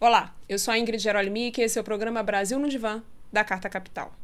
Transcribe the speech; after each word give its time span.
Olá, 0.00 0.32
eu 0.48 0.60
sou 0.60 0.72
a 0.72 0.78
Ingrid 0.78 1.02
Gerolimic 1.02 1.60
e 1.60 1.64
esse 1.64 1.76
é 1.76 1.80
o 1.80 1.84
programa 1.84 2.22
Brasil 2.22 2.56
no 2.56 2.68
Divã, 2.68 3.02
da 3.32 3.42
Carta 3.42 3.68
Capital. 3.68 4.14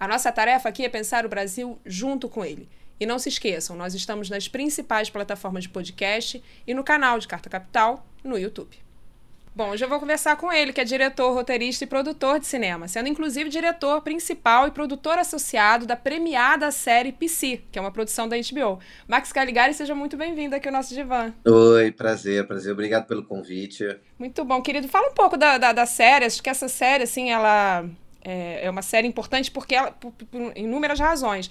A 0.00 0.08
nossa 0.08 0.32
tarefa 0.32 0.70
aqui 0.70 0.86
é 0.86 0.88
pensar 0.88 1.26
o 1.26 1.28
Brasil 1.28 1.78
junto 1.84 2.30
com 2.30 2.42
ele. 2.42 2.66
E 2.98 3.04
não 3.04 3.18
se 3.18 3.28
esqueçam, 3.28 3.76
nós 3.76 3.92
estamos 3.92 4.30
nas 4.30 4.48
principais 4.48 5.10
plataformas 5.10 5.64
de 5.64 5.68
podcast 5.68 6.42
e 6.66 6.72
no 6.72 6.82
canal 6.82 7.18
de 7.18 7.28
Carta 7.28 7.50
Capital 7.50 8.06
no 8.24 8.38
YouTube. 8.38 8.83
Bom, 9.56 9.70
hoje 9.70 9.84
eu 9.84 9.88
vou 9.88 10.00
conversar 10.00 10.34
com 10.34 10.52
ele, 10.52 10.72
que 10.72 10.80
é 10.80 10.84
diretor, 10.84 11.32
roteirista 11.32 11.84
e 11.84 11.86
produtor 11.86 12.40
de 12.40 12.46
cinema, 12.46 12.88
sendo 12.88 13.08
inclusive 13.08 13.48
diretor 13.48 14.00
principal 14.02 14.66
e 14.66 14.72
produtor 14.72 15.16
associado 15.16 15.86
da 15.86 15.94
premiada 15.94 16.72
série 16.72 17.12
PC, 17.12 17.62
que 17.70 17.78
é 17.78 17.80
uma 17.80 17.92
produção 17.92 18.28
da 18.28 18.36
HBO. 18.36 18.80
Max 19.06 19.32
Caligari, 19.32 19.72
seja 19.72 19.94
muito 19.94 20.16
bem-vindo 20.16 20.56
aqui 20.56 20.66
ao 20.66 20.74
nosso 20.74 20.92
divã. 20.92 21.32
Oi, 21.44 21.92
prazer, 21.92 22.44
prazer. 22.48 22.72
Obrigado 22.72 23.06
pelo 23.06 23.22
convite. 23.22 23.86
Muito 24.18 24.44
bom, 24.44 24.60
querido. 24.60 24.88
Fala 24.88 25.10
um 25.10 25.14
pouco 25.14 25.36
da, 25.36 25.56
da, 25.56 25.70
da 25.70 25.86
série. 25.86 26.24
Acho 26.24 26.42
que 26.42 26.50
essa 26.50 26.66
série, 26.66 27.04
assim, 27.04 27.30
ela 27.30 27.88
é, 28.24 28.66
é 28.66 28.68
uma 28.68 28.82
série 28.82 29.06
importante 29.06 29.52
porque 29.52 29.76
ela, 29.76 29.92
por, 29.92 30.10
por 30.10 30.52
inúmeras 30.56 30.98
razões. 30.98 31.48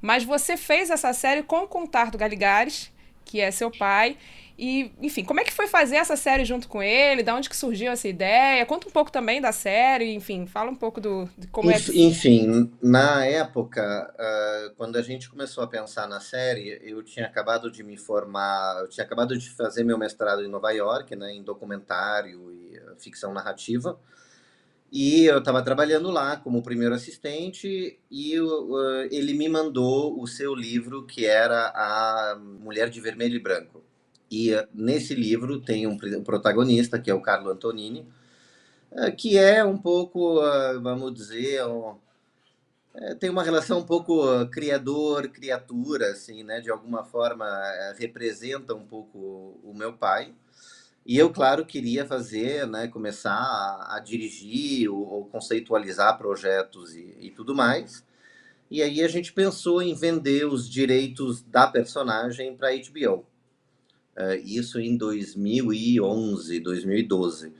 Mas 0.00 0.24
você 0.24 0.56
fez 0.56 0.88
essa 0.88 1.12
série 1.12 1.42
com 1.42 1.64
o 1.64 1.68
Contar 1.68 2.10
do 2.10 2.16
Galigares, 2.16 2.90
que 3.26 3.42
é 3.42 3.50
seu 3.50 3.70
pai, 3.70 4.16
e, 4.64 4.92
enfim, 5.02 5.24
como 5.24 5.40
é 5.40 5.44
que 5.44 5.52
foi 5.52 5.66
fazer 5.66 5.96
essa 5.96 6.16
série 6.16 6.44
junto 6.44 6.68
com 6.68 6.80
ele? 6.80 7.24
Da 7.24 7.34
onde 7.34 7.50
que 7.50 7.56
surgiu 7.56 7.90
essa 7.90 8.06
ideia? 8.06 8.64
Conta 8.64 8.86
um 8.86 8.92
pouco 8.92 9.10
também 9.10 9.40
da 9.40 9.50
série, 9.50 10.14
enfim, 10.14 10.46
fala 10.46 10.70
um 10.70 10.76
pouco 10.76 11.00
do, 11.00 11.28
de 11.36 11.48
como 11.48 11.68
enfim, 11.68 11.92
é. 11.92 12.04
Enfim, 12.04 12.72
na 12.80 13.26
época, 13.26 14.14
uh, 14.14 14.72
quando 14.76 14.94
a 14.94 15.02
gente 15.02 15.28
começou 15.28 15.64
a 15.64 15.66
pensar 15.66 16.06
na 16.06 16.20
série, 16.20 16.80
eu 16.80 17.02
tinha 17.02 17.26
acabado 17.26 17.72
de 17.72 17.82
me 17.82 17.96
formar, 17.96 18.82
eu 18.82 18.88
tinha 18.88 19.04
acabado 19.04 19.36
de 19.36 19.50
fazer 19.50 19.82
meu 19.82 19.98
mestrado 19.98 20.44
em 20.44 20.48
Nova 20.48 20.70
York, 20.70 21.16
né, 21.16 21.32
em 21.32 21.42
documentário 21.42 22.52
e 22.52 22.80
ficção 23.00 23.34
narrativa. 23.34 23.98
E 24.92 25.24
eu 25.24 25.38
estava 25.38 25.60
trabalhando 25.60 26.08
lá 26.08 26.36
como 26.36 26.62
primeiro 26.62 26.94
assistente 26.94 27.98
e 28.08 28.38
uh, 28.38 29.08
ele 29.10 29.34
me 29.34 29.48
mandou 29.48 30.22
o 30.22 30.26
seu 30.28 30.54
livro 30.54 31.04
que 31.04 31.26
era 31.26 31.72
A 31.74 32.38
Mulher 32.38 32.88
de 32.88 33.00
Vermelho 33.00 33.34
e 33.34 33.40
Branco. 33.40 33.82
E 34.32 34.54
eh, 34.54 34.66
nesse 34.72 35.14
livro 35.14 35.60
tem 35.60 35.86
um, 35.86 35.98
protagonista, 36.24 36.98
que 36.98 37.10
é 37.10 37.14
o 37.14 37.20
Carlo 37.20 37.50
Antonini, 37.50 38.08
eh, 38.92 39.10
que 39.10 39.36
é 39.36 39.62
um 39.62 39.76
pouco, 39.76 40.42
eh, 40.42 40.78
vamos 40.78 41.12
dizer, 41.14 41.66
um, 41.66 41.96
tem 43.20 43.28
uma 43.30 43.42
relação 43.42 43.80
um 43.80 43.84
pouco 43.84 44.46
criador-criatura, 44.50 46.10
assim, 46.12 46.42
né? 46.44 46.60
De 46.60 46.70
alguma 46.70 47.04
forma 47.04 47.46
representa 47.98 48.74
um 48.74 48.86
pouco 48.86 49.58
o 49.64 49.72
meu 49.74 49.94
pai. 49.94 50.34
E 51.06 51.18
eu, 51.18 51.30
claro, 51.30 51.66
queria 51.66 52.06
fazer, 52.06 52.66
né, 52.66 52.88
começar 52.88 53.32
a, 53.32 53.96
a 53.96 54.00
dirigir 54.00 54.88
ou, 54.90 55.00
ou, 55.08 55.24
conceitualizar 55.26 56.18
projetos 56.18 56.94
e, 56.94 57.16
e, 57.20 57.30
tudo 57.30 57.54
mais. 57.54 58.04
E 58.70 58.82
aí 58.82 59.02
a 59.02 59.08
gente 59.08 59.32
pensou 59.32 59.82
em 59.82 59.94
vender 59.94 60.46
os 60.46 60.68
direitos 60.68 61.42
da 61.42 61.66
personagem 61.66 62.56
para 62.56 62.70
HBO. 62.76 63.26
Uh, 64.16 64.36
isso 64.44 64.78
em 64.78 64.96
2011, 64.96 66.60
2012. 66.60 67.52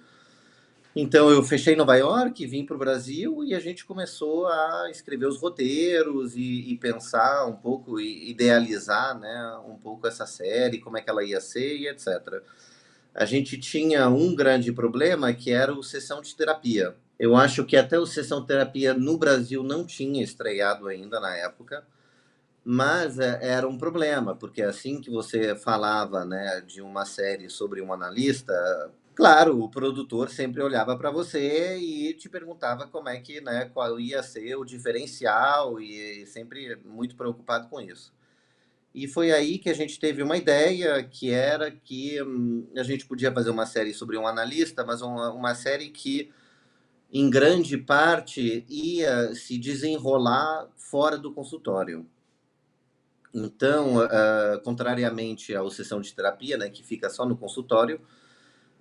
Então 0.95 1.31
eu 1.31 1.43
fechei 1.43 1.75
Nova 1.75 1.97
York, 1.97 2.47
vim 2.47 2.67
para 2.67 2.77
o 2.77 2.79
Brasil 2.79 3.43
e 3.43 3.55
a 3.55 3.61
gente 3.61 3.87
começou 3.87 4.47
a 4.47 4.89
escrever 4.91 5.27
os 5.27 5.41
roteiros 5.41 6.37
e, 6.37 6.71
e, 6.71 6.77
pensar 6.77 7.47
um 7.47 7.57
pouco, 7.57 7.99
e 7.99 8.31
idealizar 8.31 9.19
né, 9.19 9.59
um 9.67 9.77
pouco 9.77 10.07
essa 10.07 10.27
série, 10.27 10.81
como 10.81 10.99
é 10.99 11.01
que 11.01 11.09
ela 11.09 11.25
ia 11.25 11.41
ser 11.41 11.79
e 11.79 11.89
etc. 11.89 12.43
A 13.15 13.25
gente 13.25 13.59
tinha 13.59 14.07
um 14.11 14.35
grande 14.35 14.71
problema 14.71 15.33
que 15.33 15.51
era 15.51 15.73
o 15.73 15.83
Sessão 15.83 16.21
de 16.21 16.37
Terapia. 16.37 16.95
Eu 17.19 17.37
acho 17.37 17.65
que 17.65 17.77
até 17.77 17.99
o 17.99 18.05
Sessão 18.05 18.43
de 18.43 18.49
Terapia 18.49 18.93
no 18.93 19.17
Brasil 19.17 19.63
não 19.63 19.87
tinha 19.87 20.23
estreado 20.23 20.89
ainda 20.89 21.19
na 21.19 21.35
época. 21.37 21.87
Mas 22.65 23.19
é, 23.19 23.39
era 23.43 23.69
um 23.69 23.77
problema, 23.77 24.37
porque 24.37 24.63
assim 24.63 25.01
que 25.01 25.11
você 25.11 25.55
falava 25.57 26.25
né, 26.25 26.61
de 26.61 26.81
uma 26.81 27.05
série 27.05 27.49
sobre 27.51 27.83
um 27.83 27.93
analista, 27.93 28.53
claro, 29.15 29.61
o 29.61 29.69
produtor 29.69 30.31
sempre 30.31 30.63
olhava 30.63 30.97
para 30.97 31.11
você 31.11 31.77
e 31.79 32.15
te 32.15 32.29
perguntava 32.29 32.87
como 32.87 33.09
é 33.09 33.19
que, 33.21 33.41
né, 33.41 33.69
qual 33.73 33.99
ia 33.99 34.23
ser 34.23 34.55
o 34.57 34.65
diferencial 34.65 35.81
e 35.81 36.25
sempre 36.27 36.77
muito 36.85 37.17
preocupado 37.17 37.69
com 37.69 37.81
isso. 37.81 38.13
E 38.95 39.09
foi 39.09 39.33
aí 39.33 39.59
que 39.59 39.71
a 39.71 39.75
gente 39.75 39.99
teve 39.99 40.23
uma 40.23 40.37
ideia 40.37 41.03
que 41.03 41.31
era 41.31 41.71
que 41.71 42.23
hum, 42.23 42.67
a 42.77 42.83
gente 42.83 43.07
podia 43.07 43.33
fazer 43.33 43.51
uma 43.51 43.67
série 43.67 43.95
sobre 43.95 44.19
um 44.19 44.27
analista, 44.27 44.85
mas 44.85 45.01
uma, 45.03 45.33
uma 45.33 45.55
série 45.55 45.89
que 45.89 46.31
em 47.13 47.29
grande 47.31 47.77
parte 47.79 48.65
ia 48.69 49.35
se 49.35 49.59
desenrolar 49.59 50.69
fora 50.77 51.19
do 51.19 51.33
consultório. 51.33 52.07
Então, 53.35 53.97
uh, 53.97 54.61
contrariamente 54.63 55.55
à 55.55 55.69
sessão 55.71 56.01
de 56.01 56.13
terapia, 56.15 56.59
né, 56.59 56.69
que 56.69 56.83
fica 56.83 57.09
só 57.09 57.25
no 57.25 57.37
consultório, 57.37 58.01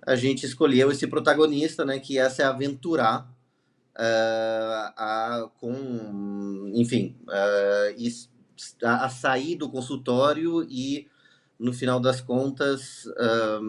a 0.06 0.14
gente 0.14 0.44
escolheu 0.44 0.90
esse 0.90 1.06
protagonista, 1.06 1.84
né, 1.84 1.98
que 1.98 2.14
ia 2.14 2.28
se 2.28 2.42
aventurar 2.42 3.22
uh, 3.96 4.92
a, 4.96 5.50
com, 5.58 6.70
enfim, 6.74 7.16
uh, 7.28 8.84
a, 8.84 9.06
a, 9.06 9.08
sair 9.08 9.56
do 9.56 9.70
consultório 9.70 10.62
e, 10.68 11.08
no 11.58 11.72
final 11.72 11.98
das 11.98 12.20
contas, 12.20 13.04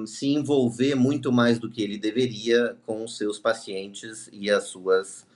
se 0.07 0.27
envolver 0.27 0.95
muito 0.95 1.31
mais 1.31 1.59
do 1.59 1.69
que 1.69 1.79
ele 1.79 1.95
deveria 1.99 2.75
com 2.87 3.03
os 3.03 3.17
seus 3.17 3.37
pacientes 3.37 4.27
e 4.33 4.49
as 4.49 4.63
suas 4.63 5.27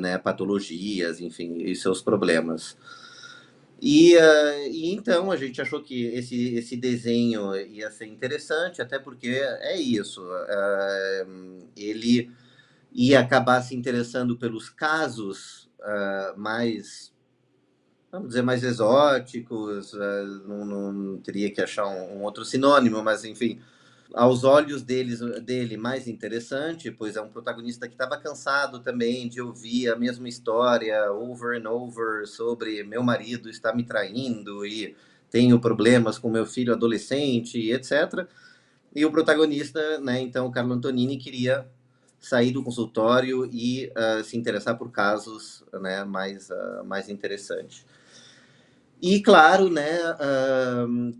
né, 0.00 0.18
patologias, 0.18 1.20
enfim, 1.20 1.58
e 1.58 1.76
seus 1.76 2.02
problemas. 2.02 2.76
E, 3.80 4.16
uh, 4.16 4.70
e, 4.70 4.92
então 4.92 5.30
a 5.30 5.36
gente 5.36 5.62
achou 5.62 5.80
que 5.80 6.06
esse, 6.06 6.54
esse 6.54 6.76
desenho 6.76 7.54
ia 7.54 7.90
ser 7.90 8.06
interessante, 8.06 8.82
até 8.82 8.98
porque 8.98 9.28
é 9.28 9.76
isso, 9.76 10.22
uh, 10.22 11.68
ele 11.76 12.30
ia 12.92 13.20
acabar 13.20 13.62
se 13.62 13.76
interessando 13.76 14.36
pelos 14.36 14.68
casos 14.68 15.70
uh, 15.78 16.38
mais, 16.38 17.14
vamos 18.10 18.28
dizer, 18.28 18.42
mais 18.42 18.64
exóticos, 18.64 19.92
não, 20.46 20.64
não, 20.64 21.18
teria 21.18 21.50
que 21.50 21.60
achar 21.60 21.86
um, 21.86 22.18
um 22.18 22.22
outro 22.22 22.44
sinônimo, 22.44 23.02
mas 23.04 23.24
enfim, 23.24 23.60
aos 24.14 24.44
olhos 24.44 24.82
deles, 24.82 25.20
dele 25.42 25.76
mais 25.76 26.08
interessante, 26.08 26.90
pois 26.90 27.16
é 27.16 27.20
um 27.20 27.28
protagonista 27.28 27.86
que 27.86 27.94
estava 27.94 28.16
cansado 28.16 28.80
também 28.80 29.28
de 29.28 29.40
ouvir 29.40 29.88
a 29.88 29.96
mesma 29.96 30.28
história 30.28 31.12
over 31.12 31.60
and 31.60 31.68
over 31.68 32.26
sobre 32.26 32.82
meu 32.82 33.02
marido 33.02 33.48
está 33.50 33.74
me 33.74 33.84
traindo 33.84 34.64
e 34.64 34.96
tenho 35.30 35.60
problemas 35.60 36.18
com 36.18 36.30
meu 36.30 36.46
filho 36.46 36.72
adolescente, 36.72 37.70
etc. 37.70 38.26
E 38.94 39.04
o 39.04 39.12
protagonista, 39.12 39.98
né, 40.00 40.20
então, 40.20 40.50
Carlo 40.50 40.72
Antonini, 40.72 41.18
queria 41.18 41.66
sair 42.18 42.50
do 42.50 42.62
consultório 42.62 43.46
e 43.52 43.92
uh, 43.92 44.24
se 44.24 44.36
interessar 44.36 44.76
por 44.76 44.90
casos 44.90 45.62
né, 45.80 46.04
mais, 46.04 46.50
uh, 46.50 46.84
mais 46.84 47.08
interessantes. 47.08 47.84
E, 49.00 49.22
claro, 49.22 49.70
né, 49.70 49.96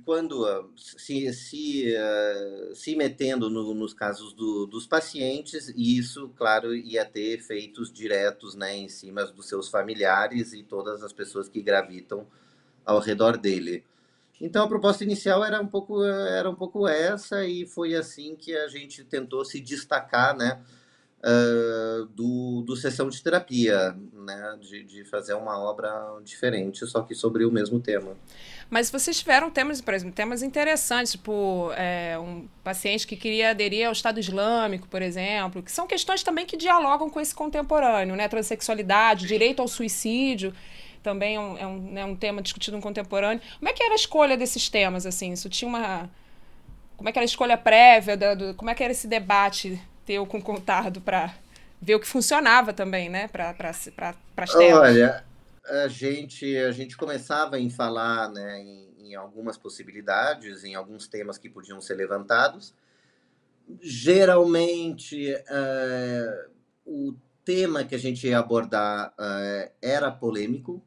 quando 0.05 0.43
uh, 0.43 0.69
se, 0.77 1.33
se, 1.33 1.95
uh, 1.95 2.75
se 2.75 2.97
metendo 2.97 3.49
no, 3.49 3.73
nos 3.73 3.95
casos 3.95 4.33
do, 4.33 4.67
dos 4.67 4.85
pacientes, 4.85 5.73
isso, 5.77 6.29
claro, 6.37 6.75
ia 6.75 7.05
ter 7.05 7.39
efeitos 7.39 7.93
diretos 7.93 8.57
né, 8.57 8.77
em 8.77 8.89
cima 8.89 9.25
dos 9.27 9.49
seus 9.49 9.69
familiares 9.69 10.53
e 10.53 10.65
todas 10.65 11.05
as 11.05 11.13
pessoas 11.13 11.49
que 11.49 11.63
gravitam 11.63 12.27
ao 12.85 12.99
redor 12.99 13.37
dele. 13.37 13.85
Então, 14.41 14.65
a 14.65 14.69
proposta 14.69 15.05
inicial 15.05 15.45
era 15.45 15.61
um 15.61 15.67
pouco, 15.67 16.03
era 16.05 16.51
um 16.51 16.55
pouco 16.55 16.89
essa, 16.89 17.45
e 17.45 17.65
foi 17.65 17.95
assim 17.95 18.35
que 18.35 18.57
a 18.57 18.67
gente 18.67 19.05
tentou 19.05 19.45
se 19.45 19.61
destacar, 19.61 20.37
né? 20.37 20.61
Uh, 21.19 22.07
do, 22.07 22.63
do 22.63 22.77
sessão 22.77 23.09
de 23.09 23.23
terapia, 23.23 23.97
né? 24.13 24.59
De, 24.61 24.85
de 24.85 25.05
fazer 25.05 25.35
uma 25.35 25.59
obra 25.59 25.91
diferente, 26.23 26.87
só 26.87 27.03
que 27.03 27.15
sobre 27.15 27.45
o 27.45 27.51
mesmo 27.51 27.81
tema. 27.81 28.17
Mas 28.71 28.91
vocês 28.91 29.19
tiveram 29.19 29.51
temas, 29.51 29.81
por 29.81 29.95
exemplo, 29.95 30.15
temas 30.15 30.43
interessantes, 30.43 31.13
tipo 31.13 31.71
é, 31.77 32.19
um 32.19 32.47
paciente 32.63 33.07
que 33.07 33.17
queria 33.17 33.51
aderir 33.51 33.87
ao 33.87 33.93
Estado 33.93 34.21
Islâmico, 34.21 34.87
por 34.89 35.01
exemplo, 35.01 35.63
que 35.63 35.73
são 35.73 35.87
questões 35.87 36.23
também 36.23 36.45
que 36.45 36.57
dialogam 36.57 37.09
com 37.09 37.21
esse 37.21 37.35
contemporâneo, 37.35 38.15
né? 38.15 38.29
Transsexualidade, 38.29 39.27
direito 39.27 39.61
ao 39.61 39.69
suicídio 39.69 40.53
também 41.03 41.37
é 41.37 41.41
um, 41.41 41.59
é 41.59 41.67
um, 41.67 41.79
né, 41.93 42.05
um 42.05 42.17
tema 42.17 42.43
discutido 42.43 42.77
no 42.77 42.83
contemporâneo. 42.83 43.41
Como 43.59 43.69
é 43.69 43.73
que 43.73 43.83
era 43.83 43.95
a 43.95 43.97
escolha 43.97 44.37
desses 44.37 44.69
temas, 44.69 45.07
assim? 45.07 45.33
Isso 45.33 45.49
tinha 45.49 45.69
uma... 45.69 46.11
Como 46.97 47.09
é 47.09 47.13
que 47.13 47.19
era 47.19 47.25
a 47.25 47.27
escolha 47.27 47.57
prévia? 47.57 48.17
Da, 48.17 48.35
do, 48.35 48.55
como 48.55 48.69
é 48.69 48.75
que 48.75 48.83
era 48.83 48.93
esse 48.93 49.07
debate 49.07 49.81
teu 50.09 50.25
com 50.25 50.39
o 50.39 50.43
Contardo 50.43 51.03
para 51.03 51.35
ver 51.83 51.95
o 51.95 52.01
que 52.01 52.07
funcionava 52.07 52.73
também, 52.73 53.11
né, 53.11 53.29
para 53.29 53.55
as 53.61 53.85
telas? 53.85 54.17
Olha, 54.65 55.23
a 55.69 55.87
gente, 55.87 56.57
a 56.57 56.73
gente 56.73 56.97
começava 56.97 57.61
em 57.61 57.69
falar 57.69 58.31
né, 58.31 58.59
em, 58.59 58.89
em 59.01 59.15
algumas 59.15 59.59
possibilidades, 59.59 60.65
em 60.65 60.75
alguns 60.75 61.07
temas 61.07 61.37
que 61.37 61.51
podiam 61.51 61.79
ser 61.79 61.95
levantados. 61.95 62.75
Geralmente, 63.83 65.31
uh, 65.35 66.51
o 66.87 67.15
tema 67.45 67.85
que 67.85 67.95
a 67.95 67.99
gente 67.99 68.27
ia 68.27 68.39
abordar 68.39 69.11
uh, 69.11 69.71
era 69.83 70.11
polêmico, 70.11 70.83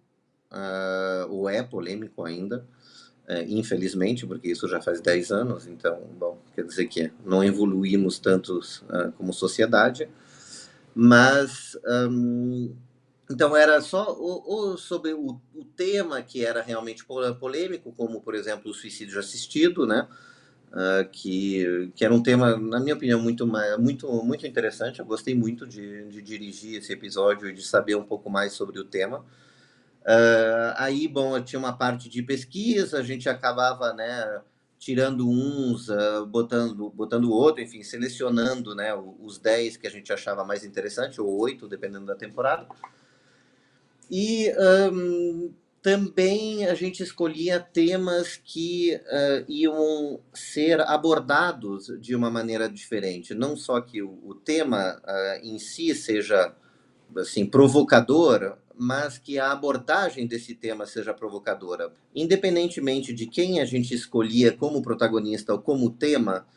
uh, 0.51 1.29
ou 1.29 1.47
é 1.47 1.61
polêmico 1.61 2.25
ainda, 2.25 2.65
infelizmente, 3.47 4.25
porque 4.25 4.49
isso 4.49 4.67
já 4.67 4.81
faz 4.81 4.99
10 4.99 5.31
anos, 5.31 5.67
então, 5.67 6.01
bom, 6.19 6.37
quer 6.55 6.65
dizer 6.65 6.87
que 6.87 7.11
não 7.25 7.43
evoluímos 7.43 8.19
tanto 8.19 8.59
como 9.17 9.33
sociedade, 9.33 10.09
mas. 10.93 11.77
Um, 11.85 12.75
então 13.29 13.55
era 13.55 13.79
só 13.79 14.13
ou, 14.19 14.77
sobre 14.77 15.13
o, 15.13 15.39
o, 15.55 15.63
tema 15.63 16.21
que 16.21 16.45
era 16.45 16.61
realmente 16.61 17.05
polêmico, 17.39 17.93
como 17.93 18.19
por 18.19 18.35
exemplo 18.35 18.69
o 18.69 18.73
suicídio 18.73 19.17
assistido, 19.19 19.87
né? 19.87 20.05
Uh, 20.71 21.09
que, 21.11 21.91
que 21.95 22.03
era 22.05 22.13
um 22.13 22.23
tema, 22.23 22.57
na 22.57 22.79
minha 22.79 22.95
opinião, 22.95 23.21
muito, 23.21 23.45
muito, 23.79 24.07
muito 24.23 24.47
interessante. 24.47 24.99
Eu 24.99 25.05
gostei 25.05 25.35
muito 25.35 25.65
de, 25.65 26.05
de 26.07 26.21
dirigir 26.21 26.77
esse 26.77 26.91
episódio 26.93 27.49
e 27.49 27.53
de 27.53 27.61
saber 27.61 27.95
um 27.95 28.03
pouco 28.03 28.29
mais 28.29 28.53
sobre 28.53 28.79
o 28.79 28.83
tema. 28.83 29.23
Uh, 30.01 30.73
aí, 30.77 31.07
bom, 31.07 31.39
tinha 31.41 31.59
uma 31.59 31.73
parte 31.73 32.09
de 32.09 32.23
pesquisa, 32.23 32.99
a 32.99 33.03
gente 33.03 33.29
acabava, 33.29 33.93
né, 33.93 34.41
tirando 34.79 35.29
uns, 35.29 35.89
uh, 35.89 36.25
botando 36.25 36.89
botando 36.89 37.31
outro, 37.31 37.61
enfim, 37.61 37.83
selecionando, 37.83 38.73
né, 38.73 38.93
os 38.95 39.37
10 39.37 39.77
que 39.77 39.85
a 39.85 39.91
gente 39.91 40.11
achava 40.11 40.43
mais 40.43 40.65
interessante, 40.65 41.21
ou 41.21 41.29
oito, 41.39 41.67
dependendo 41.67 42.07
da 42.07 42.15
temporada. 42.15 42.67
E 44.09 44.51
um, 44.91 45.53
também 45.81 46.65
a 46.65 46.75
gente 46.75 47.01
escolhia 47.01 47.59
temas 47.59 48.37
que 48.37 48.95
uh, 48.95 49.51
iam 49.51 50.19
ser 50.33 50.81
abordados 50.81 51.87
de 51.99 52.15
uma 52.15 52.29
maneira 52.29 52.69
diferente. 52.69 53.33
Não 53.33 53.55
só 53.55 53.81
que 53.81 54.01
o, 54.01 54.19
o 54.23 54.35
tema 54.35 55.01
uh, 55.03 55.45
em 55.45 55.57
si 55.57 55.95
seja 55.95 56.55
assim 57.17 57.45
provocador, 57.45 58.57
mas 58.83 59.19
que 59.19 59.37
a 59.37 59.51
abordagem 59.51 60.25
desse 60.25 60.55
tema 60.55 60.87
seja 60.87 61.13
provocadora. 61.13 61.93
Independentemente 62.15 63.13
de 63.13 63.27
quem 63.27 63.61
a 63.61 63.65
gente 63.65 63.93
escolhia 63.93 64.51
como 64.51 64.81
protagonista 64.81 65.53
ou 65.53 65.61
como 65.61 65.91
tema, 65.91 66.47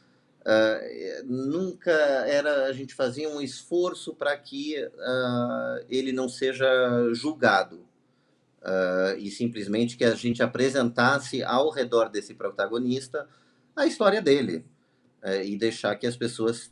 Uh, 0.47 1.25
nunca 1.25 1.91
era 1.91 2.67
a 2.67 2.73
gente 2.75 2.95
fazia 2.95 3.31
um 3.31 3.41
esforço 3.41 4.15
para 4.15 4.37
que 4.37 4.77
uh, 4.79 5.87
ele 5.89 6.13
não 6.13 6.29
seja 6.29 6.69
julgado 7.15 7.77
uh, 8.61 9.17
e 9.17 9.31
simplesmente 9.31 9.97
que 9.97 10.05
a 10.05 10.15
gente 10.15 10.43
apresentasse 10.43 11.43
ao 11.43 11.71
redor 11.71 12.11
desse 12.11 12.35
protagonista 12.35 13.27
a 13.75 13.87
história 13.87 14.21
dele 14.21 14.67
e 15.47 15.57
deixar 15.57 15.97
que 15.97 16.07
as 16.07 16.15
pessoas 16.15 16.71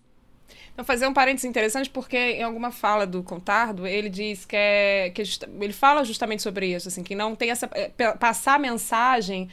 então, 0.72 0.84
fazer 0.84 1.06
um 1.06 1.12
parênteses 1.12 1.44
interessante, 1.44 1.90
porque 1.90 2.16
em 2.16 2.42
alguma 2.42 2.70
fala 2.70 3.06
do 3.06 3.22
Contardo, 3.22 3.86
ele 3.86 4.08
diz 4.08 4.44
que, 4.44 4.56
é, 4.56 5.10
que 5.10 5.22
ele 5.60 5.72
fala 5.72 6.02
justamente 6.04 6.42
sobre 6.42 6.66
isso, 6.74 6.88
assim, 6.88 7.02
que 7.02 7.14
não 7.14 7.36
tem 7.36 7.50
essa. 7.50 7.68
É, 7.74 7.90
passar 8.12 8.58
mensagem 8.58 9.48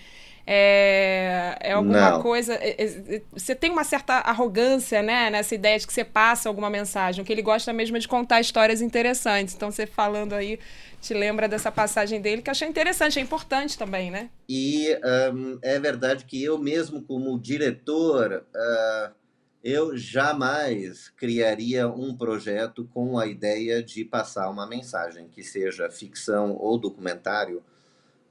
é, 0.51 1.57
é 1.59 1.73
alguma 1.73 2.11
Não. 2.11 2.21
coisa. 2.21 2.55
É, 2.55 2.83
é, 2.83 3.21
você 3.33 3.53
tem 3.53 3.69
uma 3.69 3.83
certa 3.83 4.15
arrogância, 4.15 5.03
né, 5.03 5.29
nessa 5.29 5.53
ideia 5.53 5.77
de 5.77 5.85
que 5.85 5.93
você 5.93 6.03
passa 6.03 6.49
alguma 6.49 6.69
mensagem. 6.69 7.21
O 7.21 7.25
que 7.25 7.31
ele 7.31 7.41
gosta 7.41 7.71
mesmo 7.73 7.97
é 7.97 7.99
de 7.99 8.07
contar 8.07 8.39
histórias 8.39 8.81
interessantes. 8.81 9.53
Então, 9.53 9.69
você 9.69 9.85
falando 9.85 10.33
aí, 10.33 10.57
te 11.01 11.13
lembra 11.13 11.47
dessa 11.47 11.71
passagem 11.71 12.19
dele, 12.19 12.41
que 12.41 12.49
achei 12.49 12.67
interessante, 12.67 13.19
é 13.19 13.21
importante 13.21 13.77
também, 13.77 14.09
né? 14.09 14.29
E 14.47 14.97
um, 15.33 15.59
é 15.61 15.77
verdade 15.79 16.23
que 16.25 16.41
eu 16.43 16.57
mesmo, 16.57 17.01
como 17.03 17.37
diretor. 17.37 18.43
Uh, 18.55 19.19
eu 19.63 19.97
jamais 19.97 21.09
criaria 21.09 21.87
um 21.87 22.15
projeto 22.15 22.89
com 22.93 23.19
a 23.19 23.27
ideia 23.27 23.83
de 23.83 24.05
passar 24.05 24.49
uma 24.49 24.65
mensagem, 24.65 25.27
que 25.27 25.43
seja 25.43 25.89
ficção 25.89 26.55
ou 26.55 26.77
documentário, 26.77 27.61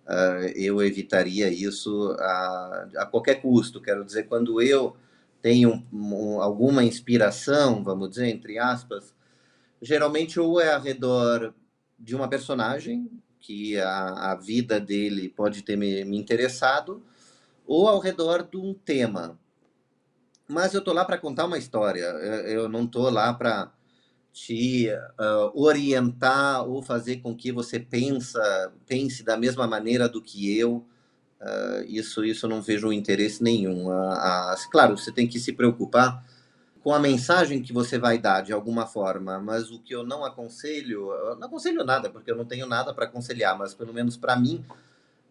uh, 0.07 0.47
eu 0.55 0.83
evitaria 0.83 1.51
isso 1.51 2.17
a, 2.19 2.89
a, 2.97 3.07
qualquer 3.07 3.43
custo. 3.43 3.81
Quero 3.81 4.05
dizer, 4.05 4.25
quando 4.27 4.63
eu 4.63 4.97
tenho 5.43 5.85
um, 5.93 6.41
alguma 6.41 6.83
inspiração, 6.83 7.85
vamos 7.85 8.11
dizer, 8.11 8.29
entre 8.29 8.59
aspas, 8.59 9.15
geralmente 9.83 10.41
ou 10.41 10.61
é 10.61 10.73
ao 10.75 10.81
redor 10.81 11.55
de 11.99 12.17
uma 12.17 12.29
personagem 12.29 13.11
que 13.39 13.79
a, 13.79 14.33
a 14.33 14.35
vida 14.35 14.81
dele 14.81 15.29
pode 15.29 15.63
ter 15.63 15.77
me, 15.77 16.05
me 16.05 16.19
interessado, 16.19 17.03
ou 17.67 17.87
ao 17.87 17.99
redor 17.99 18.43
de 18.43 18.57
um 18.57 18.73
tema. 18.73 19.39
Mas 20.49 20.73
eu 20.73 20.83
tô 20.83 20.93
lá 20.93 21.05
para 21.05 21.19
contar 21.19 21.45
uma 21.45 21.59
história. 21.59 22.05
Eu, 22.47 22.69
não 22.69 22.87
tô 22.87 23.11
lá 23.11 23.35
para 23.35 23.71
te 24.33 24.89
uh, 24.89 25.53
orientar 25.55 26.67
ou 26.67 26.83
fazer 26.83 27.17
com 27.17 27.37
que 27.37 27.53
você 27.53 27.79
pensa, 27.79 28.73
pense 28.87 29.23
da 29.23 29.37
mesma 29.37 29.67
maneira 29.67 30.09
do 30.09 30.23
que 30.23 30.59
eu. 30.59 30.87
Uh, 31.41 31.85
isso, 31.87 32.25
isso 32.25 32.47
eu 32.47 32.51
não 32.51 32.63
vejo 32.63 32.91
interesse 32.93 33.43
nenhum. 33.43 33.89
Uh, 33.89 34.71
claro, 34.71 34.97
você 34.97 35.13
tem 35.13 35.27
que 35.27 35.39
se 35.39 35.53
preocupar 35.53 36.25
com 36.83 36.95
a 36.95 36.99
mensagem 36.99 37.63
que 37.63 37.73
você 37.73 37.99
vai 37.99 38.19
dar 38.19 38.41
de 38.41 38.53
alguma 38.53 38.87
forma, 38.87 39.39
mas 39.39 39.71
o 39.71 39.79
que 39.81 39.95
eu 39.95 40.03
não 40.03 40.25
aconselho, 40.25 41.11
eu 41.11 41.37
não 41.37 41.47
aconselho 41.47 41.85
nada, 41.85 42.09
porque 42.09 42.31
eu 42.31 42.37
não 42.37 42.47
tenho 42.47 42.67
nada 42.67 42.95
para 42.95 43.05
aconselhar, 43.05 43.59
mas 43.59 43.75
pelo 43.75 43.93
menos 43.93 44.17
para 44.17 44.37
mim, 44.37 44.65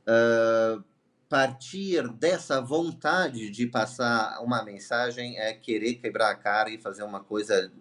uh, 0.07 0.83
partir 1.29 2.07
dessa 2.13 2.62
vontade 2.62 3.50
de 3.50 3.68
passar 3.68 4.39
uma 4.41 4.63
mensagem 4.63 5.38
é 5.38 5.53
querer 5.53 5.95
quebrar 5.95 6.31
a 6.31 6.35
cara 6.35 6.69
e 6.69 6.77
fazer 6.77 7.03
uma 7.03 7.19
coisa 7.19 7.71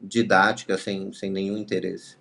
didática 0.00 0.76
sem, 0.76 1.12
sem 1.12 1.30
nenhum 1.30 1.56
interesse. 1.56 2.16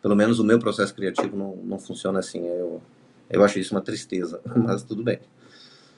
Pelo 0.00 0.14
menos 0.14 0.38
o 0.38 0.44
meu 0.44 0.58
processo 0.58 0.94
criativo 0.94 1.36
não, 1.36 1.56
não 1.56 1.78
funciona 1.78 2.20
assim. 2.20 2.46
Eu, 2.46 2.80
eu 3.28 3.44
acho 3.44 3.58
isso 3.58 3.74
uma 3.74 3.80
tristeza, 3.80 4.40
mas 4.56 4.82
tudo 4.82 5.02
bem. 5.02 5.18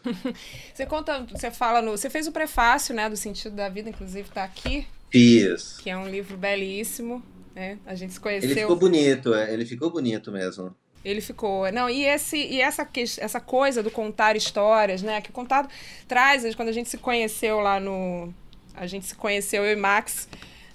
você 0.74 0.86
conta, 0.86 1.26
você 1.30 1.50
fala 1.50 1.82
no. 1.82 1.92
Você 1.92 2.08
fez 2.08 2.26
o 2.26 2.32
prefácio, 2.32 2.94
né, 2.94 3.08
do 3.08 3.16
sentido 3.16 3.54
da 3.54 3.68
vida, 3.68 3.90
inclusive 3.90 4.28
está 4.28 4.42
aqui. 4.44 4.86
Fiz. 5.10 5.78
Que 5.78 5.90
é 5.90 5.96
um 5.96 6.08
livro 6.08 6.36
belíssimo, 6.36 7.22
né? 7.54 7.78
A 7.84 7.94
gente 7.94 8.14
se 8.14 8.20
conheceu. 8.20 8.50
Ele 8.50 8.60
ficou 8.60 8.76
bonito, 8.76 9.34
é, 9.34 9.52
ele 9.52 9.66
ficou 9.66 9.90
bonito 9.90 10.32
mesmo. 10.32 10.74
Ele 11.04 11.20
ficou. 11.20 11.70
Não, 11.72 11.88
e, 11.88 12.04
esse, 12.04 12.36
e 12.36 12.60
essa, 12.60 12.86
essa 13.18 13.40
coisa 13.40 13.82
do 13.82 13.90
contar 13.90 14.36
histórias, 14.36 15.02
né? 15.02 15.20
Que 15.20 15.30
o 15.30 15.32
contado 15.32 15.68
traz, 16.06 16.54
quando 16.54 16.68
a 16.68 16.72
gente 16.72 16.88
se 16.88 16.98
conheceu 16.98 17.60
lá 17.60 17.80
no. 17.80 18.32
A 18.74 18.86
gente 18.86 19.06
se 19.06 19.14
conheceu, 19.14 19.64
eu 19.64 19.72
e 19.72 19.76
Max, 19.76 20.28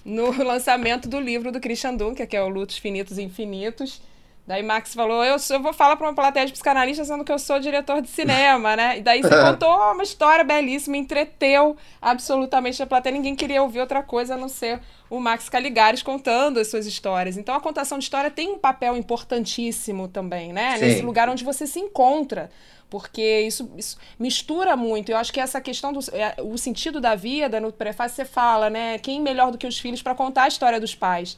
no 0.04 0.30
lançamento 0.42 1.08
do 1.08 1.20
livro 1.20 1.50
do 1.52 1.60
Christian 1.60 1.94
Dunker, 1.94 2.26
que 2.26 2.36
é 2.36 2.42
o 2.42 2.48
Lutos 2.48 2.78
Finitos 2.78 3.18
e 3.18 3.22
Infinitos. 3.22 4.00
Daí 4.46 4.62
Max 4.62 4.94
falou, 4.94 5.24
eu, 5.24 5.36
eu 5.50 5.60
vou 5.60 5.72
falar 5.72 5.96
para 5.96 6.06
uma 6.06 6.14
plateia 6.14 6.46
de 6.46 6.52
psicanalistas 6.52 7.08
sendo 7.08 7.24
que 7.24 7.32
eu 7.32 7.38
sou 7.38 7.58
diretor 7.58 8.00
de 8.00 8.08
cinema, 8.08 8.76
né? 8.76 8.98
E 8.98 9.00
daí 9.00 9.20
você 9.20 9.28
contou 9.42 9.92
uma 9.92 10.04
história 10.04 10.44
belíssima, 10.44 10.96
entreteu 10.96 11.76
absolutamente 12.00 12.80
a 12.80 12.86
plateia. 12.86 13.12
Ninguém 13.12 13.34
queria 13.34 13.60
ouvir 13.60 13.80
outra 13.80 14.04
coisa 14.04 14.34
a 14.34 14.36
não 14.36 14.48
ser 14.48 14.80
o 15.10 15.18
Max 15.18 15.48
Caligares 15.48 16.00
contando 16.00 16.60
as 16.60 16.68
suas 16.68 16.86
histórias. 16.86 17.36
Então 17.36 17.56
a 17.56 17.60
contação 17.60 17.98
de 17.98 18.04
história 18.04 18.30
tem 18.30 18.48
um 18.48 18.58
papel 18.58 18.96
importantíssimo 18.96 20.06
também, 20.06 20.52
né? 20.52 20.76
Sim. 20.76 20.84
Nesse 20.84 21.02
lugar 21.02 21.28
onde 21.28 21.42
você 21.42 21.66
se 21.66 21.80
encontra 21.80 22.48
porque 22.88 23.40
isso, 23.40 23.68
isso, 23.76 23.98
mistura 24.16 24.76
muito. 24.76 25.10
Eu 25.10 25.16
acho 25.16 25.32
que 25.32 25.40
essa 25.40 25.60
questão 25.60 25.92
do 25.92 25.98
é, 26.12 26.36
o 26.40 26.56
sentido 26.56 27.00
da 27.00 27.16
vida, 27.16 27.58
no 27.58 27.72
prefácio 27.72 28.14
você 28.14 28.24
fala, 28.24 28.70
né? 28.70 28.96
Quem 28.98 29.20
melhor 29.20 29.50
do 29.50 29.58
que 29.58 29.66
os 29.66 29.76
filhos 29.76 30.02
para 30.02 30.14
contar 30.14 30.44
a 30.44 30.48
história 30.48 30.78
dos 30.78 30.94
pais? 30.94 31.36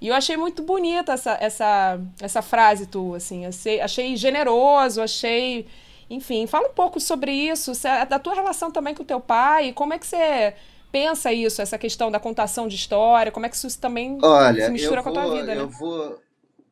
E 0.00 0.08
eu 0.08 0.14
achei 0.14 0.36
muito 0.36 0.62
bonita 0.62 1.12
essa, 1.12 1.36
essa, 1.40 2.00
essa 2.20 2.42
frase 2.42 2.86
tua, 2.86 3.16
assim. 3.16 3.46
Achei, 3.46 3.80
achei 3.80 4.16
generoso, 4.16 5.00
achei. 5.00 5.66
Enfim, 6.08 6.46
fala 6.46 6.68
um 6.68 6.72
pouco 6.72 7.00
sobre 7.00 7.32
isso, 7.32 7.72
da 8.08 8.18
tua 8.18 8.34
relação 8.34 8.70
também 8.70 8.94
com 8.94 9.02
o 9.02 9.06
teu 9.06 9.20
pai, 9.20 9.72
como 9.72 9.92
é 9.92 9.98
que 9.98 10.06
você 10.06 10.54
pensa 10.92 11.32
isso, 11.32 11.60
essa 11.60 11.76
questão 11.76 12.10
da 12.10 12.20
contação 12.20 12.68
de 12.68 12.76
história, 12.76 13.32
como 13.32 13.44
é 13.44 13.48
que 13.48 13.56
isso 13.56 13.80
também 13.80 14.18
Olha, 14.22 14.66
se 14.66 14.70
mistura 14.70 15.02
vou, 15.02 15.12
com 15.12 15.18
a 15.18 15.22
tua 15.24 15.34
vida, 15.34 15.52
eu 15.52 15.66
né? 15.66 15.72
Vou, 15.78 16.22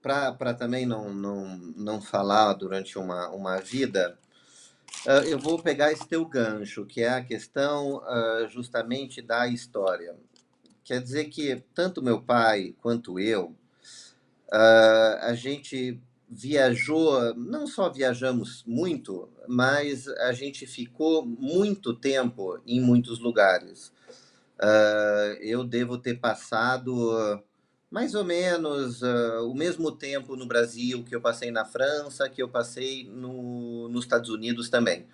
para 0.01 0.55
também 0.55 0.87
não, 0.87 1.13
não, 1.13 1.57
não 1.77 2.01
falar 2.01 2.53
durante 2.53 2.99
uma, 2.99 3.29
uma 3.31 3.57
vida, 3.59 4.17
uh, 5.07 5.27
eu 5.27 5.39
vou 5.39 5.61
pegar 5.61 5.91
esse 5.93 6.07
teu 6.07 6.25
gancho, 6.25 6.87
que 6.87 7.03
é 7.03 7.09
a 7.09 7.25
questão 7.25 7.97
uh, 7.97 8.49
justamente 8.49 9.21
da 9.21 9.49
história. 9.49 10.15
Quer 10.85 11.03
dizer 11.03 11.25
que 11.27 11.63
tanto 11.75 12.03
meu 12.03 12.21
pai 12.21 12.75
quanto 12.81 13.19
eu, 13.19 13.57
uh, 14.53 15.19
a 15.23 15.35
gente 15.35 16.01
viajou, 16.29 17.35
não 17.35 17.67
só 17.67 17.89
viajamos 17.89 18.63
muito, 18.67 19.29
mas 19.49 20.09
a 20.09 20.33
gente 20.33 20.67
ficou 20.67 21.25
muito 21.25 21.95
tempo 21.95 22.61
em 22.67 22.81
muitos 22.81 23.19
lugares. 23.19 23.93
eu 25.41 25.65
devo 25.65 25.99
ter 25.99 26.19
passado 26.19 27.43
mais 27.95 28.13
ou 28.17 28.25
menos 28.25 29.03
uh, 29.03 29.49
o 29.49 29.55
mesmo 29.55 29.93
tempo 29.93 30.35
no 30.35 30.47
Brasil 30.47 31.05
que 31.05 31.15
eu 31.15 31.21
passei 31.21 31.53
na 31.53 31.65
França, 31.65 32.29
que 32.29 32.43
eu 32.43 32.49
passei 32.49 33.05
no, 33.09 33.89
nos 33.89 34.05
Estados 34.05 34.31
Unidos 34.31 34.69
também. 34.69 35.07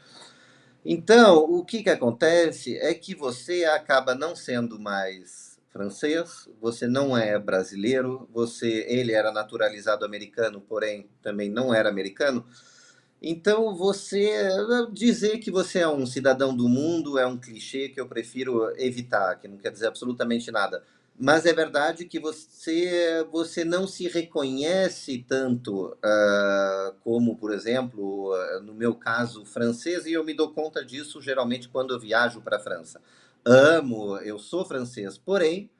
Então, 0.82 1.44
o 1.44 1.62
que, 1.62 1.82
que 1.82 1.90
acontece 1.90 2.78
é 2.78 2.94
que 2.94 3.14
você 3.14 3.66
acaba 3.66 4.14
não 4.14 4.34
sendo 4.34 4.80
mais 4.80 5.49
francês, 5.70 6.48
você 6.60 6.86
não 6.86 7.16
é 7.16 7.38
brasileiro, 7.38 8.28
você 8.32 8.84
ele 8.88 9.12
era 9.12 9.32
naturalizado 9.32 10.04
americano, 10.04 10.60
porém 10.60 11.08
também 11.22 11.48
não 11.48 11.72
era 11.72 11.88
americano. 11.88 12.44
Então, 13.22 13.74
você 13.74 14.48
dizer 14.92 15.38
que 15.38 15.50
você 15.50 15.80
é 15.80 15.88
um 15.88 16.06
cidadão 16.06 16.56
do 16.56 16.68
mundo 16.68 17.18
é 17.18 17.26
um 17.26 17.36
clichê 17.36 17.88
que 17.88 18.00
eu 18.00 18.08
prefiro 18.08 18.72
evitar, 18.78 19.36
que 19.36 19.46
não 19.46 19.58
quer 19.58 19.70
dizer 19.70 19.88
absolutamente 19.88 20.50
nada. 20.50 20.82
Mas 21.22 21.44
é 21.44 21.52
verdade 21.52 22.06
que 22.06 22.18
você, 22.18 23.26
você 23.30 23.62
não 23.62 23.86
se 23.86 24.08
reconhece 24.08 25.22
tanto 25.28 25.88
uh, 25.88 26.94
como, 27.04 27.36
por 27.36 27.52
exemplo, 27.52 28.32
uh, 28.32 28.62
no 28.62 28.72
meu 28.72 28.94
caso, 28.94 29.44
francês, 29.44 30.06
e 30.06 30.14
eu 30.14 30.24
me 30.24 30.32
dou 30.32 30.50
conta 30.54 30.82
disso 30.82 31.20
geralmente 31.20 31.68
quando 31.68 31.92
eu 31.92 32.00
viajo 32.00 32.40
para 32.40 32.56
a 32.56 32.60
França. 32.60 33.02
Amo, 33.44 34.18
eu 34.18 34.38
sou 34.38 34.64
francês, 34.64 35.16
porém, 35.18 35.70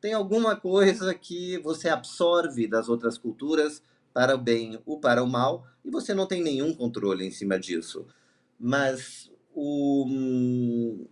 tem 0.00 0.14
alguma 0.14 0.56
coisa 0.56 1.14
que 1.14 1.58
você 1.58 1.88
absorve 1.88 2.68
das 2.68 2.88
outras 2.88 3.18
culturas 3.18 3.82
para 4.14 4.34
o 4.34 4.38
bem 4.38 4.80
ou 4.86 5.00
para 5.00 5.22
o 5.22 5.28
mal, 5.28 5.66
e 5.84 5.90
você 5.90 6.14
não 6.14 6.26
tem 6.26 6.42
nenhum 6.42 6.74
controle 6.74 7.26
em 7.26 7.30
cima 7.32 7.58
disso. 7.60 8.06
Mas 8.58 9.30
o 9.54 11.06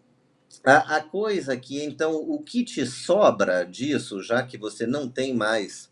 a, 0.65 0.97
a 0.97 1.03
coisa 1.03 1.57
que, 1.57 1.83
então, 1.83 2.15
o 2.15 2.43
que 2.43 2.65
te 2.65 2.87
sobra 2.87 3.65
disso, 3.65 4.23
já 4.23 4.43
que 4.43 4.59
você 4.59 4.87
não 4.87 5.09
tem 5.09 5.35
mais 5.35 5.91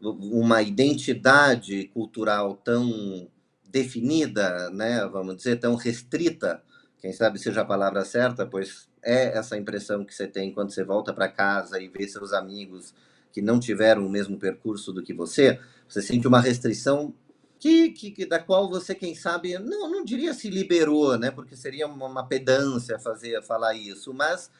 uma 0.00 0.62
identidade 0.62 1.88
cultural 1.88 2.56
tão 2.56 3.28
definida, 3.64 4.70
né, 4.70 5.06
vamos 5.06 5.36
dizer, 5.36 5.56
tão 5.56 5.74
restrita, 5.76 6.62
quem 6.98 7.12
sabe 7.12 7.38
seja 7.38 7.62
a 7.62 7.64
palavra 7.64 8.04
certa, 8.04 8.46
pois 8.46 8.88
é 9.06 9.38
essa 9.38 9.56
impressão 9.56 10.04
que 10.04 10.12
você 10.12 10.26
tem 10.26 10.52
quando 10.52 10.70
você 10.70 10.82
volta 10.82 11.14
para 11.14 11.28
casa 11.28 11.80
e 11.80 11.88
vê 11.88 12.06
seus 12.08 12.32
amigos 12.32 12.92
que 13.32 13.40
não 13.40 13.60
tiveram 13.60 14.04
o 14.04 14.10
mesmo 14.10 14.36
percurso 14.36 14.92
do 14.92 15.02
que 15.02 15.14
você, 15.14 15.60
você 15.88 16.02
sente 16.02 16.26
uma 16.26 16.40
restrição 16.40 17.14
que, 17.58 17.90
que, 17.90 18.26
da 18.26 18.38
qual 18.38 18.68
você, 18.68 18.94
quem 18.94 19.14
sabe, 19.14 19.58
não, 19.58 19.90
não 19.90 20.04
diria 20.04 20.34
se 20.34 20.50
liberou, 20.50 21.16
né? 21.16 21.30
Porque 21.30 21.56
seria 21.56 21.86
uma, 21.86 22.06
uma 22.06 22.26
pedância 22.26 22.98
fazer 22.98 23.42
falar 23.42 23.74
isso, 23.74 24.12
mas 24.12 24.50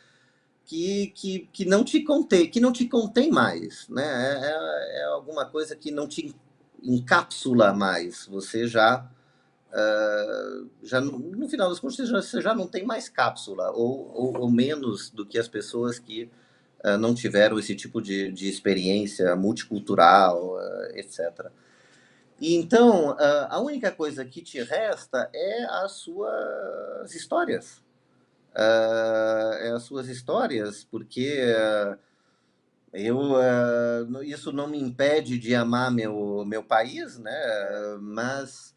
que, 0.64 1.08
que, 1.08 1.48
que 1.52 1.64
não 1.64 1.84
te 1.84 2.02
contém, 2.02 2.50
que 2.50 2.60
não 2.60 2.72
te 2.72 2.88
contém 2.88 3.30
mais, 3.30 3.88
né? 3.88 4.04
É, 4.04 4.98
é, 4.98 5.00
é 5.00 5.04
alguma 5.06 5.44
coisa 5.44 5.76
que 5.76 5.90
não 5.90 6.06
te 6.06 6.34
encapsula 6.82 7.72
mais. 7.72 8.26
Você 8.26 8.66
já 8.66 9.10
Uh, 9.72 10.70
já 10.82 11.00
no 11.00 11.48
final 11.48 11.68
das 11.68 11.80
contas 11.80 12.08
você 12.08 12.40
já, 12.40 12.54
não 12.54 12.68
tem 12.68 12.84
mais 12.84 13.08
cápsula 13.08 13.72
ou, 13.72 14.10
ou, 14.14 14.38
ou 14.38 14.50
menos 14.50 15.10
do 15.10 15.26
que 15.26 15.38
as 15.38 15.48
pessoas 15.48 15.98
que 15.98 16.30
uh, 16.84 16.96
não 16.96 17.14
tiveram 17.14 17.58
esse 17.58 17.74
tipo 17.74 18.00
de, 18.00 18.30
de 18.30 18.48
experiência 18.48 19.34
multicultural, 19.34 20.54
uh, 20.54 20.96
etc. 20.96 21.50
E 22.40 22.54
então, 22.54 23.16
a 23.48 23.58
única 23.60 23.90
coisa 23.90 24.22
que 24.22 24.42
te 24.42 24.62
resta 24.62 25.30
é 25.34 25.64
as 25.82 25.92
suas 25.92 27.14
histórias. 27.14 27.82
é 28.54 29.70
as 29.74 29.84
suas 29.84 30.06
histórias, 30.06 30.84
porque 30.84 31.34
eu 32.92 33.32
isso 34.22 34.52
não 34.52 34.68
me 34.68 34.78
impede 34.78 35.38
de 35.38 35.54
amar 35.54 35.90
meu, 35.90 36.44
meu 36.44 36.62
país, 36.62 37.18
né? 37.18 37.32
Mas 38.02 38.75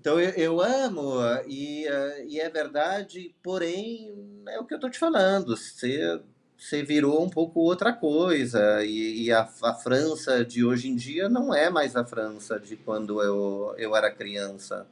então 0.00 0.18
eu, 0.18 0.30
eu 0.30 0.60
amo 0.62 1.18
e, 1.46 1.84
e 2.26 2.40
é 2.40 2.48
verdade, 2.48 3.34
porém 3.42 4.14
é 4.48 4.58
o 4.58 4.64
que 4.64 4.72
eu 4.72 4.78
estou 4.78 4.88
te 4.88 4.98
falando. 4.98 5.54
Você 5.54 6.18
você 6.56 6.82
virou 6.82 7.24
um 7.24 7.28
pouco 7.30 7.60
outra 7.60 7.92
coisa. 7.92 8.84
E, 8.84 9.24
e 9.24 9.32
a, 9.32 9.48
a, 9.62 9.74
França 9.74 10.44
de 10.44 10.64
hoje 10.64 10.88
em 10.88 10.96
dia 10.96 11.28
não 11.28 11.54
é 11.54 11.70
mais 11.70 11.96
a 11.96 12.04
França 12.04 12.60
de 12.60 12.76
quando 12.76 13.22
eu, 13.22 13.74
eu 13.78 13.96
era 13.96 14.10
criança. 14.10 14.86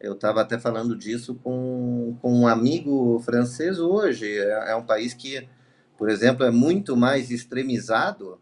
Eu 0.00 0.14
estava 0.14 0.42
até 0.42 0.58
falando 0.58 0.96
disso 0.96 1.36
com, 1.36 2.16
com 2.20 2.40
um 2.40 2.46
amigo 2.46 3.20
francês 3.24 3.78
hoje. 3.78 4.36
É, 4.36 4.72
é 4.72 4.76
um 4.76 4.84
país 4.84 5.14
que, 5.14 5.48
por 5.96 6.08
exemplo, 6.08 6.44
é 6.44 6.50
muito 6.50 6.96
mais 6.96 7.30
extremizado 7.30 8.40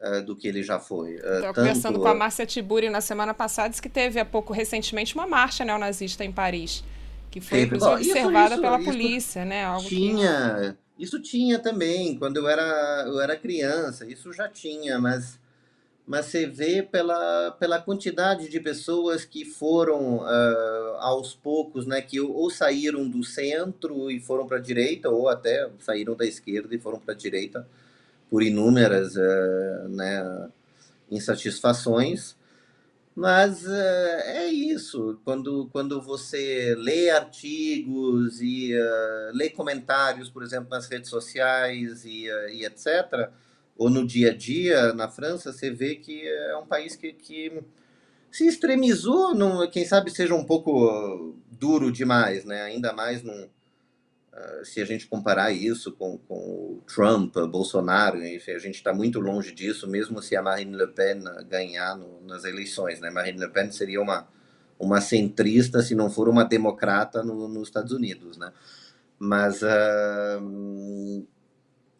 uh, 0.00 0.22
do 0.22 0.34
que 0.34 0.48
ele 0.48 0.62
já 0.62 0.78
foi. 0.78 1.14
Estou 1.14 1.50
uh, 1.50 1.54
conversando 1.54 1.98
com 1.98 2.08
a 2.08 2.14
Márcia 2.14 2.46
Tiburi 2.46 2.88
na 2.88 3.00
semana 3.00 3.34
passada, 3.34 3.68
disse 3.68 3.82
que 3.82 3.88
teve 3.88 4.18
há 4.18 4.24
pouco 4.24 4.52
recentemente 4.52 5.14
uma 5.14 5.26
marcha 5.26 5.64
neonazista 5.64 6.24
em 6.24 6.32
Paris, 6.32 6.82
que 7.30 7.40
foi 7.40 7.60
teve, 7.60 7.76
inclusive 7.76 8.10
observada 8.10 8.54
isso, 8.54 8.62
pela 8.62 8.78
isso 8.78 8.90
polícia, 8.90 9.44
né? 9.44 9.64
Algo 9.64 9.88
tinha. 9.88 10.76
Que 10.96 11.04
isso 11.04 11.18
tinha 11.20 11.58
também, 11.58 12.18
quando 12.18 12.36
eu 12.36 12.46
era, 12.46 13.04
eu 13.06 13.20
era 13.20 13.34
criança, 13.34 14.04
isso 14.06 14.34
já 14.34 14.46
tinha, 14.46 14.98
mas, 14.98 15.38
mas 16.06 16.26
você 16.26 16.46
vê 16.46 16.82
pela, 16.82 17.52
pela 17.52 17.80
quantidade 17.80 18.50
de 18.50 18.60
pessoas 18.60 19.24
que 19.24 19.46
foram 19.46 20.18
uh, 20.18 20.96
aos 20.98 21.32
poucos, 21.34 21.86
né, 21.86 22.02
que 22.02 22.20
ou 22.20 22.50
saíram 22.50 23.08
do 23.08 23.24
centro 23.24 24.10
e 24.10 24.20
foram 24.20 24.46
para 24.46 24.58
a 24.58 24.60
direita, 24.60 25.08
ou 25.08 25.26
até 25.26 25.70
saíram 25.78 26.14
da 26.14 26.26
esquerda 26.26 26.74
e 26.74 26.78
foram 26.78 26.98
para 26.98 27.14
a 27.14 27.16
direita 27.16 27.66
por 28.30 28.42
inúmeras 28.42 29.16
uh, 29.16 29.88
né, 29.88 30.48
insatisfações. 31.10 32.36
Mas 33.14 33.66
uh, 33.66 34.20
é 34.24 34.46
isso, 34.46 35.20
quando, 35.24 35.68
quando 35.72 36.00
você 36.00 36.74
lê 36.78 37.10
artigos 37.10 38.40
e 38.40 38.72
uh, 38.74 39.36
lê 39.36 39.50
comentários, 39.50 40.30
por 40.30 40.42
exemplo, 40.42 40.70
nas 40.70 40.88
redes 40.88 41.10
sociais 41.10 42.04
e, 42.04 42.30
uh, 42.30 42.48
e, 42.48 42.64
etc., 42.64 43.30
ou 43.76 43.90
no 43.90 44.06
dia 44.06 44.30
a 44.30 44.34
dia 44.34 44.92
na 44.92 45.08
França, 45.08 45.52
você 45.52 45.70
vê 45.70 45.96
que 45.96 46.26
é 46.26 46.56
um 46.56 46.66
país 46.66 46.94
que, 46.94 47.12
que 47.12 47.62
se 48.30 48.46
extremizou, 48.46 49.34
num, 49.34 49.68
quem 49.70 49.84
sabe 49.84 50.10
seja 50.10 50.34
um 50.34 50.44
pouco 50.44 51.34
duro 51.50 51.90
demais, 51.90 52.44
né? 52.44 52.62
ainda 52.62 52.92
mais 52.92 53.22
num, 53.22 53.48
ah, 54.32 54.60
se 54.64 54.80
a 54.80 54.84
gente 54.84 55.06
comparar 55.08 55.52
isso 55.52 55.92
com, 55.92 56.16
com 56.18 56.34
o 56.34 56.82
Trump, 56.86 57.36
Bolsonaro, 57.50 58.24
enfim, 58.24 58.52
a 58.52 58.58
gente 58.58 58.76
está 58.76 58.92
muito 58.92 59.18
longe 59.20 59.52
disso, 59.52 59.88
mesmo 59.88 60.22
se 60.22 60.36
a 60.36 60.42
Marine 60.42 60.76
Le 60.76 60.86
Pen 60.88 61.22
ganhar 61.48 61.96
no, 61.96 62.20
nas 62.22 62.44
eleições. 62.44 63.00
Né? 63.00 63.10
Marine 63.10 63.40
Le 63.40 63.48
Pen 63.48 63.70
seria 63.72 64.00
uma, 64.00 64.28
uma 64.78 65.00
centrista, 65.00 65.82
se 65.82 65.94
não 65.94 66.10
for 66.10 66.28
uma 66.28 66.44
democrata 66.44 67.22
no, 67.24 67.48
nos 67.48 67.68
Estados 67.68 67.92
Unidos. 67.92 68.36
Né? 68.38 68.52
Mas. 69.18 69.62
Uh, 69.62 71.26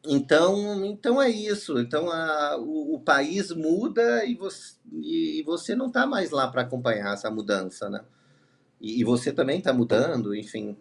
então, 0.06 0.84
então 0.87 1.20
é 1.20 1.28
isso. 1.28 1.78
Então 1.78 2.10
a, 2.10 2.56
o, 2.58 2.94
o, 2.94 3.00
país 3.00 3.50
muda 3.50 4.25
e 4.25 4.34
você, 4.34 4.76
e 4.92 5.42
você 5.44 5.75
não 5.75 5.88
está 5.88 6.06
mais 6.06 6.30
lá 6.30 6.49
para 6.49 6.62
acompanhar 6.62 7.12
essa 7.12 7.30
mudança, 7.30 7.90
né? 7.90 8.02
E, 8.80 9.00
e 9.00 9.04
você 9.04 9.30
também 9.32 9.58
está 9.58 9.72
mudando, 9.72 10.34
enfim. 10.34 10.76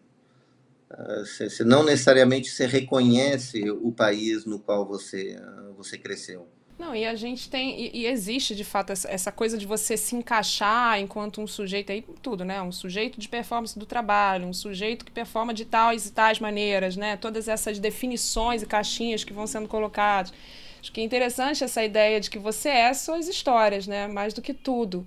Você 1.27 1.63
não 1.63 1.83
necessariamente 1.83 2.49
você 2.49 2.65
reconhece 2.65 3.69
o 3.69 3.91
país 3.91 4.45
no 4.45 4.59
qual 4.59 4.85
você, 4.85 5.39
você 5.77 5.97
cresceu. 5.97 6.47
Não, 6.79 6.95
e 6.95 7.05
a 7.05 7.13
gente 7.13 7.49
tem, 7.49 7.77
e, 7.77 7.91
e, 7.93 8.07
existe 8.07 8.55
de 8.55 8.63
fato 8.63 8.93
essa, 8.93 9.11
essa, 9.11 9.33
coisa 9.33 9.57
de 9.57 9.67
você 9.67 9.97
se 9.97 10.15
encaixar 10.15 10.97
enquanto 10.97 11.41
um 11.41 11.45
sujeito, 11.45 11.91
aí 11.91 12.01
tudo, 12.21 12.45
né? 12.45 12.61
Um 12.61 12.71
sujeito 12.71 13.19
de 13.19 13.27
performance 13.27 13.77
do 13.77 13.85
trabalho, 13.85 14.47
um 14.47 14.53
sujeito 14.53 15.03
que 15.03 15.11
performa 15.11 15.53
de 15.53 15.65
tais 15.65 16.05
e 16.05 16.13
tais 16.13 16.39
maneiras, 16.39 16.95
né? 16.95 17.17
Todas 17.17 17.49
essas 17.49 17.79
definições 17.79 18.63
e 18.63 18.65
caixinhas 18.65 19.25
que 19.25 19.33
vão 19.33 19.45
sendo 19.45 19.67
colocadas. 19.67 20.31
Acho 20.79 20.89
que 20.93 21.01
é 21.01 21.03
interessante 21.03 21.65
essa 21.65 21.83
ideia 21.83 22.17
de 22.21 22.29
que 22.29 22.39
você 22.39 22.69
é 22.69 22.93
suas 22.93 23.27
histórias, 23.27 23.85
né? 23.85 24.07
Mais 24.07 24.33
do 24.33 24.41
que 24.41 24.53
tudo. 24.53 25.05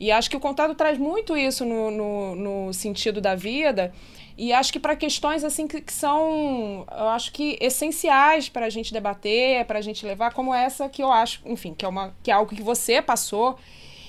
E 0.00 0.10
acho 0.10 0.28
que 0.28 0.36
o 0.36 0.40
contato 0.40 0.74
traz 0.74 0.98
muito 0.98 1.36
isso 1.36 1.64
no, 1.64 1.88
no, 1.88 2.34
no 2.34 2.72
sentido 2.72 3.20
da 3.20 3.36
vida 3.36 3.92
e 4.36 4.52
acho 4.52 4.72
que 4.72 4.80
para 4.80 4.96
questões 4.96 5.44
assim 5.44 5.66
que, 5.66 5.80
que, 5.80 5.92
são, 5.92 6.86
eu 6.90 7.08
acho 7.08 7.32
que 7.32 7.58
essenciais 7.60 8.48
para 8.48 8.66
a 8.66 8.70
gente 8.70 8.92
debater, 8.92 9.64
para 9.66 9.78
a 9.78 9.82
gente 9.82 10.04
levar, 10.06 10.32
como 10.32 10.54
essa 10.54 10.88
que 10.88 11.02
eu 11.02 11.12
acho, 11.12 11.40
enfim, 11.44 11.74
que 11.74 11.84
é, 11.84 11.88
uma, 11.88 12.14
que 12.22 12.30
é 12.30 12.34
algo 12.34 12.54
que 12.54 12.62
você 12.62 13.02
passou 13.02 13.58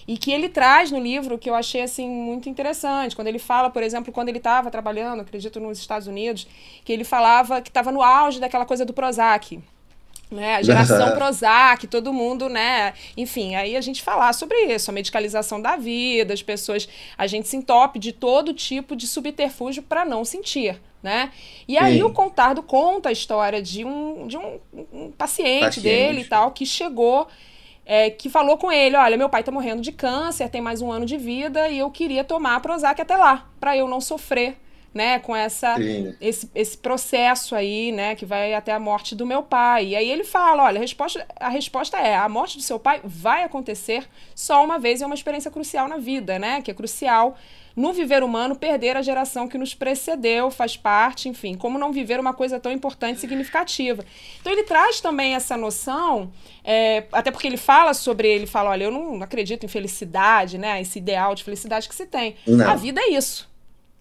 e 0.08 0.18
que 0.18 0.32
ele 0.32 0.50
traz 0.50 0.92
no 0.92 1.00
livro 1.00 1.38
que 1.38 1.50
eu 1.50 1.56
achei 1.56 1.82
assim 1.82 2.10
muito 2.10 2.50
interessante. 2.50 3.16
Quando 3.16 3.28
ele 3.28 3.40
fala 3.40 3.70
por 3.70 3.84
exemplo 3.84 4.12
quando 4.12 4.30
ele 4.30 4.38
estava 4.38 4.70
trabalhando 4.72 5.22
acredito 5.22 5.60
nos 5.60 5.78
Estados 5.80 6.08
Unidos 6.08 6.48
que 6.84 6.92
ele 6.92 7.04
falava 7.04 7.62
que 7.62 7.70
estava 7.70 7.92
no 7.92 8.02
auge 8.02 8.40
daquela 8.40 8.66
coisa 8.66 8.86
do 8.86 8.94
Prozac 8.94 9.62
né? 10.34 10.56
A 10.56 10.62
geração 10.62 11.12
Prozac, 11.16 11.88
todo 11.88 12.12
mundo, 12.12 12.50
né? 12.50 12.94
Enfim, 13.16 13.56
aí 13.56 13.76
a 13.76 13.82
gente 13.82 14.02
falar 14.02 14.34
sobre 14.34 14.58
isso, 14.74 14.90
a 14.90 14.94
medicalização 14.94 15.62
da 15.62 15.76
vida, 15.76 16.34
as 16.34 16.42
pessoas, 16.42 16.88
a 17.18 17.28
gente 17.28 17.48
se 17.48 17.56
entope 17.56 18.00
de 18.00 18.12
todo 18.12 18.54
tipo 18.54 18.96
de 18.96 19.08
subterfúgio 19.08 19.84
para 19.84 20.04
não 20.04 20.26
sentir, 20.26 20.82
né? 21.02 21.32
E 21.68 21.78
aí 21.78 21.98
Sim. 21.98 22.04
o 22.04 22.12
Contardo 22.12 22.64
conta 22.64 23.10
a 23.10 23.12
história 23.12 23.62
de 23.62 23.86
um, 23.86 24.28
de 24.28 24.38
um, 24.38 24.60
um 24.92 25.12
paciente, 25.12 25.62
paciente, 25.62 25.82
dele 25.82 26.22
e 26.22 26.26
tal, 26.26 26.52
que 26.52 26.66
chegou, 26.66 27.28
é, 27.86 28.10
que 28.10 28.30
falou 28.30 28.58
com 28.58 28.72
ele, 28.72 28.96
olha, 28.96 29.18
meu 29.18 29.30
pai 29.30 29.44
tá 29.44 29.52
morrendo 29.52 29.82
de 29.82 29.92
câncer, 29.92 30.50
tem 30.50 30.62
mais 30.62 30.82
um 30.82 30.92
ano 30.92 31.06
de 31.06 31.18
vida 31.18 31.70
e 31.70 31.80
eu 31.80 31.92
queria 31.92 32.24
tomar 32.24 32.60
Prozac 32.62 33.02
até 33.02 33.16
lá, 33.16 33.50
para 33.60 33.78
eu 33.78 33.88
não 33.88 34.02
sofrer 34.02 34.58
né, 34.94 35.20
com 35.20 35.36
essa 35.36 35.76
esse, 36.22 36.50
esse 36.54 36.78
processo 36.78 37.56
aí, 37.56 37.92
né, 37.92 38.16
que 38.16 38.26
vai 38.26 38.54
até 38.54 38.72
a 38.72 38.80
morte 38.80 39.16
do 39.16 39.26
meu 39.26 39.42
pai. 39.42 39.88
E 39.88 39.96
aí 39.96 40.10
ele 40.10 40.24
fala, 40.24 40.64
olha, 40.64 40.78
a 40.78 40.82
resposta, 40.82 41.26
a 41.40 41.50
resposta 41.50 41.98
é, 41.98 42.16
a 42.16 42.30
morte 42.30 42.58
do 42.58 42.64
seu 42.64 42.80
pai 42.80 43.02
vai 43.04 43.44
acontecer 43.44 44.08
só 44.36 44.64
uma 44.64 44.78
vez 44.78 45.02
e 45.02 45.04
é 45.04 45.06
uma 45.06 45.16
experiência 45.16 45.50
crucial 45.50 45.88
na 45.88 45.98
vida, 45.98 46.38
né, 46.38 46.62
que 46.62 46.70
é 46.70 46.74
crucial 46.74 47.38
no 47.76 47.92
viver 47.92 48.24
humano 48.24 48.56
perder 48.56 48.96
a 48.96 49.02
geração 49.02 49.48
que 49.48 49.58
nos 49.58 49.74
precedeu, 49.74 50.52
faz 50.52 50.78
parte, 50.78 51.28
enfim, 51.28 51.56
como 51.56 51.80
não 51.80 51.92
viver 51.92 52.20
uma 52.20 52.32
coisa 52.32 52.60
tão 52.60 52.72
importante 52.72 53.18
e 53.18 53.20
significativa. 53.20 54.06
Então 54.40 54.54
ele 54.54 54.62
traz 54.62 55.02
também 55.02 55.34
essa 55.34 55.58
noção, 55.58 56.32
é, 56.64 57.06
até 57.12 57.32
porque 57.32 57.48
ele 57.48 57.58
fala 57.58 57.96
sobre, 57.96 58.28
ele 58.28 58.46
fala, 58.46 58.70
olha, 58.70 58.84
eu 58.84 58.92
não 58.92 59.24
acredito 59.24 59.66
em 59.66 59.70
felicidade, 59.70 60.60
né, 60.60 60.82
esse 60.82 61.00
ideal 61.00 61.34
de 61.34 61.44
felicidade 61.44 61.90
que 61.90 61.96
se 61.96 62.06
tem. 62.06 62.36
Não. 62.46 62.70
A 62.70 62.76
vida 62.76 63.02
é 63.02 63.10
isso 63.10 63.52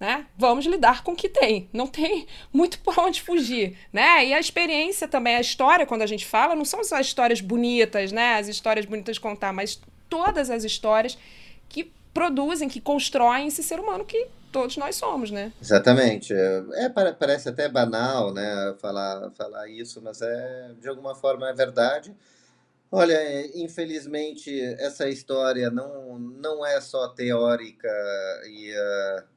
né? 0.03 0.27
Vamos 0.37 0.67
lidar 0.67 1.05
com 1.05 1.13
o 1.13 1.17
que 1.17 1.29
tem. 1.29 1.71
Não 1.73 1.87
tem 1.87 2.27
muito 2.53 2.81
por 2.81 2.99
onde 2.99 3.23
fugir, 3.23 3.79
né? 3.93 4.27
E 4.27 4.35
a 4.35 4.41
experiência 4.41 5.07
também, 5.07 5.37
a 5.37 5.41
história, 5.41 5.87
quando 5.87 6.03
a 6.03 6.07
gente 6.07 6.27
fala, 6.27 6.57
não 6.57 6.65
são 6.65 6.83
só 6.83 6.99
histórias 6.99 7.41
bonitas, 7.41 8.11
né? 8.11 8.35
As 8.35 8.49
histórias 8.49 8.85
bonitas 8.85 9.15
de 9.15 9.21
contar, 9.21 9.53
mas 9.53 9.81
todas 10.09 10.51
as 10.51 10.65
histórias 10.65 11.17
que 11.69 11.93
produzem, 12.13 12.69
que 12.69 12.81
constroem 12.81 13.47
esse 13.47 13.63
ser 13.63 13.79
humano 13.79 14.05
que 14.05 14.27
todos 14.51 14.77
nós 14.77 14.97
somos, 14.97 15.31
né? 15.31 15.53
Exatamente. 15.63 16.35
É, 16.35 16.89
parece 17.17 17.49
até 17.49 17.69
banal, 17.69 18.35
né, 18.35 18.75
falar, 18.81 19.31
falar 19.31 19.69
isso, 19.69 20.03
mas 20.03 20.21
é 20.21 20.73
de 20.81 20.89
alguma 20.89 21.15
forma 21.15 21.49
é 21.49 21.53
verdade. 21.53 22.13
Olha, 22.91 23.17
infelizmente 23.57 24.61
essa 24.81 25.09
história 25.09 25.71
não, 25.71 26.19
não 26.19 26.67
é 26.67 26.81
só 26.81 27.09
teórica 27.09 27.89
e 28.47 28.73
uh, 28.73 29.33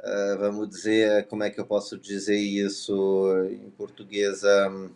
uh, 0.00 0.38
vamos 0.38 0.68
dizer, 0.68 1.26
como 1.28 1.42
é 1.44 1.50
que 1.50 1.60
eu 1.60 1.66
posso 1.66 1.98
dizer 1.98 2.36
isso 2.36 3.28
em 3.50 3.70
português, 3.70 4.42
um, 4.44 4.90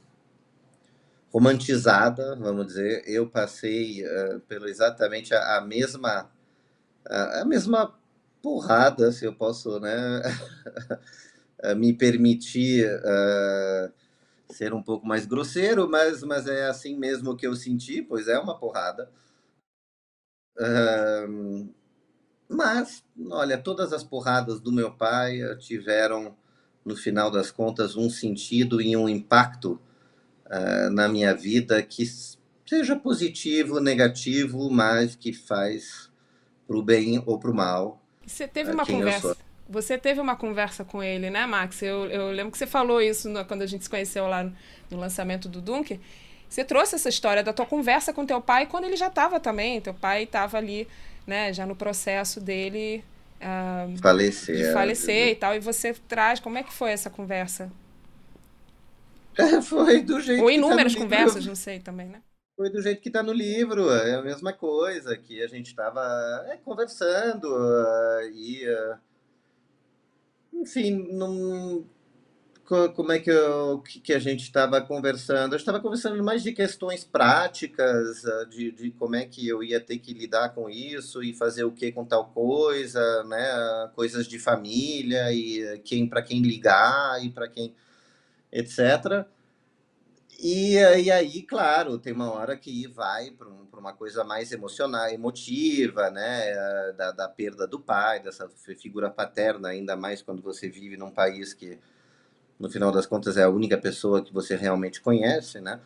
romantizada, 1.32 2.36
vamos 2.36 2.66
dizer. 2.66 3.02
Eu 3.06 3.28
passei 3.28 4.04
uh, 4.04 4.40
pelo 4.40 4.68
exatamente 4.68 5.34
a, 5.34 5.58
a 5.58 5.60
mesma 5.60 6.30
a, 7.08 7.40
a, 7.40 7.44
mesma 7.44 7.94
porrada, 8.42 9.12
se 9.12 9.24
eu 9.24 9.34
posso, 9.34 9.78
né, 9.80 10.22
me 11.76 11.92
permitir 11.92 12.86
uh, 12.86 13.92
ser 14.52 14.72
um 14.74 14.82
pouco 14.82 15.06
mais 15.06 15.26
grosseiro, 15.26 15.88
mas, 15.88 16.22
mas 16.22 16.46
é 16.46 16.66
assim 16.66 16.96
mesmo 16.96 17.36
que 17.36 17.46
eu 17.46 17.54
senti, 17.54 18.02
pois 18.02 18.28
é 18.28 18.38
uma 18.38 18.58
porrada. 18.58 19.10
Uh, 20.58 21.72
mas, 22.50 23.04
olha, 23.30 23.56
todas 23.56 23.92
as 23.92 24.02
porradas 24.02 24.60
do 24.60 24.72
meu 24.72 24.90
pai 24.90 25.40
eh, 25.40 25.54
tiveram, 25.54 26.34
no 26.84 26.96
final 26.96 27.30
das 27.30 27.52
contas, 27.52 27.94
um 27.94 28.10
sentido 28.10 28.82
e 28.82 28.96
um 28.96 29.08
impacto 29.08 29.80
uh, 30.46 30.90
na 30.90 31.08
minha 31.08 31.32
vida 31.32 31.80
que 31.80 32.04
seja 32.66 32.96
positivo, 32.96 33.78
negativo, 33.78 34.68
mas 34.68 35.14
que 35.14 35.32
faz 35.32 36.10
para 36.66 36.76
o 36.76 36.82
bem 36.82 37.22
ou 37.24 37.38
para 37.38 37.52
o 37.52 37.54
mal. 37.54 38.02
Você 38.26 38.48
teve 38.48 38.72
uma 38.72 38.84
conversa. 38.84 39.36
Você 39.68 39.96
teve 39.96 40.20
uma 40.20 40.34
conversa 40.34 40.84
com 40.84 41.00
ele, 41.00 41.30
né, 41.30 41.46
Max? 41.46 41.80
Eu, 41.82 42.06
eu 42.06 42.32
lembro 42.32 42.50
que 42.50 42.58
você 42.58 42.66
falou 42.66 43.00
isso 43.00 43.28
no, 43.28 43.44
quando 43.44 43.62
a 43.62 43.66
gente 43.66 43.84
se 43.84 43.90
conheceu 43.90 44.26
lá 44.26 44.42
no, 44.42 44.52
no 44.90 44.98
lançamento 44.98 45.48
do 45.48 45.60
Dunker. 45.60 46.00
Você 46.48 46.64
trouxe 46.64 46.96
essa 46.96 47.08
história 47.08 47.44
da 47.44 47.52
tua 47.52 47.64
conversa 47.64 48.12
com 48.12 48.26
teu 48.26 48.40
pai 48.40 48.66
quando 48.66 48.84
ele 48.84 48.96
já 48.96 49.06
estava 49.06 49.38
também. 49.38 49.80
Teu 49.80 49.94
pai 49.94 50.24
estava 50.24 50.58
ali 50.58 50.88
né, 51.30 51.52
já 51.52 51.64
no 51.64 51.76
processo 51.76 52.40
dele 52.40 53.04
uh, 53.40 53.96
falecer, 53.98 54.56
de 54.56 54.72
falecer 54.72 55.28
e 55.28 55.34
tal. 55.36 55.54
E 55.54 55.60
você 55.60 55.94
traz, 56.08 56.40
como 56.40 56.58
é 56.58 56.64
que 56.64 56.72
foi 56.72 56.90
essa 56.90 57.08
conversa? 57.08 57.70
É, 59.38 59.62
foi 59.62 60.02
do 60.02 60.20
jeito 60.20 60.42
Ou 60.42 60.50
inúmeras 60.50 60.92
tá 60.92 61.00
conversas, 61.00 61.46
não 61.46 61.54
sei 61.54 61.78
também, 61.78 62.08
né? 62.08 62.20
Foi 62.56 62.68
do 62.68 62.82
jeito 62.82 63.00
que 63.00 63.08
está 63.08 63.22
no 63.22 63.32
livro, 63.32 63.90
é 63.90 64.16
a 64.16 64.22
mesma 64.22 64.52
coisa, 64.52 65.16
que 65.16 65.40
a 65.40 65.46
gente 65.46 65.68
estava 65.68 66.00
é, 66.48 66.56
conversando 66.56 67.46
uh, 67.46 68.28
e, 68.34 68.68
uh, 68.68 68.98
enfim, 70.52 71.08
não 71.12 71.86
como 72.94 73.10
é 73.10 73.18
que, 73.18 73.30
eu, 73.30 73.82
que 73.82 74.12
a 74.12 74.18
gente 74.20 74.42
estava 74.44 74.80
conversando? 74.80 75.54
Eu 75.54 75.56
estava 75.56 75.80
conversando 75.80 76.22
mais 76.22 76.40
de 76.42 76.52
questões 76.52 77.02
práticas, 77.02 78.24
ah, 78.24 78.44
de, 78.44 78.70
de 78.70 78.90
como 78.92 79.16
é 79.16 79.26
que 79.26 79.46
eu 79.48 79.62
ia 79.62 79.80
ter 79.80 79.98
que 79.98 80.14
lidar 80.14 80.50
com 80.50 80.70
isso 80.70 81.20
e 81.22 81.34
fazer 81.34 81.64
o 81.64 81.72
que 81.72 81.90
com 81.90 82.04
tal 82.04 82.26
coisa, 82.26 83.24
né? 83.24 83.90
Coisas 83.96 84.26
de 84.28 84.38
família 84.38 85.32
e 85.32 85.80
quem 85.80 86.08
para 86.08 86.22
quem 86.22 86.42
ligar 86.42 87.24
e 87.24 87.30
para 87.30 87.48
quem 87.48 87.74
etc. 88.52 89.26
E, 90.38 90.74
e 90.74 91.10
aí, 91.10 91.42
claro, 91.42 91.98
tem 91.98 92.12
uma 92.12 92.32
hora 92.32 92.56
que 92.56 92.86
vai 92.88 93.30
para 93.32 93.48
um, 93.48 93.66
uma 93.78 93.92
coisa 93.92 94.22
mais 94.24 94.52
emocional, 94.52 95.08
emotiva, 95.08 96.10
né? 96.10 96.52
Da, 96.96 97.10
da 97.12 97.28
perda 97.28 97.66
do 97.66 97.80
pai, 97.80 98.20
dessa 98.20 98.48
figura 98.78 99.10
paterna, 99.10 99.70
ainda 99.70 99.96
mais 99.96 100.22
quando 100.22 100.40
você 100.40 100.68
vive 100.68 100.96
num 100.96 101.10
país 101.10 101.52
que 101.52 101.78
no 102.60 102.70
final 102.70 102.92
das 102.92 103.06
contas 103.06 103.36
é 103.38 103.42
a 103.42 103.48
única 103.48 103.78
pessoa 103.78 104.22
que 104.22 104.32
você 104.32 104.54
realmente 104.54 105.00
conhece, 105.00 105.60
né? 105.60 105.80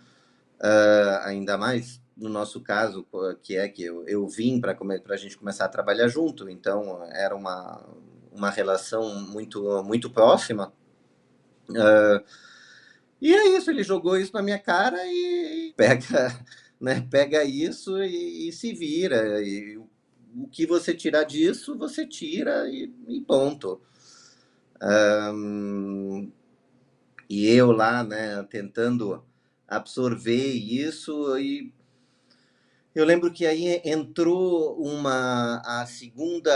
Uh, 0.61 1.19
ainda 1.23 1.57
mais 1.57 2.03
no 2.17 2.29
nosso 2.29 2.61
caso, 2.61 3.07
que 3.43 3.57
é 3.57 3.69
que 3.69 3.83
eu, 3.83 4.07
eu 4.07 4.27
vim 4.29 4.61
para 4.61 4.77
a 5.09 5.17
gente 5.17 5.37
começar 5.37 5.65
a 5.65 5.69
trabalhar 5.69 6.09
junto, 6.09 6.49
então 6.49 7.05
era 7.13 7.35
uma, 7.35 7.85
uma 8.33 8.51
relação 8.51 9.15
muito, 9.27 9.83
muito 9.83 10.09
próxima. 10.11 10.73
Uh, 11.69 12.25
e 13.21 13.35
é 13.35 13.57
isso, 13.57 13.71
ele 13.71 13.83
jogou 13.83 14.17
isso 14.17 14.33
na 14.33 14.43
minha 14.43 14.59
cara 14.59 14.99
e 15.07 15.73
pega, 15.77 16.45
né, 16.81 17.07
pega 17.11 17.43
isso 17.43 18.03
e, 18.03 18.49
e 18.49 18.53
se 18.53 18.73
vira. 18.73 19.43
E 19.43 19.77
o 20.37 20.47
que 20.49 20.67
você 20.67 20.95
tirar 20.95 21.25
disso, 21.25 21.77
você 21.77 22.07
tira 22.07 22.69
e, 22.69 22.93
e 23.09 23.21
ponto. 23.23 23.81
Um, 24.83 26.31
e 27.35 27.51
eu 27.51 27.73
lá, 27.73 28.05
né, 28.05 28.43
tentando 28.49 29.25
absorver 29.67 30.53
isso 30.53 31.37
e 31.39 31.73
eu 32.95 33.05
lembro 33.05 33.33
que 33.33 33.45
aí 33.45 33.81
entrou 33.85 34.81
uma 34.81 35.61
a 35.65 35.85
segunda, 35.85 36.53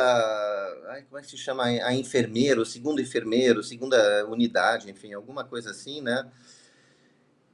ai, 0.88 1.02
como 1.02 1.18
é 1.18 1.22
que 1.22 1.26
se 1.30 1.36
chama, 1.36 1.64
a 1.64 1.92
enfermeira, 1.92 2.60
o 2.60 2.66
segundo 2.66 3.00
enfermeiro, 3.00 3.60
segunda 3.62 4.24
unidade, 4.28 4.88
enfim, 4.88 5.12
alguma 5.12 5.44
coisa 5.44 5.70
assim, 5.72 6.00
né? 6.00 6.30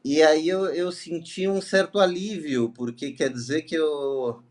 E 0.04 0.22
aí 0.22 0.46
eu, 0.48 0.66
eu 0.66 0.92
senti 0.92 1.48
um 1.48 1.62
certo 1.62 1.98
alívio, 1.98 2.70
porque 2.70 3.12
quer 3.12 3.30
dizer 3.30 3.62
que 3.62 3.74
eu 3.74 4.42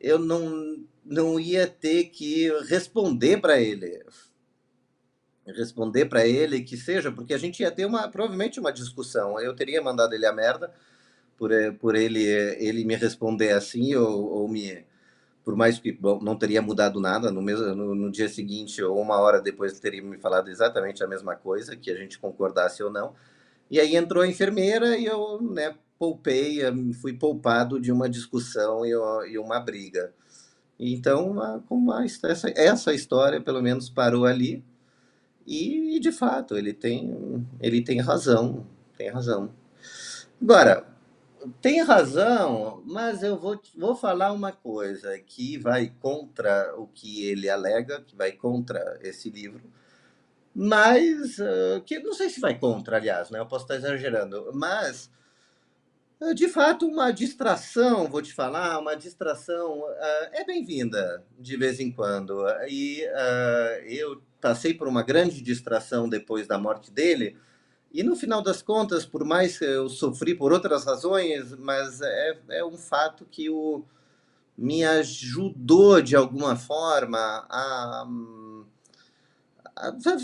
eu 0.00 0.18
não 0.18 0.84
não 1.04 1.40
ia 1.40 1.66
ter 1.66 2.06
que 2.06 2.50
responder 2.68 3.40
para 3.40 3.60
ele 3.60 4.04
responder 5.46 6.06
para 6.06 6.26
ele 6.26 6.62
que 6.62 6.76
seja, 6.76 7.10
porque 7.10 7.34
a 7.34 7.38
gente 7.38 7.60
ia 7.60 7.70
ter 7.70 7.84
uma 7.86 8.08
provavelmente 8.08 8.60
uma 8.60 8.72
discussão. 8.72 9.40
Eu 9.40 9.54
teria 9.54 9.82
mandado 9.82 10.14
ele 10.14 10.26
a 10.26 10.32
merda 10.32 10.72
por, 11.36 11.50
eh, 11.50 11.72
por 11.72 11.94
ele 11.94 12.22
ele 12.22 12.84
me 12.84 12.94
responder 12.94 13.52
assim 13.52 13.94
ou, 13.94 14.30
ou 14.30 14.48
me 14.48 14.84
por 15.44 15.56
mais 15.56 15.78
que 15.78 15.92
bom, 15.92 16.20
não 16.22 16.36
teria 16.36 16.62
mudado 16.62 17.00
nada 17.00 17.30
no 17.32 17.42
mesmo 17.42 17.74
no, 17.74 17.94
no, 17.94 18.10
dia 18.10 18.28
seguinte 18.28 18.82
ou 18.82 19.00
uma 19.00 19.18
hora 19.18 19.40
depois 19.40 19.80
teria 19.80 20.02
me 20.02 20.18
falado 20.18 20.48
exatamente 20.48 21.02
a 21.02 21.06
mesma 21.08 21.34
coisa, 21.34 21.76
que 21.76 21.90
a 21.90 21.96
gente 21.96 22.18
concordasse 22.18 22.82
ou 22.82 22.90
não. 22.90 23.14
E 23.70 23.80
aí 23.80 23.96
entrou 23.96 24.22
a 24.22 24.28
enfermeira 24.28 24.96
e 24.98 25.06
eu, 25.06 25.40
né, 25.40 25.74
poupei, 25.98 26.60
fui 27.00 27.14
poupado 27.14 27.80
de 27.80 27.90
uma 27.90 28.08
discussão 28.08 28.84
e, 28.84 29.38
uma 29.38 29.58
briga. 29.60 30.12
Então, 30.78 31.36
essa, 32.24 32.52
essa 32.54 32.92
história 32.92 33.40
pelo 33.40 33.62
menos 33.62 33.88
parou 33.88 34.26
ali 34.26 34.64
e, 35.46 35.98
de 36.00 36.12
fato, 36.12 36.56
ele 36.56 36.72
tem, 36.72 37.46
ele 37.60 37.82
tem 37.82 38.00
razão, 38.00 38.66
tem 38.96 39.10
razão. 39.10 39.54
Agora, 40.40 40.86
tem 41.60 41.82
razão, 41.82 42.82
mas 42.86 43.22
eu 43.22 43.38
vou, 43.38 43.60
vou 43.76 43.96
falar 43.96 44.32
uma 44.32 44.52
coisa 44.52 45.18
que 45.20 45.58
vai 45.58 45.92
contra 46.00 46.74
o 46.78 46.86
que 46.88 47.26
ele 47.26 47.48
alega, 47.50 48.02
que 48.02 48.16
vai 48.16 48.32
contra 48.32 48.98
esse 49.02 49.30
livro, 49.30 49.62
mas 50.54 51.38
uh, 51.38 51.82
que 51.86 51.98
não 52.00 52.14
sei 52.14 52.30
se 52.30 52.40
vai 52.40 52.58
contra, 52.58 52.96
aliás, 52.96 53.30
né? 53.30 53.38
Eu 53.40 53.46
posso 53.46 53.64
estar 53.64 53.76
exagerando, 53.76 54.50
mas 54.54 55.10
É, 56.20 56.32
de 56.34 56.48
fato, 56.48 56.86
uma 56.86 57.10
distração, 57.10 58.08
vou 58.08 58.22
te 58.22 58.32
falar, 58.32 58.78
uma 58.78 58.94
distração 58.94 59.80
uh, 59.80 60.28
é 60.32 60.44
bem-vinda 60.44 61.24
de 61.38 61.56
vez 61.56 61.80
em 61.80 61.90
quando. 61.90 62.44
E 62.68 63.02
eu 63.86 64.22
passei 64.42 64.74
por 64.74 64.86
uma 64.88 65.02
grande 65.02 65.40
distração 65.40 66.08
depois 66.08 66.46
da 66.46 66.58
morte 66.58 66.90
dele, 66.90 67.38
e 67.92 68.02
no 68.02 68.16
final 68.16 68.42
das 68.42 68.60
contas, 68.60 69.06
por 69.06 69.24
mais 69.24 69.58
que 69.58 69.64
eu 69.64 69.88
sofri 69.88 70.34
por 70.34 70.52
outras 70.52 70.84
razões, 70.84 71.54
mas 71.58 72.00
é, 72.00 72.38
é 72.50 72.64
um 72.64 72.76
fato 72.76 73.24
que 73.30 73.48
o, 73.48 73.84
me 74.58 74.84
ajudou 74.84 76.02
de 76.02 76.16
alguma 76.16 76.56
forma 76.56 77.46
a 77.48 78.06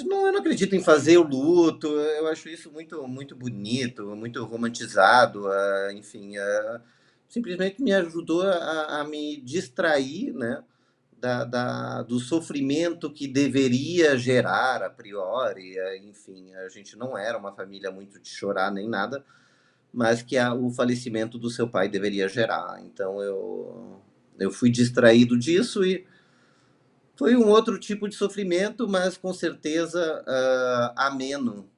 não, 0.07 0.27
eu 0.27 0.33
não 0.33 0.41
acredito 0.41 0.77
em 0.77 0.83
fazer 0.83 1.17
o 1.19 1.23
luto, 1.23 1.89
eu 1.89 2.29
acho 2.29 2.49
isso 2.49 2.71
muito, 2.71 3.07
muito 3.09 3.35
bonito, 3.35 4.15
muito 4.15 4.45
romantizado, 4.45 5.47
uh, 5.47 5.91
enfim, 5.93 6.39
uh, 6.39 6.81
simplesmente 7.29 7.83
me 7.83 7.93
ajudou 7.93 8.43
a 8.43 9.05
me 9.05 9.41
distrair, 9.41 10.33
né, 10.35 10.63
da, 11.21 11.45
da, 11.45 12.03
do 12.03 12.19
sofrimento 12.19 13.13
que 13.13 13.27
deveria 13.27 14.17
gerar 14.17 14.83
a 14.83 14.91
priori, 14.91 15.79
uh, 15.79 15.97
enfim, 16.09 16.55
a 16.55 16.69
gente 16.69 16.97
não 16.97 17.17
era 17.17 17.37
uma 17.37 17.53
família 17.53 17.91
muito 17.91 18.21
de 18.21 18.29
chorar 18.29 18.71
nem 18.71 18.89
nada, 18.89 19.25
mas 19.93 20.23
que 20.23 20.37
a, 20.37 20.55
o 20.55 20.71
falecimento 20.71 21.39
do 21.39 21.51
seu 21.51 21.69
pai 21.69 21.89
deveria 21.89 22.29
gerar, 22.29 22.81
então 22.85 23.21
eu, 23.21 24.01
eu 24.39 24.51
fui 24.51 24.71
distraído 24.71 25.39
disso 25.39 25.85
e 25.85 26.07
foi 27.17 27.35
um 27.35 27.49
outro 27.49 27.79
tipo 27.79 28.09
de 28.09 28.15
sofrimento, 28.15 28.89
mas 28.89 29.17
com 29.17 29.33
certeza 29.33 30.23
uh, 30.23 30.93
ameno 30.97 31.69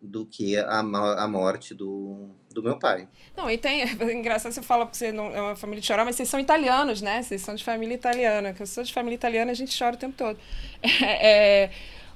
do 0.00 0.24
que 0.24 0.56
a, 0.56 0.78
a 0.78 1.28
morte 1.28 1.74
do, 1.74 2.28
do 2.50 2.62
meu 2.62 2.78
pai. 2.78 3.08
Não, 3.36 3.50
e 3.50 3.58
tem. 3.58 3.82
É 3.98 4.12
engraçado 4.12 4.52
você 4.52 4.62
fala 4.62 4.86
que 4.86 4.96
você 4.96 5.12
não 5.12 5.34
é 5.34 5.40
uma 5.40 5.56
família 5.56 5.80
de 5.80 5.86
chorar, 5.86 6.04
mas 6.04 6.16
vocês 6.16 6.28
são 6.28 6.38
italianos, 6.38 7.02
né? 7.02 7.22
Vocês 7.22 7.42
são 7.42 7.54
de 7.54 7.64
família 7.64 7.94
italiana. 7.94 8.52
Que 8.52 8.62
eu 8.62 8.66
sou 8.66 8.84
de 8.84 8.92
família 8.92 9.16
italiana, 9.16 9.50
a 9.50 9.54
gente 9.54 9.76
chora 9.76 9.94
o 9.94 9.98
tempo 9.98 10.16
todo. 10.16 10.38
É, 11.02 11.64
é, 11.64 11.70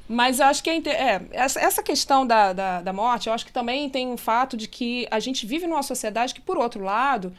mas 0.08 0.40
eu 0.40 0.46
acho 0.46 0.62
que 0.62 0.70
é, 0.70 0.76
é, 0.76 1.20
essa 1.32 1.82
questão 1.82 2.26
da, 2.26 2.52
da, 2.52 2.82
da 2.82 2.92
morte, 2.92 3.28
eu 3.28 3.32
acho 3.32 3.46
que 3.46 3.52
também 3.52 3.88
tem 3.88 4.08
um 4.08 4.16
fato 4.16 4.56
de 4.56 4.68
que 4.68 5.06
a 5.10 5.18
gente 5.18 5.46
vive 5.46 5.66
numa 5.66 5.82
sociedade 5.82 6.34
que, 6.34 6.40
por 6.40 6.58
outro 6.58 6.82
lado, 6.84 7.32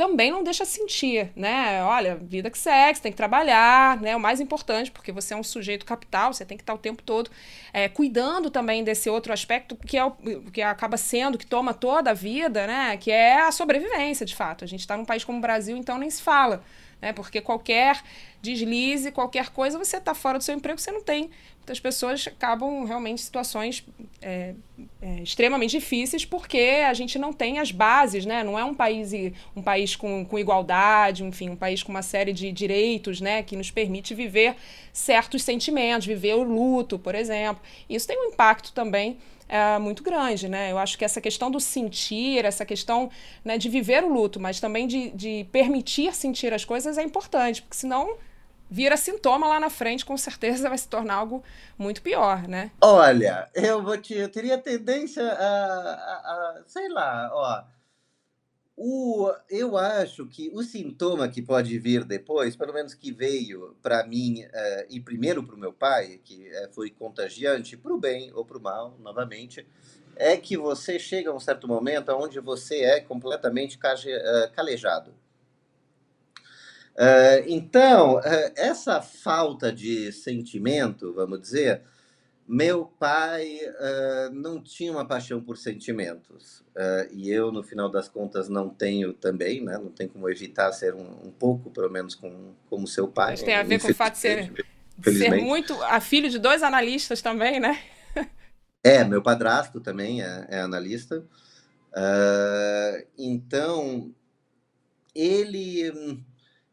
também 0.00 0.30
não 0.30 0.42
deixa 0.42 0.64
sentir, 0.64 1.30
né? 1.36 1.84
Olha, 1.84 2.16
vida 2.16 2.48
que 2.48 2.56
segue, 2.56 2.96
você 2.96 3.02
tem 3.02 3.12
que 3.12 3.18
trabalhar, 3.18 4.00
né? 4.00 4.16
O 4.16 4.20
mais 4.20 4.40
importante, 4.40 4.90
porque 4.90 5.12
você 5.12 5.34
é 5.34 5.36
um 5.36 5.42
sujeito 5.42 5.84
capital, 5.84 6.32
você 6.32 6.42
tem 6.42 6.56
que 6.56 6.62
estar 6.62 6.72
o 6.72 6.78
tempo 6.78 7.02
todo 7.02 7.30
é, 7.70 7.86
cuidando 7.86 8.50
também 8.50 8.82
desse 8.82 9.10
outro 9.10 9.30
aspecto 9.30 9.76
que 9.76 9.98
é 9.98 10.04
o 10.06 10.12
que 10.50 10.62
acaba 10.62 10.96
sendo, 10.96 11.36
que 11.36 11.44
toma 11.44 11.74
toda 11.74 12.12
a 12.12 12.14
vida, 12.14 12.66
né? 12.66 12.96
Que 12.96 13.10
é 13.10 13.42
a 13.42 13.52
sobrevivência, 13.52 14.24
de 14.24 14.34
fato. 14.34 14.64
A 14.64 14.66
gente 14.66 14.80
está 14.80 14.96
num 14.96 15.04
país 15.04 15.22
como 15.22 15.36
o 15.36 15.40
Brasil, 15.42 15.76
então 15.76 15.98
nem 15.98 16.08
se 16.08 16.22
fala, 16.22 16.64
né? 17.02 17.12
Porque 17.12 17.42
qualquer 17.42 18.02
deslize, 18.40 19.12
qualquer 19.12 19.50
coisa, 19.50 19.76
você 19.76 19.98
está 19.98 20.14
fora 20.14 20.38
do 20.38 20.44
seu 20.44 20.54
emprego, 20.54 20.80
você 20.80 20.90
não 20.90 21.02
tem 21.02 21.30
muitas 21.60 21.78
pessoas 21.78 22.26
acabam 22.26 22.84
realmente 22.84 23.20
em 23.20 23.24
situações 23.24 23.84
é, 24.20 24.54
é, 25.00 25.22
extremamente 25.22 25.70
difíceis 25.70 26.24
porque 26.24 26.82
a 26.86 26.92
gente 26.92 27.18
não 27.18 27.32
tem 27.32 27.58
as 27.58 27.70
bases, 27.70 28.26
né? 28.26 28.42
Não 28.42 28.58
é 28.58 28.64
um 28.64 28.74
país, 28.74 29.12
um 29.54 29.62
país 29.62 29.94
com, 29.94 30.24
com 30.24 30.38
igualdade, 30.38 31.22
enfim, 31.22 31.50
um 31.50 31.56
país 31.56 31.82
com 31.82 31.92
uma 31.92 32.02
série 32.02 32.32
de 32.32 32.50
direitos, 32.50 33.20
né? 33.20 33.42
Que 33.42 33.56
nos 33.56 33.70
permite 33.70 34.14
viver 34.14 34.56
certos 34.92 35.42
sentimentos, 35.42 36.06
viver 36.06 36.34
o 36.34 36.42
luto, 36.42 36.98
por 36.98 37.14
exemplo. 37.14 37.62
Isso 37.88 38.08
tem 38.08 38.18
um 38.18 38.32
impacto 38.32 38.72
também 38.72 39.18
é, 39.48 39.78
muito 39.78 40.02
grande, 40.02 40.48
né? 40.48 40.72
Eu 40.72 40.78
acho 40.78 40.98
que 40.98 41.04
essa 41.04 41.20
questão 41.20 41.50
do 41.50 41.60
sentir, 41.60 42.44
essa 42.44 42.64
questão 42.64 43.10
né, 43.44 43.58
de 43.58 43.68
viver 43.68 44.02
o 44.02 44.08
luto, 44.08 44.40
mas 44.40 44.58
também 44.58 44.86
de, 44.88 45.10
de 45.10 45.46
permitir 45.52 46.14
sentir 46.14 46.52
as 46.52 46.64
coisas 46.64 46.98
é 46.98 47.02
importante, 47.02 47.62
porque 47.62 47.76
senão 47.76 48.16
vira 48.70 48.96
sintoma 48.96 49.48
lá 49.48 49.58
na 49.58 49.68
frente, 49.68 50.06
com 50.06 50.16
certeza 50.16 50.68
vai 50.68 50.78
se 50.78 50.88
tornar 50.88 51.14
algo 51.14 51.42
muito 51.76 52.00
pior, 52.00 52.46
né? 52.46 52.70
Olha, 52.80 53.50
eu 53.54 53.82
vou 53.82 53.98
te, 53.98 54.14
eu 54.14 54.28
teria 54.28 54.56
tendência 54.56 55.26
a, 55.26 55.92
a, 55.92 56.58
a 56.58 56.62
sei 56.66 56.88
lá, 56.88 57.30
ó. 57.32 57.80
O, 58.82 59.30
eu 59.50 59.76
acho 59.76 60.26
que 60.26 60.50
o 60.54 60.62
sintoma 60.62 61.28
que 61.28 61.42
pode 61.42 61.78
vir 61.78 62.02
depois, 62.02 62.56
pelo 62.56 62.72
menos 62.72 62.94
que 62.94 63.12
veio 63.12 63.76
para 63.82 64.06
mim 64.06 64.42
uh, 64.44 64.86
e 64.88 64.98
primeiro 64.98 65.42
para 65.42 65.54
o 65.54 65.58
meu 65.58 65.70
pai, 65.70 66.18
que 66.24 66.48
uh, 66.48 66.72
foi 66.72 66.88
contagiante, 66.88 67.76
para 67.76 67.92
o 67.92 68.00
bem 68.00 68.32
ou 68.32 68.42
para 68.42 68.56
o 68.56 68.62
mal, 68.62 68.96
novamente, 68.98 69.66
é 70.16 70.34
que 70.34 70.56
você 70.56 70.98
chega 70.98 71.30
a 71.30 71.34
um 71.34 71.40
certo 71.40 71.68
momento 71.68 72.10
onde 72.12 72.40
você 72.40 72.76
é 72.84 73.00
completamente 73.00 73.76
uh, 73.76 74.52
calejado. 74.54 75.14
Uh, 76.96 77.44
então, 77.46 78.16
uh, 78.16 78.52
essa 78.56 79.00
falta 79.00 79.72
de 79.72 80.12
sentimento, 80.12 81.14
vamos 81.14 81.40
dizer, 81.40 81.82
meu 82.46 82.84
pai 82.84 83.58
uh, 83.66 84.34
não 84.34 84.60
tinha 84.62 84.92
uma 84.92 85.06
paixão 85.06 85.40
por 85.40 85.56
sentimentos. 85.56 86.64
e 87.12 87.30
eu, 87.30 87.52
no 87.52 87.62
final 87.62 87.88
das 87.88 88.08
contas, 88.08 88.48
não 88.48 88.68
tenho 88.68 89.12
também, 89.12 89.62
né? 89.64 89.78
Não 89.78 89.90
tem 89.90 90.08
como 90.08 90.28
evitar 90.28 90.72
ser 90.72 90.94
um, 90.94 91.26
um 91.26 91.30
pouco, 91.30 91.70
pelo 91.70 91.90
menos, 91.90 92.14
com, 92.14 92.54
como 92.68 92.86
seu 92.86 93.06
pai. 93.06 93.34
Isso 93.34 93.44
tem 93.44 93.54
a 93.54 93.62
ver 93.62 93.80
com 93.80 93.88
o 93.88 93.94
fato 93.94 94.14
de 94.14 94.20
ser, 94.20 94.52
ser 95.02 95.42
muito 95.42 95.72
a 95.84 96.00
filho 96.00 96.28
de 96.28 96.38
dois 96.38 96.62
analistas 96.62 97.22
também, 97.22 97.60
né? 97.60 97.78
é, 98.82 99.04
meu 99.04 99.22
padrasto 99.22 99.80
também 99.80 100.22
é, 100.22 100.46
é 100.50 100.60
analista. 100.60 101.24
então, 103.16 104.12
ele 105.14 106.24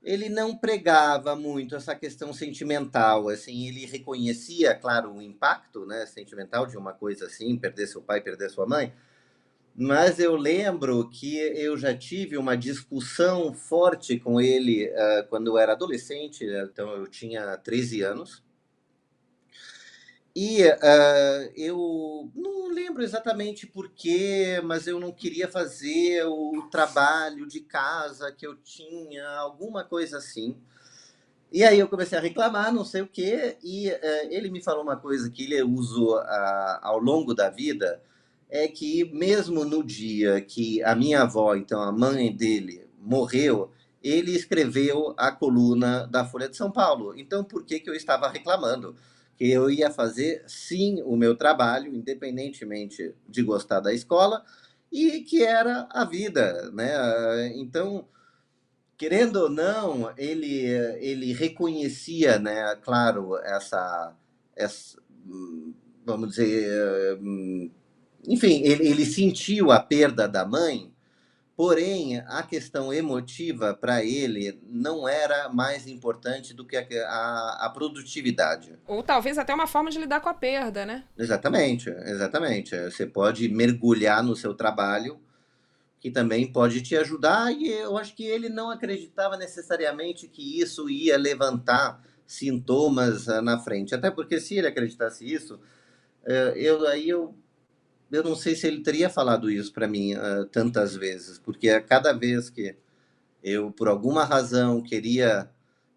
ele 0.07 0.29
não 0.29 0.55
pregava 0.55 1.35
muito 1.35 1.75
essa 1.75 1.93
questão 1.93 2.31
sentimental, 2.31 3.27
assim, 3.27 3.67
ele 3.67 3.85
reconhecia, 3.85 4.73
claro, 4.73 5.13
o 5.13 5.21
impacto, 5.21 5.85
né, 5.85 6.05
sentimental 6.05 6.65
de 6.65 6.77
uma 6.77 6.93
coisa 6.93 7.25
assim, 7.25 7.57
perder 7.57 7.87
seu 7.87 8.01
pai, 8.01 8.21
perder 8.21 8.49
sua 8.49 8.65
mãe, 8.65 8.93
mas 9.75 10.17
eu 10.17 10.37
lembro 10.37 11.09
que 11.09 11.37
eu 11.37 11.75
já 11.75 11.93
tive 11.93 12.37
uma 12.37 12.55
discussão 12.55 13.53
forte 13.53 14.17
com 14.17 14.39
ele 14.39 14.87
uh, 14.87 15.27
quando 15.29 15.47
eu 15.47 15.57
era 15.57 15.73
adolescente, 15.73 16.45
então 16.45 16.89
eu 16.95 17.05
tinha 17.05 17.57
13 17.57 18.01
anos, 18.01 18.41
e 20.39 20.61
uh, 20.67 21.51
eu 21.55 22.29
não 22.35 22.71
lembro 22.71 23.01
exatamente 23.01 23.65
porquê, 23.65 24.61
mas 24.63 24.85
eu 24.85 24.99
não 24.99 25.11
queria 25.11 25.47
fazer 25.47 26.23
o 26.27 26.69
trabalho 26.69 27.47
de 27.47 27.61
casa 27.61 28.31
que 28.31 28.45
eu 28.45 28.55
tinha, 28.57 29.27
alguma 29.39 29.83
coisa 29.83 30.19
assim. 30.19 30.55
E 31.51 31.63
aí 31.63 31.79
eu 31.79 31.87
comecei 31.87 32.19
a 32.19 32.21
reclamar, 32.21 32.71
não 32.71 32.85
sei 32.85 33.01
o 33.01 33.07
quê, 33.07 33.57
e 33.63 33.89
uh, 33.89 34.27
ele 34.29 34.51
me 34.51 34.61
falou 34.61 34.83
uma 34.83 34.95
coisa 34.95 35.27
que 35.27 35.45
ele 35.45 35.63
usou 35.63 36.19
uh, 36.19 36.77
ao 36.83 36.99
longo 36.99 37.33
da 37.33 37.49
vida, 37.49 37.99
é 38.47 38.67
que 38.67 39.05
mesmo 39.05 39.65
no 39.65 39.83
dia 39.83 40.39
que 40.39 40.83
a 40.83 40.93
minha 40.93 41.23
avó, 41.23 41.55
então 41.55 41.81
a 41.81 41.91
mãe 41.91 42.31
dele, 42.31 42.87
morreu, 42.99 43.71
ele 44.03 44.35
escreveu 44.35 45.15
a 45.17 45.31
coluna 45.31 46.05
da 46.05 46.23
Folha 46.23 46.47
de 46.47 46.55
São 46.55 46.71
Paulo. 46.71 47.17
Então 47.17 47.43
por 47.43 47.65
que, 47.65 47.79
que 47.79 47.89
eu 47.89 47.95
estava 47.95 48.29
reclamando? 48.29 48.95
Que 49.37 49.49
eu 49.49 49.69
ia 49.69 49.91
fazer 49.91 50.43
sim 50.47 51.01
o 51.03 51.15
meu 51.15 51.35
trabalho, 51.37 51.95
independentemente 51.95 53.13
de 53.29 53.43
gostar 53.43 53.79
da 53.79 53.93
escola, 53.93 54.43
e 54.91 55.21
que 55.21 55.43
era 55.43 55.87
a 55.91 56.03
vida, 56.05 56.71
né? 56.71 57.53
Então, 57.55 58.07
querendo 58.97 59.37
ou 59.37 59.49
não, 59.49 60.11
ele 60.17 60.65
ele 60.99 61.33
reconhecia, 61.33 62.39
né, 62.39 62.75
claro, 62.77 63.37
essa, 63.37 64.15
essa 64.55 64.97
vamos 66.05 66.29
dizer, 66.29 67.19
enfim, 68.27 68.61
ele, 68.63 68.87
ele 68.87 69.05
sentiu 69.05 69.71
a 69.71 69.79
perda 69.79 70.27
da 70.27 70.45
mãe 70.45 70.91
Porém, 71.57 72.19
a 72.27 72.43
questão 72.43 72.93
emotiva 72.93 73.73
para 73.73 74.03
ele 74.03 74.61
não 74.69 75.09
era 75.09 75.49
mais 75.49 75.87
importante 75.87 76.53
do 76.53 76.63
que 76.63 76.77
a, 76.77 76.85
a, 77.09 77.65
a, 77.65 77.69
produtividade. 77.71 78.77
Ou 78.85 79.01
talvez 79.01 79.39
até 79.39 79.55
uma 79.55 79.65
forma 79.65 79.89
de 79.89 79.97
lidar 79.97 80.19
com 80.19 80.29
a 80.29 80.35
perda, 80.35 80.85
né? 80.85 81.03
Exatamente, 81.17 81.89
exatamente. 81.89 82.77
Você 82.77 83.07
pode 83.07 83.49
mergulhar 83.49 84.21
no 84.21 84.35
seu 84.35 84.53
trabalho, 84.53 85.19
que 85.99 86.11
também 86.11 86.45
pode 86.45 86.83
te 86.83 86.95
ajudar, 86.95 87.51
e 87.51 87.67
eu 87.67 87.97
acho 87.97 88.13
que 88.13 88.23
ele 88.23 88.49
não 88.49 88.69
acreditava 88.69 89.35
necessariamente 89.35 90.27
que 90.27 90.61
isso 90.61 90.87
ia 90.87 91.17
levantar 91.17 91.99
sintomas 92.23 93.27
ah, 93.27 93.41
na 93.41 93.57
frente. 93.57 93.95
Até 93.95 94.11
porque 94.11 94.39
se 94.39 94.55
ele 94.55 94.67
acreditasse 94.67 95.25
isso, 95.25 95.59
eh, 96.23 96.53
eu 96.55 96.85
aí 96.85 97.09
eu 97.09 97.33
eu 98.11 98.23
não 98.23 98.35
sei 98.35 98.55
se 98.55 98.67
ele 98.67 98.81
teria 98.81 99.09
falado 99.09 99.49
isso 99.49 99.73
para 99.73 99.87
mim 99.87 100.13
uh, 100.15 100.45
tantas 100.45 100.95
vezes, 100.95 101.37
porque 101.39 101.69
a 101.69 101.81
cada 101.81 102.13
vez 102.13 102.49
que 102.49 102.75
eu, 103.43 103.71
por 103.71 103.87
alguma 103.87 104.23
razão, 104.23 104.81
queria 104.81 105.49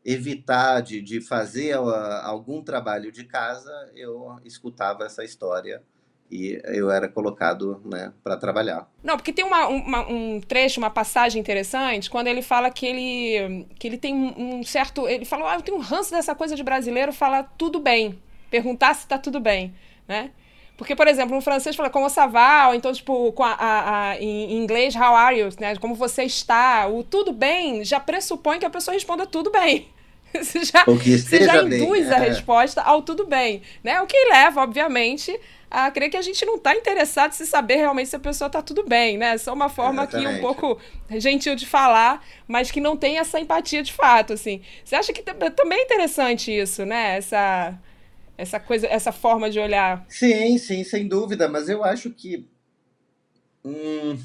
evitar 0.04 0.80
de, 0.80 1.00
de 1.00 1.20
fazer 1.20 1.78
uh, 1.78 1.90
algum 2.22 2.62
trabalho 2.62 3.12
de 3.12 3.24
casa, 3.24 3.72
eu 3.94 4.38
escutava 4.44 5.04
essa 5.04 5.24
história 5.24 5.82
e 6.30 6.60
eu 6.64 6.90
era 6.90 7.08
colocado 7.08 7.82
né, 7.84 8.12
para 8.22 8.36
trabalhar. 8.36 8.88
Não, 9.02 9.16
porque 9.16 9.32
tem 9.32 9.44
uma, 9.44 9.66
uma, 9.66 10.08
um 10.08 10.40
trecho, 10.40 10.78
uma 10.78 10.90
passagem 10.90 11.40
interessante, 11.40 12.08
quando 12.08 12.28
ele 12.28 12.40
fala 12.40 12.70
que 12.70 12.86
ele, 12.86 13.66
que 13.78 13.88
ele 13.88 13.98
tem 13.98 14.14
um 14.14 14.62
certo. 14.62 15.08
Ele 15.08 15.24
falou, 15.24 15.48
ah, 15.48 15.56
eu 15.56 15.62
tenho 15.62 15.76
um 15.76 15.80
ranço 15.80 16.12
dessa 16.12 16.34
coisa 16.34 16.54
de 16.54 16.62
brasileiro 16.62 17.12
falar 17.12 17.42
tudo 17.58 17.80
bem, 17.80 18.20
perguntar 18.48 18.94
se 18.94 19.02
está 19.02 19.18
tudo 19.18 19.40
bem, 19.40 19.74
né? 20.06 20.30
Porque, 20.80 20.96
por 20.96 21.06
exemplo, 21.06 21.34
no 21.34 21.42
francês 21.42 21.76
fala 21.76 21.90
como 21.90 22.08
ça 22.08 22.26
va, 22.26 22.68
ou 22.68 22.74
então, 22.74 22.90
tipo, 22.90 23.32
com 23.32 23.44
a, 23.44 23.52
a, 23.52 24.08
a, 24.12 24.18
em 24.18 24.56
inglês, 24.56 24.96
how 24.96 25.14
are 25.14 25.38
you, 25.38 25.50
né? 25.60 25.76
Como 25.76 25.94
você 25.94 26.22
está. 26.22 26.88
O 26.88 27.04
tudo 27.04 27.34
bem 27.34 27.84
já 27.84 28.00
pressupõe 28.00 28.58
que 28.58 28.64
a 28.64 28.70
pessoa 28.70 28.94
responda 28.94 29.26
tudo 29.26 29.50
bem. 29.50 29.88
Você 30.32 30.64
já, 30.64 30.84
você 30.84 31.44
já 31.44 31.60
induz 31.60 32.06
bem. 32.06 32.14
a 32.14 32.24
é. 32.24 32.28
resposta 32.28 32.80
ao 32.80 33.02
tudo 33.02 33.26
bem, 33.26 33.62
né? 33.82 34.00
O 34.00 34.06
que 34.06 34.16
leva, 34.26 34.62
obviamente, 34.62 35.36
a 35.68 35.90
crer 35.90 36.08
que 36.08 36.16
a 36.16 36.22
gente 36.22 36.46
não 36.46 36.54
está 36.54 36.72
interessado 36.72 37.32
em 37.32 37.44
saber 37.44 37.74
realmente 37.78 38.10
se 38.10 38.14
a 38.14 38.20
pessoa 38.20 38.46
está 38.46 38.62
tudo 38.62 38.84
bem, 38.84 39.18
né? 39.18 39.36
Só 39.38 39.52
uma 39.52 39.68
forma 39.68 40.02
aqui 40.02 40.24
um 40.24 40.40
pouco 40.40 40.78
gentil 41.18 41.56
de 41.56 41.66
falar, 41.66 42.24
mas 42.46 42.70
que 42.70 42.80
não 42.80 42.96
tem 42.96 43.18
essa 43.18 43.40
empatia 43.40 43.82
de 43.82 43.92
fato, 43.92 44.32
assim. 44.32 44.62
Você 44.84 44.94
acha 44.94 45.12
que 45.12 45.20
também 45.20 45.80
é 45.80 45.82
interessante 45.82 46.56
isso, 46.56 46.86
né? 46.86 47.16
Essa, 47.16 47.76
essa 48.40 48.58
coisa, 48.58 48.86
essa 48.86 49.12
forma 49.12 49.50
de 49.50 49.60
olhar. 49.60 50.04
Sim, 50.08 50.56
sim, 50.58 50.82
sem 50.82 51.06
dúvida, 51.06 51.48
mas 51.48 51.68
eu 51.68 51.84
acho 51.84 52.10
que. 52.10 52.48
Hum, 53.64 54.18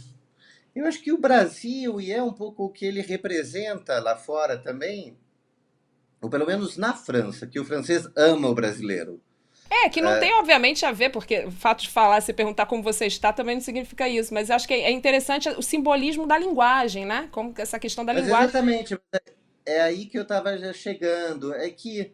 eu 0.74 0.86
acho 0.86 1.02
que 1.02 1.12
o 1.12 1.18
Brasil, 1.18 2.00
e 2.00 2.12
é 2.12 2.24
um 2.24 2.32
pouco 2.32 2.66
o 2.66 2.70
que 2.70 2.86
ele 2.86 3.02
representa 3.02 4.00
lá 4.00 4.16
fora 4.16 4.58
também, 4.58 5.18
ou 6.22 6.30
pelo 6.30 6.46
menos 6.46 6.78
na 6.78 6.94
França, 6.94 7.46
que 7.46 7.60
o 7.60 7.66
francês 7.66 8.08
ama 8.16 8.48
o 8.48 8.56
brasileiro. 8.56 9.22
É, 9.70 9.90
que 9.90 10.02
não 10.02 10.12
é. 10.12 10.20
tem, 10.20 10.34
obviamente, 10.36 10.86
a 10.86 10.92
ver, 10.92 11.10
porque 11.10 11.46
o 11.46 11.52
fato 11.52 11.82
de 11.82 11.90
falar, 11.90 12.22
se 12.22 12.32
perguntar 12.32 12.66
como 12.68 12.84
você 12.84 13.06
está, 13.08 13.34
também 13.34 13.56
não 13.56 13.62
significa 13.62 14.08
isso. 14.08 14.34
Mas 14.34 14.50
acho 14.50 14.68
que 14.68 14.74
é 14.74 14.92
interessante 14.92 15.50
o 15.50 15.62
simbolismo 15.62 16.26
da 16.28 16.38
linguagem, 16.38 17.06
né? 17.06 17.28
Como 17.32 17.54
essa 17.58 17.80
questão 17.80 18.06
da 18.06 18.14
mas 18.14 18.24
linguagem. 18.24 18.46
Exatamente. 18.46 19.00
É 19.66 19.82
aí 19.82 20.06
que 20.06 20.18
eu 20.18 20.22
estava 20.22 20.56
chegando. 20.72 21.54
É 21.54 21.70
que 21.70 22.14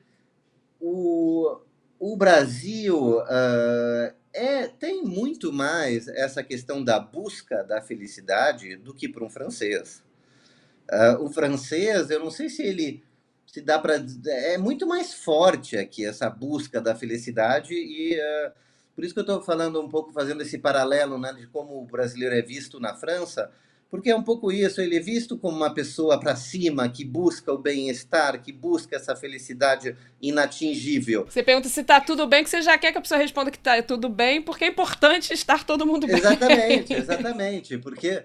o, 0.80 1.60
o 2.02 2.18
Brasil 2.18 3.20
uh, 3.20 4.14
é, 4.34 4.68
tem 4.68 5.04
muito 5.04 5.54
mais 5.54 6.08
essa 6.08 6.42
questão 6.42 6.84
da 6.84 7.00
busca 7.00 7.64
da 7.64 7.80
felicidade 7.80 8.76
do 8.76 8.92
que 8.92 9.08
para 9.08 9.24
um 9.24 9.30
francês. 9.30 10.04
Uh, 10.92 11.24
o 11.24 11.30
francês, 11.30 12.10
eu 12.10 12.20
não 12.20 12.32
sei 12.32 12.50
se 12.50 12.64
ele 12.64 13.04
se 13.46 13.62
dá 13.62 13.78
para 13.78 14.04
é 14.26 14.58
muito 14.58 14.88
mais 14.88 15.14
forte 15.14 15.78
aqui 15.78 16.04
essa 16.04 16.28
busca 16.28 16.82
da 16.82 16.96
felicidade 16.96 17.76
e 17.76 18.18
uh, 18.18 18.52
por 18.96 19.04
isso 19.04 19.14
que 19.14 19.20
eu 19.20 19.26
estou 19.26 19.44
falando 19.44 19.80
um 19.80 19.88
pouco 19.88 20.12
fazendo 20.12 20.42
esse 20.42 20.58
paralelo 20.58 21.20
né, 21.20 21.32
de 21.34 21.46
como 21.46 21.84
o 21.84 21.86
brasileiro 21.86 22.34
é 22.34 22.42
visto 22.42 22.80
na 22.80 22.96
França 22.96 23.52
porque 23.92 24.10
é 24.10 24.16
um 24.16 24.24
pouco 24.24 24.52
isso 24.52 24.82
ele 24.82 24.96
é 24.96 25.00
visto 25.00 25.38
como 25.38 25.56
uma 25.56 25.74
pessoa 25.74 26.20
para 26.20 26.36
cima 26.36 26.90
que 26.90 27.06
busca 27.06 27.54
o 27.54 27.58
bem-estar 27.58 28.42
que 28.42 28.52
busca 28.52 28.96
essa 28.96 29.16
felicidade 29.16 29.96
inatingível 30.22 31.26
você 31.26 31.44
pergunta 31.44 31.70
se 31.70 31.82
está 31.82 32.00
tudo 32.00 32.26
bem 32.26 32.44
que 32.44 32.50
você 32.50 32.62
já 32.62 32.78
quer 32.78 32.92
que 32.92 32.98
a 32.98 33.02
pessoa 33.02 33.20
responda 33.20 33.52
que 33.52 33.58
está 33.58 33.82
tudo 33.84 34.10
bem 34.10 34.42
porque 34.42 34.64
é 34.64 34.68
importante 34.68 35.34
estar 35.34 35.66
todo 35.66 35.86
mundo 35.86 36.08
bem 36.08 36.18
exatamente 36.18 36.94
exatamente 36.96 37.78
porque 37.78 38.24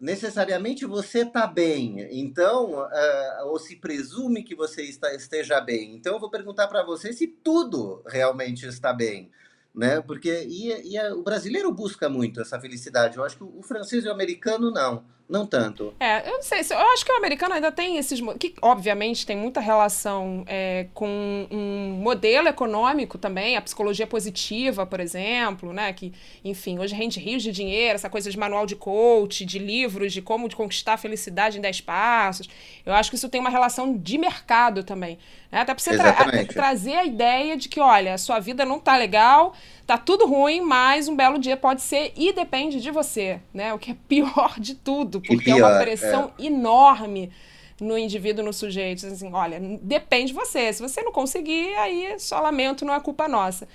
necessariamente 0.00 0.86
você 0.86 1.22
está 1.22 1.46
bem. 1.46 2.06
Então, 2.10 2.82
uh, 2.82 3.46
ou 3.46 3.58
se 3.58 3.76
presume 3.76 4.44
que 4.44 4.54
você 4.54 4.82
está, 4.82 5.12
esteja 5.14 5.60
bem. 5.60 5.94
Então, 5.94 6.14
eu 6.14 6.20
vou 6.20 6.30
perguntar 6.30 6.68
para 6.68 6.84
você 6.84 7.12
se 7.12 7.26
tudo 7.26 8.02
realmente 8.06 8.66
está 8.66 8.92
bem. 8.92 9.30
Né? 9.74 10.00
Porque 10.00 10.46
e, 10.48 10.92
e 10.92 10.98
a, 10.98 11.14
o 11.14 11.22
brasileiro 11.22 11.72
busca 11.72 12.08
muito 12.08 12.40
essa 12.40 12.60
felicidade. 12.60 13.16
Eu 13.16 13.24
acho 13.24 13.36
que 13.36 13.44
o, 13.44 13.58
o 13.58 13.62
francês 13.62 14.04
e 14.04 14.08
o 14.08 14.12
americano 14.12 14.70
não. 14.70 15.04
Não 15.28 15.46
tanto. 15.46 15.92
É, 16.00 16.26
eu 16.26 16.34
não 16.34 16.42
sei. 16.42 16.60
Eu 16.70 16.88
acho 16.92 17.04
que 17.04 17.12
o 17.12 17.16
americano 17.16 17.54
ainda 17.54 17.70
tem 17.70 17.98
esses. 17.98 18.18
que, 18.38 18.54
obviamente, 18.62 19.26
tem 19.26 19.36
muita 19.36 19.60
relação 19.60 20.42
é, 20.46 20.86
com 20.94 21.46
um 21.50 22.00
modelo 22.00 22.48
econômico 22.48 23.18
também, 23.18 23.54
a 23.54 23.60
psicologia 23.60 24.06
positiva, 24.06 24.86
por 24.86 25.00
exemplo, 25.00 25.70
né? 25.70 25.92
Que, 25.92 26.14
enfim, 26.42 26.78
hoje 26.78 26.94
rende 26.94 27.20
rios 27.20 27.42
de 27.42 27.52
dinheiro, 27.52 27.94
essa 27.94 28.08
coisa 28.08 28.30
de 28.30 28.38
manual 28.38 28.64
de 28.64 28.74
coach, 28.74 29.44
de 29.44 29.58
livros, 29.58 30.14
de 30.14 30.22
como 30.22 30.48
conquistar 30.54 30.94
a 30.94 30.96
felicidade 30.98 31.58
em 31.58 31.60
10 31.60 31.82
passos. 31.82 32.48
Eu 32.86 32.94
acho 32.94 33.10
que 33.10 33.16
isso 33.16 33.28
tem 33.28 33.38
uma 33.38 33.50
relação 33.50 33.98
de 33.98 34.16
mercado 34.16 34.82
também. 34.82 35.18
Né? 35.52 35.60
Até 35.60 35.74
para 35.74 35.82
você 35.82 35.96
tra 35.96 36.44
trazer 36.46 36.94
a 36.94 37.04
ideia 37.04 37.54
de 37.54 37.68
que, 37.68 37.80
olha, 37.80 38.14
a 38.14 38.18
sua 38.18 38.40
vida 38.40 38.64
não 38.64 38.80
tá 38.80 38.96
legal 38.96 39.54
tá 39.88 39.96
tudo 39.96 40.26
ruim, 40.26 40.60
mas 40.60 41.08
um 41.08 41.16
belo 41.16 41.38
dia 41.38 41.56
pode 41.56 41.80
ser 41.80 42.12
e 42.14 42.30
depende 42.30 42.78
de 42.78 42.90
você, 42.90 43.40
né? 43.54 43.72
O 43.72 43.78
que 43.78 43.92
é 43.92 43.96
pior 44.06 44.60
de 44.60 44.74
tudo, 44.74 45.18
porque 45.18 45.44
pior, 45.44 45.58
é 45.58 45.64
uma 45.64 45.80
pressão 45.80 46.30
é. 46.38 46.44
enorme 46.44 47.32
no 47.80 47.96
indivíduo, 47.96 48.44
no 48.44 48.52
sujeito. 48.52 49.06
Assim, 49.06 49.32
olha, 49.32 49.58
depende 49.80 50.26
de 50.26 50.34
você. 50.34 50.70
Se 50.74 50.82
você 50.82 51.00
não 51.00 51.10
conseguir, 51.10 51.74
aí 51.76 52.20
só 52.20 52.38
lamento, 52.38 52.84
não 52.84 52.92
é 52.92 53.00
culpa 53.00 53.26
nossa. 53.26 53.66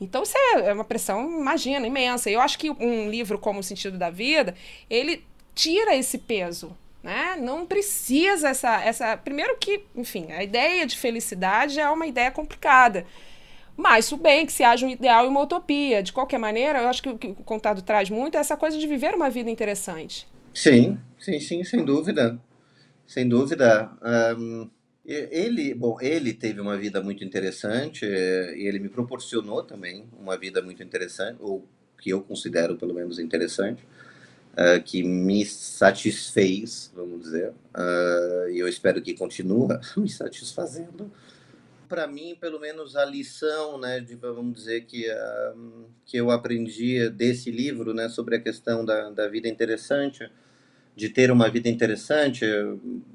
Então, 0.00 0.24
isso 0.24 0.36
é, 0.36 0.70
é 0.70 0.72
uma 0.72 0.82
pressão, 0.82 1.38
imagina, 1.38 1.86
imensa. 1.86 2.28
Eu 2.28 2.40
acho 2.40 2.58
que 2.58 2.68
um 2.68 3.08
livro 3.08 3.38
como 3.38 3.60
O 3.60 3.62
Sentido 3.62 3.96
da 3.96 4.10
Vida, 4.10 4.56
ele 4.88 5.24
tira 5.54 5.94
esse 5.94 6.18
peso, 6.18 6.76
né? 7.00 7.36
Não 7.40 7.64
precisa 7.64 8.48
essa, 8.48 8.82
essa... 8.82 9.16
Primeiro 9.16 9.56
que, 9.56 9.84
enfim, 9.94 10.32
a 10.32 10.42
ideia 10.42 10.84
de 10.84 10.96
felicidade 10.96 11.78
é 11.78 11.88
uma 11.88 12.08
ideia 12.08 12.32
complicada. 12.32 13.06
Mas 13.80 14.08
tudo 14.08 14.22
bem 14.22 14.44
que 14.44 14.52
se 14.52 14.62
haja 14.62 14.84
um 14.84 14.90
ideal 14.90 15.24
e 15.24 15.28
uma 15.28 15.40
utopia. 15.40 16.02
De 16.02 16.12
qualquer 16.12 16.38
maneira, 16.38 16.80
eu 16.82 16.88
acho 16.88 17.02
que 17.02 17.08
o 17.08 17.18
que 17.18 17.28
o 17.28 17.34
contado 17.34 17.80
traz 17.80 18.10
muito 18.10 18.36
é 18.36 18.40
essa 18.40 18.56
coisa 18.56 18.76
de 18.76 18.86
viver 18.86 19.14
uma 19.14 19.30
vida 19.30 19.50
interessante. 19.50 20.28
Sim, 20.52 20.98
sim, 21.18 21.40
sim, 21.40 21.64
sem 21.64 21.82
dúvida. 21.82 22.38
Sem 23.06 23.26
dúvida. 23.26 23.90
Um, 24.38 24.68
ele, 25.04 25.74
bom, 25.74 25.96
ele 26.00 26.34
teve 26.34 26.60
uma 26.60 26.76
vida 26.76 27.02
muito 27.02 27.24
interessante 27.24 28.04
e 28.04 28.66
ele 28.68 28.78
me 28.78 28.88
proporcionou 28.88 29.62
também 29.62 30.04
uma 30.20 30.36
vida 30.36 30.60
muito 30.60 30.82
interessante, 30.82 31.38
ou 31.40 31.66
que 31.98 32.10
eu 32.10 32.20
considero 32.20 32.76
pelo 32.76 32.94
menos 32.94 33.18
interessante, 33.18 33.82
uh, 34.52 34.82
que 34.84 35.02
me 35.02 35.44
satisfez, 35.44 36.92
vamos 36.94 37.22
dizer, 37.22 37.48
uh, 37.48 38.50
e 38.50 38.58
eu 38.58 38.68
espero 38.68 39.00
que 39.00 39.14
continue 39.14 39.68
me 39.96 40.08
satisfazendo 40.08 41.10
para 41.90 42.06
mim, 42.06 42.36
pelo 42.40 42.60
menos, 42.60 42.94
a 42.94 43.04
lição, 43.04 43.76
né, 43.76 43.98
de, 43.98 44.14
vamos 44.14 44.54
dizer, 44.54 44.82
que, 44.82 45.10
uh, 45.10 45.90
que 46.06 46.16
eu 46.16 46.30
aprendi 46.30 47.10
desse 47.10 47.50
livro, 47.50 47.92
né, 47.92 48.08
sobre 48.08 48.36
a 48.36 48.40
questão 48.40 48.84
da, 48.84 49.10
da 49.10 49.26
vida 49.26 49.48
interessante, 49.48 50.30
de 50.94 51.08
ter 51.08 51.32
uma 51.32 51.50
vida 51.50 51.68
interessante, 51.68 52.46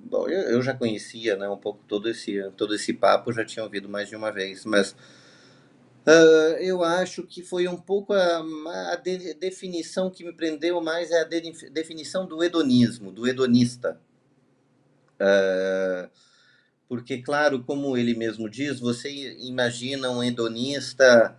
bom, 0.04 0.28
eu, 0.28 0.42
eu 0.56 0.62
já 0.62 0.74
conhecia, 0.74 1.38
né, 1.38 1.48
um 1.48 1.56
pouco 1.56 1.86
todo 1.88 2.10
esse, 2.10 2.44
todo 2.58 2.76
esse 2.76 2.94
papo, 2.94 3.32
já 3.32 3.46
tinha 3.46 3.64
ouvido 3.64 3.88
mais 3.88 4.10
de 4.10 4.16
uma 4.18 4.30
vez, 4.30 4.66
mas 4.66 4.92
uh, 6.06 6.58
eu 6.60 6.84
acho 6.84 7.24
que 7.24 7.42
foi 7.42 7.70
um 7.70 7.78
pouco 7.78 8.12
a, 8.12 8.44
a 8.92 8.96
de, 8.98 9.36
definição 9.36 10.10
que 10.10 10.26
me 10.26 10.34
prendeu 10.34 10.82
mais, 10.82 11.12
é 11.12 11.22
a 11.22 11.24
de, 11.24 11.70
definição 11.70 12.28
do 12.28 12.44
hedonismo, 12.44 13.10
do 13.10 13.26
hedonista. 13.26 13.98
Uh, 15.16 16.10
porque, 16.88 17.22
claro, 17.22 17.64
como 17.64 17.98
ele 17.98 18.16
mesmo 18.16 18.50
diz, 18.50 18.80
você 18.80 19.10
imagina 19.40 20.10
um 20.10 20.24
hedonista, 20.24 21.36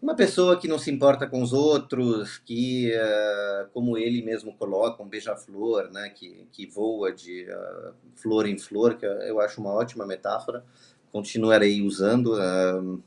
uma 0.00 0.14
pessoa 0.14 0.58
que 0.58 0.68
não 0.68 0.78
se 0.78 0.90
importa 0.90 1.26
com 1.26 1.42
os 1.42 1.52
outros, 1.52 2.38
que, 2.38 2.92
uh, 2.92 3.68
como 3.72 3.98
ele 3.98 4.22
mesmo 4.22 4.54
coloca, 4.54 5.02
um 5.02 5.08
beija-flor, 5.08 5.90
né, 5.90 6.08
que, 6.10 6.46
que 6.52 6.66
voa 6.66 7.12
de 7.12 7.46
uh, 7.50 7.92
flor 8.14 8.46
em 8.46 8.58
flor, 8.58 8.96
que 8.96 9.04
eu 9.04 9.40
acho 9.40 9.60
uma 9.60 9.72
ótima 9.72 10.06
metáfora, 10.06 10.64
continuarei 11.12 11.82
usando, 11.82 12.34
uh, 12.34 13.02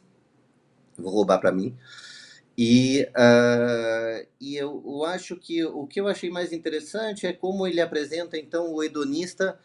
vou 0.98 1.12
roubar 1.12 1.40
para 1.40 1.52
mim. 1.52 1.76
E, 2.58 3.08
e 4.40 4.56
eu, 4.56 5.04
acho 5.06 5.36
que 5.38 5.64
o 5.64 5.88
que 5.88 6.00
eu 6.00 6.08
achei 6.08 6.30
mais 6.30 6.52
interessante 6.52 7.26
é 7.26 7.34
como 7.34 7.66
ele 7.66 7.82
apresenta, 7.82 8.38
então, 8.38 8.72
o 8.72 8.84
hedonista 8.84 9.58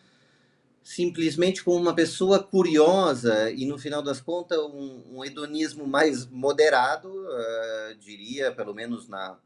simplesmente 0.86 1.64
como 1.64 1.78
uma 1.78 1.92
pessoa 1.96 2.40
curiosa 2.40 3.50
e, 3.50 3.66
no 3.66 3.76
final 3.76 4.00
das 4.00 4.20
contas, 4.20 4.56
um, 4.56 5.02
um 5.16 5.24
hedonismo 5.24 5.84
mais 5.84 6.24
moderado, 6.28 7.08
uh, 7.08 7.96
diria, 7.98 8.52
pelo 8.52 8.72
menos 8.72 9.08
na, 9.08 9.36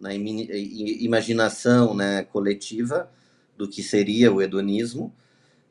na 0.00 0.14
imaginação 0.14 1.94
né, 1.94 2.24
coletiva 2.24 3.12
do 3.58 3.68
que 3.68 3.82
seria 3.82 4.32
o 4.32 4.40
hedonismo, 4.40 5.14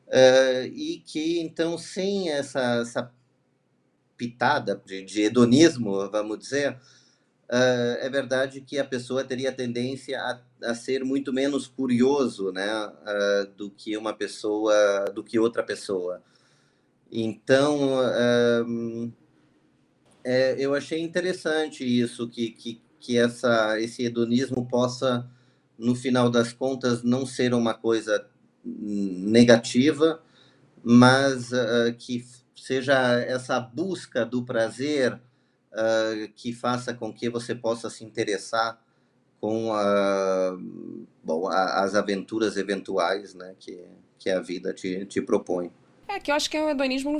uh, 0.06 0.66
e 0.72 1.02
que, 1.04 1.40
então, 1.40 1.76
sem 1.76 2.30
essa, 2.30 2.82
essa 2.82 3.12
pitada 4.16 4.80
de, 4.86 5.02
de 5.02 5.22
hedonismo, 5.22 6.08
vamos 6.08 6.38
dizer, 6.38 6.78
uh, 7.50 7.98
é 8.00 8.08
verdade 8.08 8.60
que 8.60 8.78
a 8.78 8.84
pessoa 8.84 9.24
teria 9.24 9.52
tendência 9.52 10.20
a, 10.20 10.40
a 10.70 10.74
ser 10.74 11.04
muito 11.04 11.32
menos 11.32 11.66
curioso, 11.66 12.52
né, 12.52 12.68
uh, 12.86 13.46
do 13.56 13.70
que 13.70 13.96
uma 13.96 14.12
pessoa, 14.12 15.06
do 15.14 15.24
que 15.24 15.38
outra 15.38 15.62
pessoa. 15.62 16.22
Então, 17.10 17.98
uh, 17.98 19.12
é, 20.24 20.56
eu 20.58 20.74
achei 20.74 21.00
interessante 21.00 21.84
isso 21.84 22.28
que, 22.28 22.50
que 22.50 22.80
que 23.06 23.16
essa, 23.16 23.80
esse 23.80 24.04
hedonismo 24.04 24.66
possa, 24.66 25.30
no 25.78 25.94
final 25.94 26.28
das 26.28 26.52
contas, 26.52 27.04
não 27.04 27.24
ser 27.24 27.54
uma 27.54 27.72
coisa 27.72 28.26
negativa, 28.64 30.20
mas 30.82 31.50
que 31.98 32.24
seja 32.56 33.20
essa 33.20 33.60
busca 33.60 34.26
do 34.26 34.44
prazer 34.44 35.20
uh, 35.76 36.32
que 36.34 36.52
faça 36.52 36.94
com 36.94 37.12
que 37.12 37.28
você 37.28 37.54
possa 37.54 37.90
se 37.90 38.04
interessar 38.04 38.80
com 39.40 39.72
a, 39.72 40.56
bom, 41.22 41.46
a, 41.46 41.82
as 41.82 41.94
aventuras 41.94 42.56
eventuais 42.56 43.34
né, 43.34 43.54
que, 43.58 43.78
que 44.18 44.30
a 44.30 44.40
vida 44.40 44.72
te, 44.72 45.04
te 45.04 45.20
propõe. 45.20 45.70
É, 46.08 46.20
que 46.20 46.30
eu 46.30 46.36
acho 46.36 46.48
que 46.48 46.56
é 46.56 46.62
o 46.62 46.70
hedonismo 46.70 47.10
no, 47.10 47.18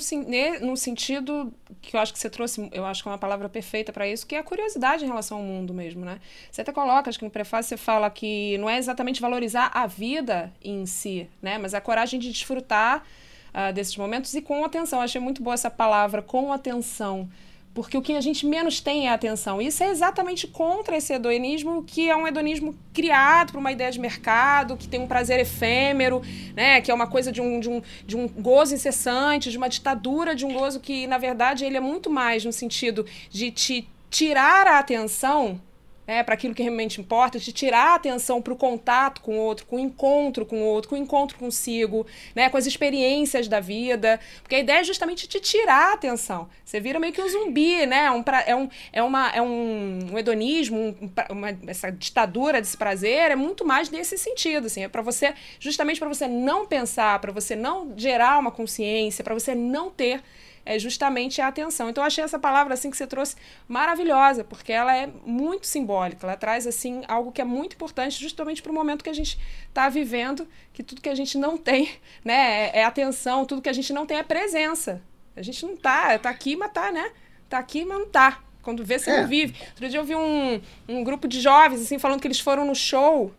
no 0.67 0.77
sentido 0.77 1.53
que 1.83 1.97
eu 1.97 2.01
acho 2.01 2.13
que 2.13 2.19
você 2.21 2.31
trouxe, 2.31 2.69
eu 2.73 2.87
acho 2.87 3.03
que 3.03 3.09
é 3.09 3.13
uma 3.13 3.19
palavra 3.19 3.49
perfeita 3.49 3.93
para 3.93 4.07
isso, 4.07 4.25
que 4.25 4.37
é 4.37 4.39
a 4.39 4.45
curiosidade 4.45 5.05
em 5.05 5.09
relação 5.09 5.39
ao 5.39 5.43
mundo 5.43 5.75
mesmo, 5.75 6.05
né? 6.05 6.21
Você 6.51 6.61
até 6.61 6.73
coloca, 6.73 7.11
acho 7.11 7.19
que 7.19 7.25
no 7.25 7.31
prefácio 7.31 7.71
você 7.71 7.77
fala 7.77 8.09
que 8.09 8.57
não 8.59 8.71
é 8.71 8.79
exatamente 8.79 9.21
valorizar 9.21 9.73
a 9.75 9.89
vida 9.89 10.53
em 10.63 10.87
si, 10.87 11.29
né? 11.43 11.59
Mas 11.59 11.75
a 11.75 11.81
coragem 11.81 12.21
de 12.21 12.31
desfrutar 12.31 13.05
uh, 13.53 13.73
desses 13.73 13.97
momentos 13.97 14.35
e 14.35 14.41
com 14.41 14.65
atenção. 14.65 15.01
Eu 15.01 15.05
achei 15.05 15.21
muito 15.21 15.43
boa 15.43 15.55
essa 15.55 15.71
palavra, 15.71 16.23
com 16.23 16.53
atenção 16.53 17.29
porque 17.77 17.99
o 17.99 18.01
que 18.01 18.15
a 18.15 18.23
gente 18.23 18.47
menos 18.47 18.81
tem 18.81 19.07
é 19.07 19.11
atenção. 19.11 19.61
Isso 19.61 19.85
é 19.85 19.91
exatamente 19.91 20.47
contra 20.47 20.97
esse 20.97 21.13
hedonismo, 21.13 21.85
que 21.87 22.09
é 22.09 22.17
um 22.17 22.27
hedonismo 22.27 22.75
criado 22.95 23.53
por 23.53 23.59
uma 23.59 23.71
ideia 23.71 23.93
de 23.93 24.01
mercado, 24.01 24.79
que 24.79 24.89
tem 24.89 24.99
um 24.99 25.07
prazer 25.07 25.39
efêmero, 25.39 26.23
né? 26.55 26.81
que 26.81 26.91
é 26.91 26.95
uma 26.95 27.07
coisa 27.07 27.31
de 27.31 27.43
um, 27.43 27.61
de, 27.61 27.69
um, 27.69 27.83
de 28.07 28.17
um 28.17 28.27
gozo 28.29 28.75
incessante, 28.75 29.51
de 29.51 29.59
uma 29.59 29.69
ditadura 29.69 30.35
de 30.35 30.47
um 30.47 30.55
gozo 30.55 30.81
que, 30.81 31.07
na 31.07 31.19
verdade, 31.19 31.67
ele 31.67 31.77
é 31.77 31.81
muito 31.81 32.09
mais 32.09 32.47
no 32.47 32.53
sentido 32.53 33.05
de 33.29 33.51
te 33.51 33.87
tirar 34.09 34.67
a 34.67 34.79
atenção 34.79 35.61
é, 36.07 36.23
para 36.23 36.35
aquilo 36.35 36.55
que 36.55 36.63
realmente 36.63 37.01
importa, 37.01 37.39
de 37.39 37.53
tirar 37.53 37.93
a 37.93 37.95
atenção 37.97 38.41
para 38.41 38.53
o 38.53 38.57
contato 38.57 39.21
com 39.21 39.39
o 39.39 39.41
outro, 39.41 39.67
com 39.67 39.77
o 39.77 39.81
encontro 39.81 40.47
com 40.47 40.63
o 40.63 40.65
outro, 40.65 40.89
com 40.89 40.95
o 40.95 40.99
encontro 40.99 41.39
consigo, 41.39 42.07
né, 42.35 42.49
com 42.49 42.57
as 42.57 42.67
experiências 42.67 43.49
da 43.49 43.61
vida. 43.61 44.21
Porque 44.43 44.55
a 44.55 44.61
ideia 44.61 44.81
é 44.81 44.85
justamente 44.85 45.27
te 45.27 45.41
tirar 45.41 45.91
a 45.91 45.95
atenção. 45.95 46.49
Você 46.65 46.81
vira 46.81 46.99
meio 46.99 47.13
que 47.13 47.23
um 47.23 47.29
zumbi, 47.29 47.87
né? 47.87 48.11
Um 48.11 48.23
pra, 48.23 48.43
é, 48.43 48.55
um, 48.55 48.69
é, 48.93 49.03
uma, 49.03 49.31
é 49.31 49.43
um, 49.43 49.99
um 50.13 50.19
hedonismo, 50.19 50.79
um, 50.79 51.11
uma, 51.31 51.57
essa 51.67 51.91
ditadura 51.91 52.61
desse 52.61 52.77
prazer 52.77 53.31
é 53.31 53.37
muito 53.37 53.65
mais 53.65 53.91
nesse 53.91 54.17
sentido. 54.17 54.67
Assim, 54.67 54.85
é 54.85 54.89
para 54.89 55.03
você, 55.03 55.35
justamente 55.59 55.99
para 55.99 56.09
você 56.09 56.27
não 56.27 56.67
pensar, 56.67 57.19
para 57.21 57.33
você 57.33 57.57
não 57.57 57.93
gerar 57.97 58.39
uma 58.39 58.51
consciência, 58.51 59.25
para 59.25 59.35
você 59.35 59.55
não 59.55 59.91
ter 59.91 60.23
é 60.67 60.79
justamente 60.79 61.41
a 61.41 61.47
atenção. 61.47 61.89
Então 61.89 62.03
eu 62.03 62.07
achei 62.07 62.23
essa 62.23 62.39
palavra 62.39 62.75
assim 62.75 62.91
que 62.91 62.97
você 62.97 63.07
trouxe 63.07 63.37
maravilhosa, 63.69 64.43
porque 64.43 64.73
ela 64.73 64.95
é 64.95 65.09
muito 65.25 65.67
simbólica, 65.67 66.27
ela 66.27 66.37
traz 66.37 66.67
assim 66.67 67.03
algo 67.07 67.31
que 67.31 67.41
é 67.41 67.45
muito 67.45 67.75
importante 67.75 68.21
justamente 68.21 68.61
para 68.61 68.73
o 68.73 68.75
momento 68.75 69.05
que 69.05 69.11
a 69.11 69.15
gente 69.15 69.39
está 69.69 69.89
vivendo, 69.89 70.47
que 70.73 70.83
tudo 70.83 71.01
que 71.01 71.09
a 71.09 71.15
gente 71.15 71.39
não 71.39 71.57
tem, 71.57 71.89
né, 72.25 72.71
é, 72.73 72.81
é, 72.81 72.85
atenção, 72.85 73.47
tudo 73.47 73.63
que 73.63 73.69
a 73.69 73.73
gente 73.73 73.93
não 73.93 74.05
tem 74.05 74.19
é 74.19 74.23
presença. 74.25 75.01
A 75.37 75.43
gente 75.43 75.65
não 75.65 75.77
tá, 75.77 76.19
tá 76.19 76.31
aqui, 76.31 76.57
mas 76.57 76.73
tá, 76.73 76.91
né? 76.91 77.13
Tá 77.49 77.59
aqui, 77.59 77.85
mas 77.85 77.99
não 77.99 78.07
tá. 78.07 78.43
Quando 78.63 78.85
vê, 78.85 78.99
você 78.99 79.11
é. 79.11 79.21
não 79.21 79.29
vive. 79.29 79.55
Outro 79.69 79.89
dia 79.89 80.01
eu 80.01 80.05
vi 80.05 80.17
um, 80.17 80.61
um 80.89 81.05
grupo 81.05 81.29
de 81.29 81.41
jovens, 81.41 81.83
assim, 81.83 81.99
falando 81.99 82.21
que 82.21 82.27
eles 82.27 82.41
foram 82.41 82.65
no 82.65 82.75
show 82.75 83.33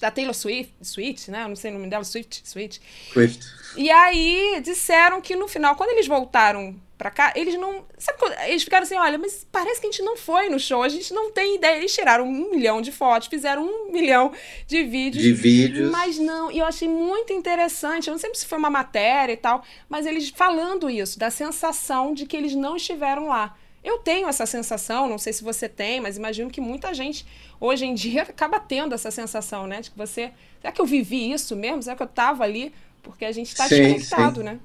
da 0.00 0.10
Taylor 0.10 0.34
Swift, 0.34 0.72
Swift, 0.82 1.30
né? 1.30 1.44
Eu 1.44 1.48
não 1.48 1.56
sei 1.56 1.70
o 1.70 1.74
nome 1.74 1.88
dela, 1.88 2.04
Swift, 2.04 2.42
Swift. 2.44 2.80
Swift. 3.10 3.46
E 3.76 3.90
aí 3.90 4.60
disseram 4.62 5.20
que 5.20 5.36
no 5.36 5.48
final, 5.48 5.76
quando 5.76 5.90
eles 5.90 6.06
voltaram 6.06 6.74
pra 6.98 7.10
cá, 7.10 7.32
eles 7.36 7.54
não. 7.54 7.86
Sabe 7.96 8.18
Eles 8.46 8.64
ficaram 8.64 8.82
assim: 8.82 8.96
olha, 8.96 9.16
mas 9.16 9.46
parece 9.50 9.80
que 9.80 9.86
a 9.86 9.90
gente 9.90 10.02
não 10.02 10.16
foi 10.16 10.48
no 10.48 10.58
show, 10.58 10.82
a 10.82 10.88
gente 10.88 11.14
não 11.14 11.30
tem 11.30 11.54
ideia. 11.54 11.78
Eles 11.78 11.94
tiraram 11.94 12.26
um 12.26 12.50
milhão 12.50 12.82
de 12.82 12.90
fotos, 12.90 13.28
fizeram 13.28 13.64
um 13.64 13.92
milhão 13.92 14.32
de 14.66 14.82
vídeos. 14.82 15.22
De 15.22 15.32
vídeos. 15.32 15.90
Mas 15.90 16.18
não, 16.18 16.50
e 16.50 16.58
eu 16.58 16.66
achei 16.66 16.88
muito 16.88 17.32
interessante. 17.32 18.08
Eu 18.08 18.12
não 18.12 18.18
sei 18.18 18.34
se 18.34 18.46
foi 18.46 18.58
uma 18.58 18.70
matéria 18.70 19.32
e 19.32 19.36
tal, 19.36 19.62
mas 19.88 20.04
eles 20.04 20.28
falando 20.30 20.90
isso, 20.90 21.18
da 21.18 21.30
sensação 21.30 22.12
de 22.12 22.26
que 22.26 22.36
eles 22.36 22.54
não 22.54 22.76
estiveram 22.76 23.28
lá. 23.28 23.56
Eu 23.82 23.98
tenho 23.98 24.28
essa 24.28 24.44
sensação, 24.44 25.08
não 25.08 25.18
sei 25.18 25.32
se 25.32 25.44
você 25.44 25.68
tem, 25.68 26.00
mas 26.00 26.16
imagino 26.16 26.50
que 26.50 26.60
muita 26.60 26.92
gente 26.92 27.24
hoje 27.60 27.86
em 27.86 27.94
dia 27.94 28.22
acaba 28.28 28.58
tendo 28.58 28.94
essa 28.94 29.10
sensação, 29.10 29.66
né? 29.66 29.80
De 29.80 29.90
que 29.90 29.96
você. 29.96 30.32
Será 30.60 30.72
que 30.72 30.80
eu 30.80 30.86
vivi 30.86 31.32
isso 31.32 31.54
mesmo? 31.54 31.82
Será 31.82 31.94
que 31.94 32.02
eu 32.02 32.06
estava 32.06 32.42
ali? 32.42 32.74
Porque 33.02 33.24
a 33.24 33.32
gente 33.32 33.48
está 33.48 33.66
desconectado, 33.66 34.40
sim. 34.40 34.46
né? 34.46 34.60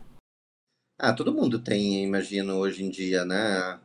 Ah, 0.98 1.13
todo 1.13 1.34
mundo 1.34 1.60
tem, 1.60 2.04
imagino, 2.04 2.56
hoje 2.56 2.84
em 2.84 2.89
dia, 2.89 3.26
né? 3.26 3.80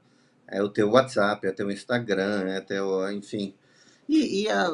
É 0.47 0.63
o 0.63 0.69
teu 0.69 0.91
WhatsApp, 0.91 1.47
é 1.47 1.51
o 1.51 1.55
teu 1.55 1.71
Instagram, 1.71 2.49
é 2.49 2.61
teu. 2.61 3.11
enfim. 3.13 3.55
E, 4.09 4.43
e 4.43 4.49
a, 4.49 4.69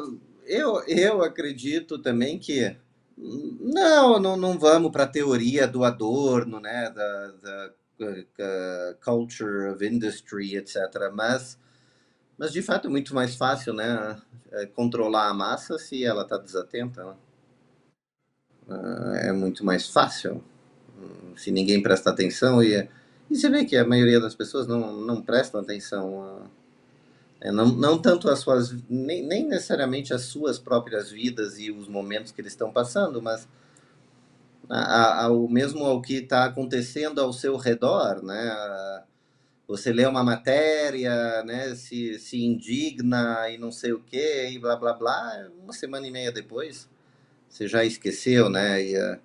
eu, 0.45 0.83
eu 0.87 1.23
acredito 1.23 1.99
também 1.99 2.39
que. 2.39 2.75
Não, 3.17 4.19
não, 4.19 4.35
não 4.35 4.59
vamos 4.59 4.91
para 4.91 5.03
a 5.03 5.07
teoria 5.07 5.67
do 5.67 5.83
adorno, 5.83 6.59
né? 6.59 6.89
Da, 6.89 7.27
da 7.27 7.71
uh, 7.99 8.95
culture 9.03 9.69
of 9.69 9.85
industry, 9.85 10.55
etc. 10.55 10.75
Mas, 11.13 11.57
mas 12.37 12.51
de 12.51 12.61
fato 12.61 12.87
é 12.87 12.91
muito 12.91 13.13
mais 13.13 13.35
fácil, 13.35 13.73
né, 13.73 14.21
é, 14.51 14.65
controlar 14.65 15.29
a 15.29 15.33
massa 15.33 15.77
se 15.77 16.03
ela 16.03 16.23
está 16.23 16.37
desatenta. 16.37 17.05
Né? 17.05 17.15
Uh, 18.67 19.15
é 19.17 19.31
muito 19.31 19.63
mais 19.63 19.87
fácil 19.87 20.43
hum, 20.97 21.35
se 21.37 21.51
ninguém 21.51 21.83
presta 21.83 22.09
atenção 22.09 22.63
e, 22.63 22.89
e 23.29 23.35
você 23.35 23.47
vê 23.49 23.63
que 23.63 23.77
a 23.77 23.85
maioria 23.85 24.19
das 24.19 24.33
pessoas 24.33 24.65
não, 24.65 24.91
não 25.01 25.21
prestam 25.21 25.61
atenção 25.61 26.49
é, 27.39 27.51
não, 27.51 27.67
não 27.67 27.99
tanto 27.99 28.27
as 28.27 28.39
suas 28.39 28.75
nem, 28.89 29.23
nem 29.23 29.47
necessariamente 29.47 30.15
as 30.15 30.23
suas 30.23 30.57
próprias 30.57 31.11
vidas 31.11 31.59
e 31.59 31.69
os 31.69 31.87
momentos 31.87 32.31
que 32.31 32.41
eles 32.41 32.53
estão 32.53 32.71
passando 32.71 33.21
mas 33.21 33.47
ao 34.69 35.47
mesmo 35.47 35.85
ao 35.85 36.01
que 36.01 36.15
está 36.15 36.45
acontecendo 36.45 37.21
ao 37.21 37.31
seu 37.31 37.55
redor, 37.57 38.23
né? 38.23 39.03
Você 39.67 39.91
lê 39.91 40.05
uma 40.05 40.23
matéria, 40.23 41.43
né? 41.43 41.73
Se, 41.75 42.19
se 42.19 42.43
indigna 42.43 43.49
e 43.49 43.57
não 43.57 43.71
sei 43.71 43.93
o 43.93 43.99
que 43.99 44.49
e 44.49 44.59
blá 44.59 44.75
blá 44.75 44.93
blá. 44.93 45.49
Uma 45.61 45.73
semana 45.73 46.07
e 46.07 46.11
meia 46.11 46.31
depois, 46.31 46.89
você 47.55 47.69
já 47.69 47.85
esqueceu, 47.85 48.49
né? 48.49 48.83
E, 48.83 48.97
uh, 48.97 49.17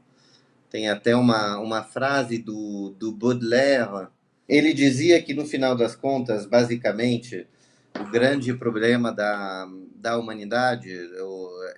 tem 0.70 0.88
até 0.88 1.16
uma, 1.16 1.58
uma 1.58 1.82
frase 1.82 2.38
do, 2.38 2.94
do 2.96 3.10
Baudelaire. 3.10 4.06
Ele 4.48 4.72
dizia 4.72 5.20
que 5.20 5.34
no 5.34 5.44
final 5.44 5.76
das 5.76 5.96
contas, 5.96 6.46
basicamente, 6.46 7.48
o 7.98 8.04
grande 8.04 8.54
problema 8.54 9.12
da, 9.12 9.68
da 9.96 10.16
humanidade 10.16 10.90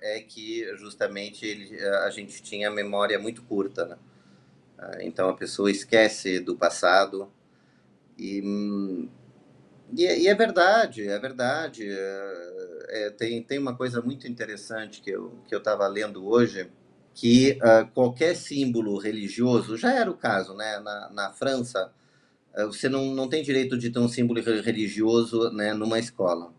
é 0.01 0.19
que 0.19 0.65
justamente 0.77 1.43
ele, 1.43 1.79
a 2.05 2.09
gente 2.11 2.43
tinha 2.43 2.69
memória 2.69 3.17
muito 3.17 3.41
curta, 3.41 3.85
né? 3.85 3.97
Ah, 4.77 4.97
então 5.01 5.29
a 5.29 5.35
pessoa 5.35 5.71
esquece 5.71 6.39
do 6.39 6.55
passado 6.55 7.31
e, 8.17 9.09
e, 9.95 10.05
é, 10.05 10.19
e 10.19 10.27
é 10.27 10.35
verdade, 10.35 11.07
é 11.07 11.17
verdade. 11.17 11.87
É, 11.89 12.62
é, 12.93 13.09
tem, 13.09 13.41
tem 13.41 13.57
uma 13.57 13.75
coisa 13.75 14.01
muito 14.03 14.27
interessante 14.27 15.01
que 15.01 15.09
eu 15.09 15.33
que 15.47 15.55
eu 15.55 15.57
estava 15.57 15.87
lendo 15.87 16.27
hoje 16.27 16.69
que 17.15 17.57
uh, 17.57 17.87
qualquer 17.91 18.35
símbolo 18.35 18.97
religioso 18.99 19.75
já 19.75 19.91
era 19.93 20.09
o 20.09 20.17
caso, 20.17 20.55
né? 20.55 20.79
Na, 20.79 21.09
na 21.09 21.33
França 21.33 21.91
uh, 22.55 22.67
você 22.67 22.87
não, 22.87 23.05
não 23.15 23.27
tem 23.27 23.41
direito 23.41 23.77
de 23.79 23.89
ter 23.89 23.97
um 23.97 24.07
símbolo 24.07 24.41
religioso 24.41 25.49
né, 25.51 25.73
numa 25.73 25.97
escola. 25.97 26.53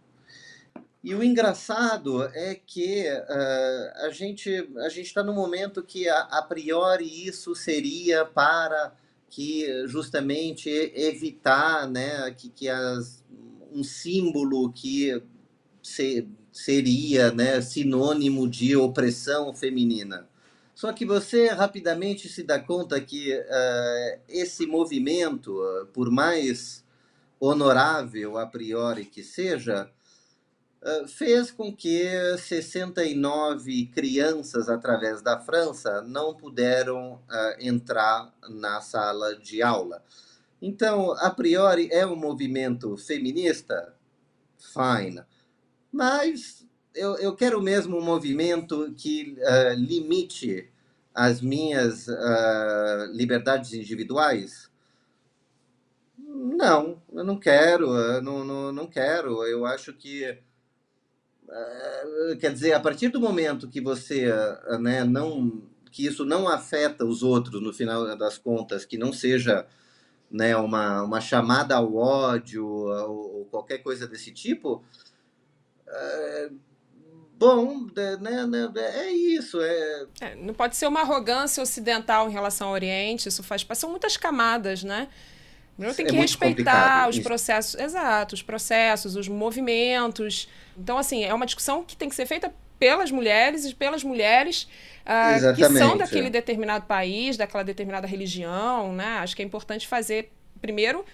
E 1.03 1.14
o 1.14 1.23
engraçado 1.23 2.25
é 2.25 2.55
que 2.55 3.05
uh, 3.09 4.07
a 4.07 4.11
gente 4.11 4.68
a 4.79 4.88
gente 4.88 5.07
está 5.07 5.23
no 5.23 5.33
momento 5.33 5.85
que 5.85 6.09
a, 6.09 6.18
a, 6.18 6.42
priori 6.42 7.29
isso 7.29 7.55
seria 7.55 8.25
para 8.25 8.92
que 9.31 9.87
justamente 9.87 10.68
evitar, 10.94 11.88
né, 11.88 12.31
que, 12.33 12.49
que 12.49 12.68
as, 12.68 13.25
um 13.73 13.85
símbolo 13.85 14.73
que 14.73 15.23
se, 15.85 16.27
seria, 16.51 17.31
né, 17.31 17.61
sinônimo 17.61 18.49
de 18.49 18.75
opressão 18.75 19.55
feminina. 19.55 20.27
Só 20.75 20.92
que 20.92 21.05
você 21.05 21.49
rapidamente 21.49 22.29
se 22.29 22.42
dá 22.42 22.59
conta 22.59 23.01
que 23.01 23.33
uh, 23.33 24.20
esse 24.29 24.66
movimento, 24.66 25.53
uh, 25.53 25.87
por 25.87 26.11
mais 26.11 26.83
honorável 27.38 28.38
a 28.38 28.47
priori 28.47 29.05
que 29.05 29.23
seja, 29.23 29.90
ah, 30.83 31.05
fez 31.07 31.51
com 31.51 31.75
que 31.75 32.09
69 32.38 33.87
crianças, 33.87 34.68
através 34.68 35.20
da 35.20 35.38
França, 35.40 36.01
não 36.03 36.35
puderam 36.35 37.20
entrar 37.59 38.33
na 38.49 38.80
sala 38.80 39.37
de 39.37 39.62
aula. 39.62 40.03
Então, 40.61 41.12
a 41.12 41.30
priori, 41.30 41.89
é 41.91 42.07
um 42.07 42.16
movimento 42.16 42.97
feminista? 42.97 43.95
Fine. 44.59 45.22
Mas 45.95 46.66
eu, 46.92 47.16
eu 47.18 47.36
quero 47.36 47.62
mesmo 47.62 47.97
um 47.97 48.05
movimento 48.05 48.92
que 48.97 49.36
uh, 49.38 49.74
limite 49.78 50.68
as 51.14 51.40
minhas 51.40 52.09
liberdades 53.12 53.72
individuais? 53.72 54.68
Não, 56.18 57.01
eu 57.12 57.22
não 57.22 57.38
quero, 57.38 57.95
eu 57.95 58.20
não, 58.20 58.45
não, 58.45 58.72
não 58.72 58.86
quero. 58.88 59.45
Eu 59.45 59.64
acho 59.64 59.92
que 59.92 60.36
Uh, 61.47 62.36
quer 62.38 62.53
dizer, 62.53 62.72
a 62.72 62.80
partir 62.80 63.09
do 63.09 63.20
momento 63.20 63.68
que 63.68 63.78
você 63.80 64.30
uh, 64.30 64.78
né, 64.78 65.05
não 65.05 65.62
que 65.92 66.07
isso 66.07 66.24
não 66.24 66.49
afeta 66.49 67.05
os 67.05 67.22
outros 67.22 67.62
no 67.62 67.72
final 67.72 68.16
das 68.16 68.36
contas, 68.36 68.84
que 68.84 68.99
não 68.99 69.12
seja 69.12 69.64
né, 70.28 70.57
uma, 70.57 71.03
uma 71.03 71.20
chamada 71.20 71.76
ao 71.76 71.95
ódio 71.95 72.66
ou, 72.66 73.36
ou 73.36 73.45
qualquer 73.45 73.78
coisa 73.78 74.09
desse 74.09 74.32
tipo, 74.32 74.82
é, 75.95 76.49
bom, 77.38 77.86
né, 78.20 78.47
né, 78.47 78.70
é 78.95 79.11
isso. 79.11 79.61
É... 79.61 80.07
é... 80.20 80.34
não 80.36 80.55
pode 80.55 80.76
ser 80.76 80.86
uma 80.86 81.01
arrogância 81.01 81.62
ocidental 81.62 82.28
em 82.28 82.32
relação 82.32 82.68
ao 82.68 82.74
Oriente, 82.74 83.28
isso 83.28 83.42
faz 83.42 83.62
parte. 83.62 83.80
São 83.80 83.90
muitas 83.90 84.16
camadas, 84.16 84.82
né? 84.82 85.09
Primeiro 85.76 85.97
tem 85.97 86.07
é 86.07 86.09
que 86.09 86.16
é 86.16 86.20
respeitar 86.20 87.09
os 87.09 87.18
processos, 87.18 87.74
exato, 87.80 88.34
os 88.34 88.42
processos, 88.42 89.16
os 89.16 89.28
movimentos. 89.28 90.49
Então, 90.78 90.97
assim, 90.97 91.24
é 91.24 91.34
uma 91.34 91.47
discussão 91.47 91.82
que 91.84 91.97
tem 91.97 92.09
que 92.09 92.14
ser 92.14 92.26
feita 92.26 92.55
pelas 92.78 93.11
mulheres 93.11 93.64
e 93.64 93.74
pelas 93.74 94.05
mulheres 94.05 94.68
uh, 95.05 95.55
que 95.55 95.68
são 95.70 95.97
daquele 95.97 96.30
determinado 96.30 96.86
país, 96.86 97.36
daquela 97.36 97.64
determinada 97.64 98.07
religião, 98.07 98.92
né? 98.92 99.18
Acho 99.18 99.34
que 99.34 99.42
é 99.42 99.45
importante 99.45 99.88
fazer, 99.88 100.30
primeiro, 100.61 101.05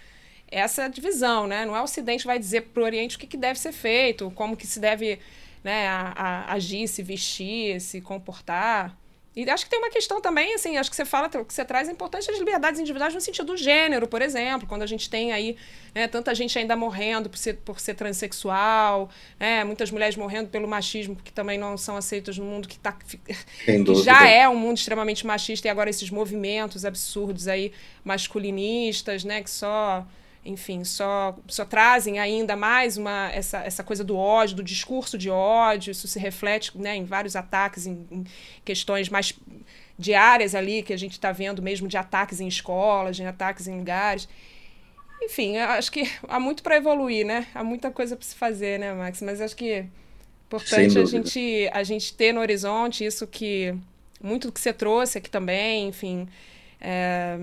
essa 0.51 0.89
divisão, 0.89 1.47
né? 1.47 1.65
Não 1.65 1.77
é 1.77 1.81
o 1.81 1.85
Ocidente 1.85 2.27
vai 2.27 2.39
dizer 2.39 2.63
para 2.63 2.83
o 2.83 2.85
Oriente 2.85 3.17
o 3.17 3.19
que, 3.19 3.27
que 3.27 3.37
deve 3.37 3.59
ser 3.59 3.73
feito, 3.73 4.31
como 4.33 4.57
que 4.57 4.67
se 4.67 4.81
deve 4.81 5.19
né, 5.63 5.87
a, 5.87 6.13
a, 6.17 6.53
agir, 6.55 6.89
se 6.89 7.03
vestir, 7.03 7.81
se 7.81 8.01
comportar. 8.01 8.97
E 9.35 9.49
acho 9.49 9.65
que 9.65 9.71
tem 9.71 9.79
uma 9.79 9.91
questão 9.91 10.21
também, 10.21 10.55
assim, 10.55 10.77
acho 10.77 10.91
que 10.91 10.97
você 10.97 11.05
fala, 11.05 11.29
que 11.29 11.55
você 11.55 11.65
traz 11.65 11.89
a 11.89 11.93
importância 11.93 12.33
das 12.33 12.41
liberdades 12.41 12.81
individuais 12.81 13.15
no 13.15 13.21
sentido 13.21 13.47
do 13.47 13.57
gênero, 13.57 14.09
por 14.09 14.21
exemplo, 14.21 14.67
quando 14.67 14.83
a 14.83 14.87
gente 14.87 15.09
tem 15.09 15.33
aí 15.33 15.57
né, 15.95 16.09
tanta 16.09 16.35
gente 16.35 16.59
ainda 16.59 16.75
morrendo 16.75 17.31
por 17.31 17.39
ser, 17.39 17.55
por 17.59 17.79
ser 17.79 17.95
transexual, 17.95 19.09
né, 19.39 19.63
muitas 19.63 19.89
mulheres 19.93 20.17
morrendo 20.17 20.49
pelo 20.49 20.67
machismo, 20.67 21.15
que 21.15 21.33
também 21.33 21.57
não 21.57 21.79
são 21.79 21.97
aceitas 21.97 22.37
no 22.37 22.45
mundo 22.45 22.67
que, 22.67 22.77
tá, 22.77 22.91
que 22.93 23.21
já 24.03 24.29
é 24.29 24.49
um 24.49 24.57
mundo 24.57 24.79
extremamente 24.79 25.25
machista, 25.25 25.69
e 25.69 25.71
agora 25.71 25.89
esses 25.89 26.11
movimentos 26.11 26.85
absurdos 26.85 27.47
aí 27.47 27.73
masculinistas, 28.03 29.23
né, 29.23 29.43
que 29.43 29.51
só 29.51 30.05
enfim, 30.45 30.85
só, 30.85 31.37
só 31.47 31.65
trazem 31.65 32.19
ainda 32.19 32.57
mais 32.57 32.97
uma, 32.97 33.31
essa, 33.33 33.59
essa 33.59 33.85
coisa 33.85 34.03
do 34.03 34.17
ódio, 34.17 34.57
do 34.57 34.63
discurso 34.63 35.19
de 35.19 35.29
ódio. 35.29 35.91
Isso 35.91 36.09
se 36.09 36.19
reflete 36.19 36.77
né, 36.79 36.97
em 36.97 37.05
vários 37.05 37.37
ataques, 37.37 37.87
em, 37.87 38.07
em 38.11 38.25
questões 38.65 39.09
mais 39.09 39.35
diárias 39.99 40.55
ali, 40.55 40.83
que 40.83 40.95
a 40.95 40.97
gente 40.97 41.13
está 41.13 41.31
vendo 41.31 41.61
mesmo 41.61 41.87
de 41.87 41.99
ataques 41.99 42.41
em 42.41 42.49
escolas, 42.49 43.17
de 43.17 43.25
ataques 43.25 43.69
em 43.69 43.77
lugares. 43.77 44.27
Enfim, 45.23 45.59
acho 45.59 45.93
que 45.93 46.11
há 46.27 46.41
muito 46.41 46.63
para 46.63 46.77
evoluir, 46.77 47.27
né? 47.27 47.47
Há 47.55 47.63
muita 47.63 47.91
coisa 47.91 48.17
para 48.17 48.27
se 48.27 48.35
fazer, 48.35 48.79
né, 48.79 48.95
Max? 48.95 49.21
Mas 49.21 49.43
acho 49.43 49.55
que 49.55 49.71
é 49.71 49.87
importante 50.47 50.99
a 50.99 51.05
gente, 51.05 51.71
a 51.71 51.83
gente 51.83 52.15
ter 52.15 52.33
no 52.33 52.41
horizonte 52.41 53.05
isso 53.05 53.27
que. 53.27 53.75
Muito 54.23 54.49
do 54.49 54.53
que 54.53 54.61
você 54.61 54.73
trouxe 54.73 55.19
aqui 55.19 55.31
também, 55.31 55.89
enfim. 55.89 56.29
É, 56.81 57.39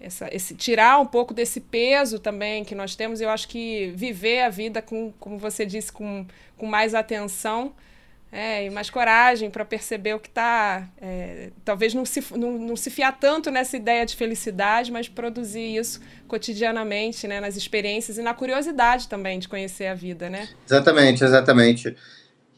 essa, 0.00 0.28
esse, 0.34 0.54
tirar 0.54 0.98
um 1.00 1.06
pouco 1.06 1.32
desse 1.32 1.60
peso 1.60 2.18
também 2.18 2.64
que 2.64 2.74
nós 2.74 2.94
temos. 2.94 3.20
Eu 3.20 3.30
acho 3.30 3.48
que 3.48 3.92
viver 3.94 4.42
a 4.42 4.48
vida, 4.48 4.82
com, 4.82 5.12
como 5.18 5.38
você 5.38 5.64
disse, 5.64 5.90
com, 5.90 6.26
com 6.56 6.66
mais 6.66 6.94
atenção 6.94 7.74
é, 8.30 8.66
e 8.66 8.70
mais 8.70 8.90
coragem 8.90 9.50
para 9.50 9.64
perceber 9.64 10.14
o 10.14 10.20
que 10.20 10.28
está. 10.28 10.88
É, 11.00 11.50
talvez 11.64 11.94
não 11.94 12.04
se, 12.04 12.22
não, 12.36 12.58
não 12.58 12.76
se 12.76 12.90
fiar 12.90 13.18
tanto 13.18 13.50
nessa 13.50 13.76
ideia 13.76 14.04
de 14.04 14.14
felicidade, 14.14 14.92
mas 14.92 15.08
produzir 15.08 15.76
isso 15.76 16.00
cotidianamente, 16.28 17.26
né, 17.26 17.40
nas 17.40 17.56
experiências 17.56 18.18
e 18.18 18.22
na 18.22 18.34
curiosidade 18.34 19.08
também 19.08 19.38
de 19.38 19.48
conhecer 19.48 19.86
a 19.86 19.94
vida. 19.94 20.28
Né? 20.28 20.48
Exatamente, 20.66 21.24
exatamente. 21.24 21.96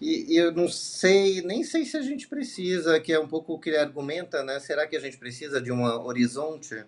E, 0.00 0.34
e, 0.34 0.36
eu 0.36 0.52
não 0.52 0.68
sei, 0.68 1.42
nem 1.42 1.64
sei 1.64 1.84
se 1.84 1.96
a 1.96 2.02
gente 2.02 2.28
precisa, 2.28 3.00
que 3.00 3.12
é 3.12 3.18
um 3.18 3.26
pouco 3.26 3.54
o 3.54 3.58
que 3.58 3.70
ele 3.70 3.78
argumenta, 3.78 4.44
né? 4.44 4.60
Será 4.60 4.86
que 4.86 4.96
a 4.96 5.00
gente 5.00 5.16
precisa 5.16 5.60
de 5.60 5.72
um 5.72 5.82
horizonte? 5.82 6.84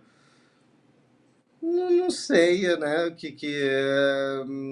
Não, 1.63 1.91
não 1.91 2.11
sei, 2.11 2.75
né? 2.79 3.07
O 3.07 3.15
que, 3.15 3.33
que, 3.33 3.71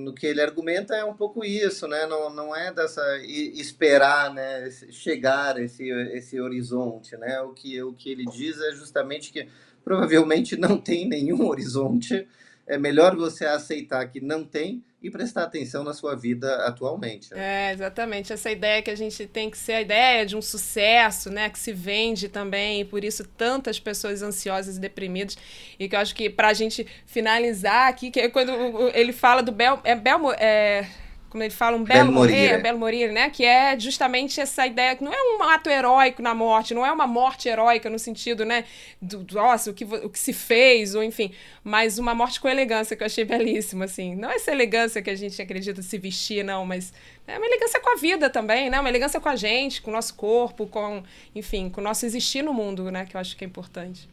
o 0.07 0.12
que 0.14 0.26
ele 0.26 0.41
argumenta 0.41 0.95
é 0.97 1.05
um 1.05 1.14
pouco 1.14 1.45
isso, 1.45 1.86
né? 1.86 2.07
Não, 2.07 2.30
não 2.30 2.57
é 2.57 2.72
dessa 2.72 3.03
esperar, 3.24 4.32
né? 4.32 4.70
Chegar 4.91 5.59
esse, 5.61 5.86
esse 5.91 6.41
horizonte, 6.41 7.14
né? 7.18 7.41
O 7.43 7.53
que, 7.53 7.82
o 7.82 7.93
que 7.93 8.11
ele 8.11 8.24
diz 8.24 8.59
é 8.61 8.72
justamente 8.72 9.30
que 9.30 9.47
provavelmente 9.84 10.57
não 10.57 10.78
tem 10.80 11.07
nenhum 11.07 11.47
horizonte. 11.47 12.26
É 12.68 12.78
melhor 12.78 13.16
você 13.16 13.46
aceitar 13.46 14.06
que 14.08 14.20
não 14.20 14.44
tem 14.44 14.84
e 15.02 15.10
prestar 15.10 15.44
atenção 15.44 15.84
na 15.84 15.94
sua 15.94 16.14
vida 16.16 16.66
atualmente. 16.66 17.32
Né? 17.32 17.70
É, 17.70 17.72
exatamente. 17.72 18.32
Essa 18.32 18.50
ideia 18.50 18.82
que 18.82 18.90
a 18.90 18.96
gente 18.96 19.26
tem 19.26 19.48
que 19.48 19.56
ser 19.56 19.72
a 19.72 19.80
ideia 19.80 20.26
de 20.26 20.36
um 20.36 20.42
sucesso, 20.42 21.30
né? 21.30 21.48
Que 21.48 21.58
se 21.58 21.72
vende 21.72 22.28
também, 22.28 22.80
e 22.80 22.84
por 22.84 23.04
isso 23.04 23.24
tantas 23.24 23.78
pessoas 23.78 24.22
ansiosas 24.22 24.76
e 24.76 24.80
deprimidas. 24.80 25.38
E 25.78 25.88
que 25.88 25.94
eu 25.96 26.00
acho 26.00 26.14
que 26.14 26.28
para 26.28 26.48
a 26.48 26.54
gente 26.54 26.86
finalizar 27.06 27.88
aqui, 27.88 28.10
que 28.10 28.20
é 28.20 28.28
quando 28.28 28.52
ele 28.94 29.12
fala 29.12 29.42
do 29.42 29.52
Bel. 29.52 29.80
É, 29.84 29.94
Bel 29.94 30.32
é, 30.32 30.86
como 31.28 31.42
ele 31.42 31.52
fala, 31.52 31.76
um 31.76 31.84
belo 31.84 32.10
morrer, 32.10 32.52
é. 32.52 32.58
belo 32.58 32.78
morir, 32.78 33.12
né? 33.12 33.28
Que 33.30 33.44
é 33.44 33.78
justamente 33.78 34.40
essa 34.40 34.66
ideia 34.66 34.96
que 34.96 35.04
não 35.04 35.12
é 35.12 35.16
um 35.16 35.42
ato 35.42 35.68
heróico 35.68 36.22
na 36.22 36.34
morte, 36.34 36.74
não 36.74 36.84
é 36.84 36.90
uma 36.90 37.06
morte 37.06 37.48
heróica 37.48 37.90
no 37.90 37.98
sentido, 37.98 38.44
né, 38.44 38.64
do, 39.00 39.26
nossa, 39.32 39.70
o 39.70 39.74
que, 39.74 39.84
o 39.84 40.08
que 40.08 40.18
se 40.18 40.32
fez, 40.32 40.94
ou 40.94 41.02
enfim, 41.02 41.32
mas 41.62 41.98
uma 41.98 42.14
morte 42.14 42.40
com 42.40 42.48
elegância, 42.48 42.96
que 42.96 43.02
eu 43.02 43.06
achei 43.06 43.24
belíssima, 43.24 43.84
assim. 43.84 44.14
Não 44.14 44.30
essa 44.30 44.50
elegância 44.50 45.02
que 45.02 45.10
a 45.10 45.14
gente 45.14 45.40
acredita 45.40 45.82
se 45.82 45.98
vestir, 45.98 46.44
não, 46.44 46.64
mas 46.64 46.92
é 47.26 47.36
uma 47.36 47.46
elegância 47.46 47.78
com 47.80 47.92
a 47.92 47.96
vida 47.96 48.30
também, 48.30 48.70
né? 48.70 48.80
Uma 48.80 48.88
elegância 48.88 49.20
com 49.20 49.28
a 49.28 49.36
gente, 49.36 49.82
com 49.82 49.90
o 49.90 49.94
nosso 49.94 50.14
corpo, 50.14 50.66
com, 50.66 51.02
enfim, 51.34 51.68
com 51.68 51.80
o 51.80 51.84
nosso 51.84 52.06
existir 52.06 52.42
no 52.42 52.54
mundo, 52.54 52.90
né? 52.90 53.04
Que 53.04 53.16
eu 53.16 53.20
acho 53.20 53.36
que 53.36 53.44
é 53.44 53.46
importante. 53.46 54.08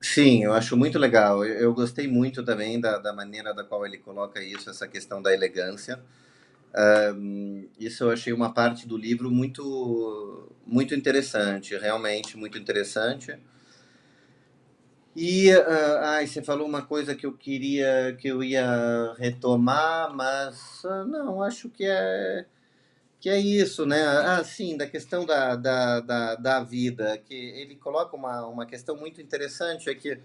Sim, 0.00 0.44
eu 0.44 0.52
acho 0.52 0.76
muito 0.76 0.98
legal. 0.98 1.44
Eu, 1.44 1.54
eu 1.54 1.74
gostei 1.74 2.06
muito 2.06 2.44
também 2.44 2.80
da, 2.80 2.98
da 2.98 3.12
maneira 3.12 3.52
da 3.52 3.64
qual 3.64 3.84
ele 3.84 3.98
coloca 3.98 4.40
isso, 4.42 4.70
essa 4.70 4.86
questão 4.86 5.20
da 5.20 5.32
elegância. 5.32 5.98
Um, 6.76 7.66
isso 7.78 8.04
eu 8.04 8.10
achei 8.10 8.32
uma 8.32 8.52
parte 8.52 8.86
do 8.86 8.96
livro 8.96 9.30
muito, 9.30 10.52
muito 10.66 10.94
interessante, 10.94 11.76
realmente 11.76 12.36
muito 12.36 12.58
interessante. 12.58 13.38
E 15.16 15.52
uh, 15.52 15.98
ai, 16.02 16.26
você 16.26 16.42
falou 16.42 16.66
uma 16.66 16.82
coisa 16.82 17.14
que 17.14 17.26
eu 17.26 17.32
queria 17.32 18.16
que 18.20 18.28
eu 18.28 18.42
ia 18.42 19.14
retomar, 19.18 20.14
mas 20.14 20.84
uh, 20.84 21.04
não, 21.04 21.42
acho 21.42 21.68
que 21.70 21.84
é 21.84 22.46
que 23.20 23.28
é 23.28 23.38
isso, 23.38 23.84
né? 23.84 24.00
Ah, 24.00 24.44
sim, 24.44 24.76
da 24.76 24.86
questão 24.86 25.26
da, 25.26 25.56
da, 25.56 26.00
da, 26.00 26.34
da 26.36 26.62
vida, 26.62 27.18
que 27.18 27.34
ele 27.34 27.74
coloca 27.76 28.16
uma, 28.16 28.46
uma 28.46 28.66
questão 28.66 28.96
muito 28.96 29.20
interessante, 29.20 29.90
é 29.90 29.94
que, 29.94 30.20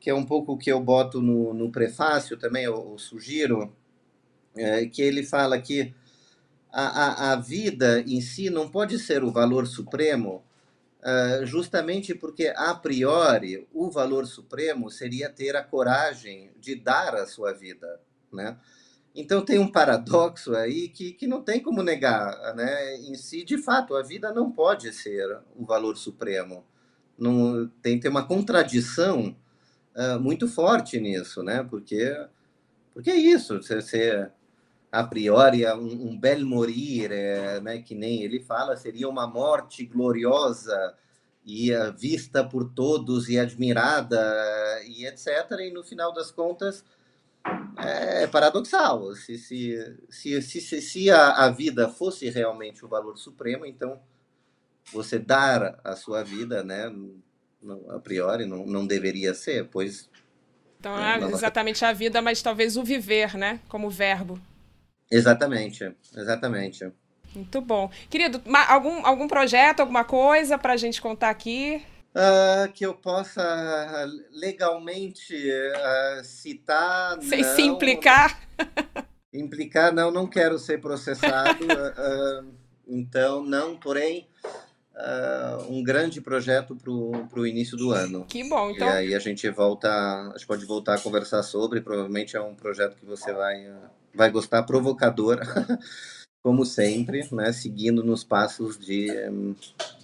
que 0.00 0.10
é 0.10 0.14
um 0.14 0.24
pouco 0.26 0.52
o 0.52 0.58
que 0.58 0.70
eu 0.72 0.80
boto 0.80 1.22
no, 1.22 1.54
no 1.54 1.70
prefácio 1.70 2.36
também, 2.36 2.64
eu, 2.64 2.74
eu 2.90 2.98
sugiro, 2.98 3.72
é, 4.56 4.86
que 4.86 5.02
ele 5.02 5.24
fala 5.24 5.60
que 5.60 5.94
a, 6.72 6.82
a, 6.82 7.32
a, 7.32 7.36
vida 7.36 8.00
em 8.00 8.20
si 8.20 8.50
não 8.50 8.68
pode 8.68 8.98
ser 8.98 9.22
o 9.22 9.30
valor 9.30 9.66
supremo, 9.66 10.42
uh, 11.00 11.46
justamente 11.46 12.14
porque, 12.14 12.52
a 12.56 12.74
priori, 12.74 13.66
o 13.72 13.90
valor 13.90 14.26
supremo 14.26 14.90
seria 14.90 15.30
ter 15.30 15.54
a 15.54 15.62
coragem 15.62 16.50
de 16.58 16.74
dar 16.74 17.14
a 17.14 17.26
sua 17.26 17.52
vida, 17.52 18.00
né? 18.32 18.56
Então 19.14 19.44
tem 19.44 19.60
um 19.60 19.70
paradoxo 19.70 20.56
aí 20.56 20.88
que, 20.88 21.12
que 21.12 21.28
não 21.28 21.40
tem 21.40 21.60
como 21.60 21.84
negar, 21.84 22.52
né? 22.56 22.96
Em 22.96 23.14
si, 23.14 23.44
de 23.44 23.56
fato, 23.56 23.94
a 23.94 24.02
vida 24.02 24.32
não 24.32 24.50
pode 24.50 24.92
ser 24.92 25.38
o 25.54 25.64
valor 25.64 25.96
supremo. 25.96 26.64
Não, 27.16 27.68
tem, 27.80 28.00
tem 28.00 28.10
uma 28.10 28.26
contradição 28.26 29.36
uh, 29.94 30.18
muito 30.18 30.48
forte 30.48 30.98
nisso, 30.98 31.44
né? 31.44 31.62
Porque, 31.62 32.12
porque 32.92 33.10
é 33.12 33.16
isso, 33.16 33.62
você, 33.62 33.80
você 33.80 34.30
a 34.94 35.04
priori 35.04 35.66
um, 35.66 36.10
um 36.10 36.18
bel 36.18 36.46
morir, 36.46 37.10
é, 37.10 37.60
né, 37.60 37.78
que 37.78 37.94
nem 37.94 38.22
ele 38.22 38.40
fala, 38.40 38.76
seria 38.76 39.08
uma 39.08 39.26
morte 39.26 39.84
gloriosa 39.84 40.94
e 41.44 41.74
uh, 41.74 41.92
vista 41.92 42.44
por 42.44 42.70
todos 42.70 43.28
e 43.28 43.38
admirada 43.38 44.16
e 44.86 45.04
etc. 45.06 45.50
E 45.60 45.70
no 45.72 45.82
final 45.82 46.12
das 46.12 46.30
contas 46.30 46.84
é 47.76 48.26
paradoxal. 48.28 49.14
Se, 49.14 49.36
se, 49.36 49.96
se, 50.08 50.40
se, 50.40 50.80
se 50.80 51.10
a, 51.10 51.44
a 51.44 51.50
vida 51.50 51.88
fosse 51.88 52.30
realmente 52.30 52.84
o 52.84 52.88
valor 52.88 53.18
supremo, 53.18 53.66
então 53.66 54.00
você 54.92 55.18
dar 55.18 55.80
a 55.82 55.96
sua 55.96 56.22
vida, 56.22 56.62
né, 56.62 56.92
a 57.88 57.98
priori 57.98 58.46
não, 58.46 58.64
não 58.64 58.86
deveria 58.86 59.34
ser, 59.34 59.68
pois 59.68 60.08
então, 60.78 60.98
é 60.98 61.18
exatamente 61.30 61.82
a 61.82 61.94
vida, 61.94 62.20
mas 62.20 62.42
talvez 62.42 62.76
o 62.76 62.84
viver, 62.84 63.38
né? 63.38 63.58
Como 63.70 63.88
verbo. 63.88 64.38
Exatamente, 65.10 65.94
exatamente. 66.16 66.90
Muito 67.34 67.60
bom. 67.60 67.90
Querido, 68.08 68.40
algum, 68.68 69.04
algum 69.04 69.26
projeto, 69.26 69.80
alguma 69.80 70.04
coisa 70.04 70.56
para 70.56 70.74
a 70.74 70.76
gente 70.76 71.02
contar 71.02 71.30
aqui? 71.30 71.82
Uh, 72.14 72.72
que 72.72 72.86
eu 72.86 72.94
possa 72.94 74.08
legalmente 74.30 75.34
uh, 75.34 76.24
citar. 76.24 77.20
Sem 77.20 77.42
não, 77.42 77.56
se 77.56 77.62
implicar. 77.62 78.40
Implicar, 79.34 79.92
não, 79.92 80.12
não 80.12 80.28
quero 80.28 80.56
ser 80.60 80.80
processado, 80.80 81.64
uh, 81.64 82.54
então 82.86 83.42
não, 83.42 83.76
porém, 83.76 84.28
um 85.68 85.82
grande 85.82 86.20
projeto 86.20 86.76
para 86.76 87.40
o 87.40 87.44
início 87.44 87.76
do 87.76 87.90
ano. 87.90 88.24
Que 88.26 88.48
bom, 88.48 88.70
então. 88.70 88.86
E 88.86 88.92
aí 88.92 89.14
a 89.16 89.18
gente 89.18 89.50
volta, 89.50 89.88
a 89.88 90.34
gente 90.36 90.46
pode 90.46 90.64
voltar 90.64 90.94
a 90.94 91.00
conversar 91.00 91.42
sobre, 91.42 91.80
provavelmente 91.80 92.36
é 92.36 92.40
um 92.40 92.54
projeto 92.54 92.94
que 92.94 93.04
você 93.04 93.32
vai, 93.32 93.66
vai 94.14 94.30
gostar, 94.30 94.62
provocador, 94.62 95.40
como 96.42 96.64
sempre, 96.64 97.26
né, 97.32 97.52
seguindo 97.52 98.04
nos 98.04 98.22
passos 98.22 98.78
de, 98.78 99.10
um, 99.28 99.54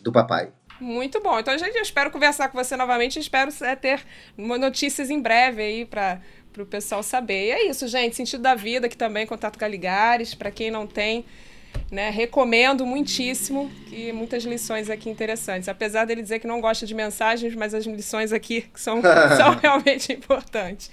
do 0.02 0.11
papai. 0.11 0.52
Muito 0.80 1.20
bom. 1.20 1.38
Então, 1.38 1.56
gente, 1.58 1.76
eu 1.76 1.82
espero 1.82 2.11
conversar 2.11 2.48
com 2.48 2.56
você 2.56 2.74
novamente. 2.74 3.18
Espero 3.18 3.52
é, 3.62 3.76
ter 3.76 4.00
notícias 4.38 5.11
em 5.11 5.20
breve 5.20 5.62
aí 5.62 5.84
para 5.84 6.20
o 6.58 6.64
pessoal 6.64 7.02
saber. 7.02 7.48
E 7.48 7.50
é 7.50 7.68
isso, 7.68 7.86
gente. 7.86 8.16
Sentido 8.16 8.40
da 8.40 8.54
vida, 8.54 8.88
que 8.88 8.96
também 8.96 9.26
Contato 9.26 9.58
Galigares. 9.58 10.34
Para 10.34 10.50
quem 10.50 10.70
não 10.70 10.86
tem, 10.86 11.26
né, 11.90 12.08
recomendo 12.08 12.86
muitíssimo. 12.86 13.70
E 13.92 14.11
muitas 14.11 14.44
lições 14.44 14.88
aqui 14.88 15.11
interessantes. 15.11 15.68
Apesar 15.68 16.06
dele 16.06 16.22
dizer 16.22 16.38
que 16.38 16.46
não 16.46 16.62
gosta 16.62 16.86
de 16.86 16.94
mensagens, 16.94 17.54
mas 17.54 17.74
as 17.74 17.84
lições 17.84 18.32
aqui 18.32 18.64
são, 18.74 19.02
são 19.36 19.56
realmente 19.56 20.14
importantes. 20.14 20.90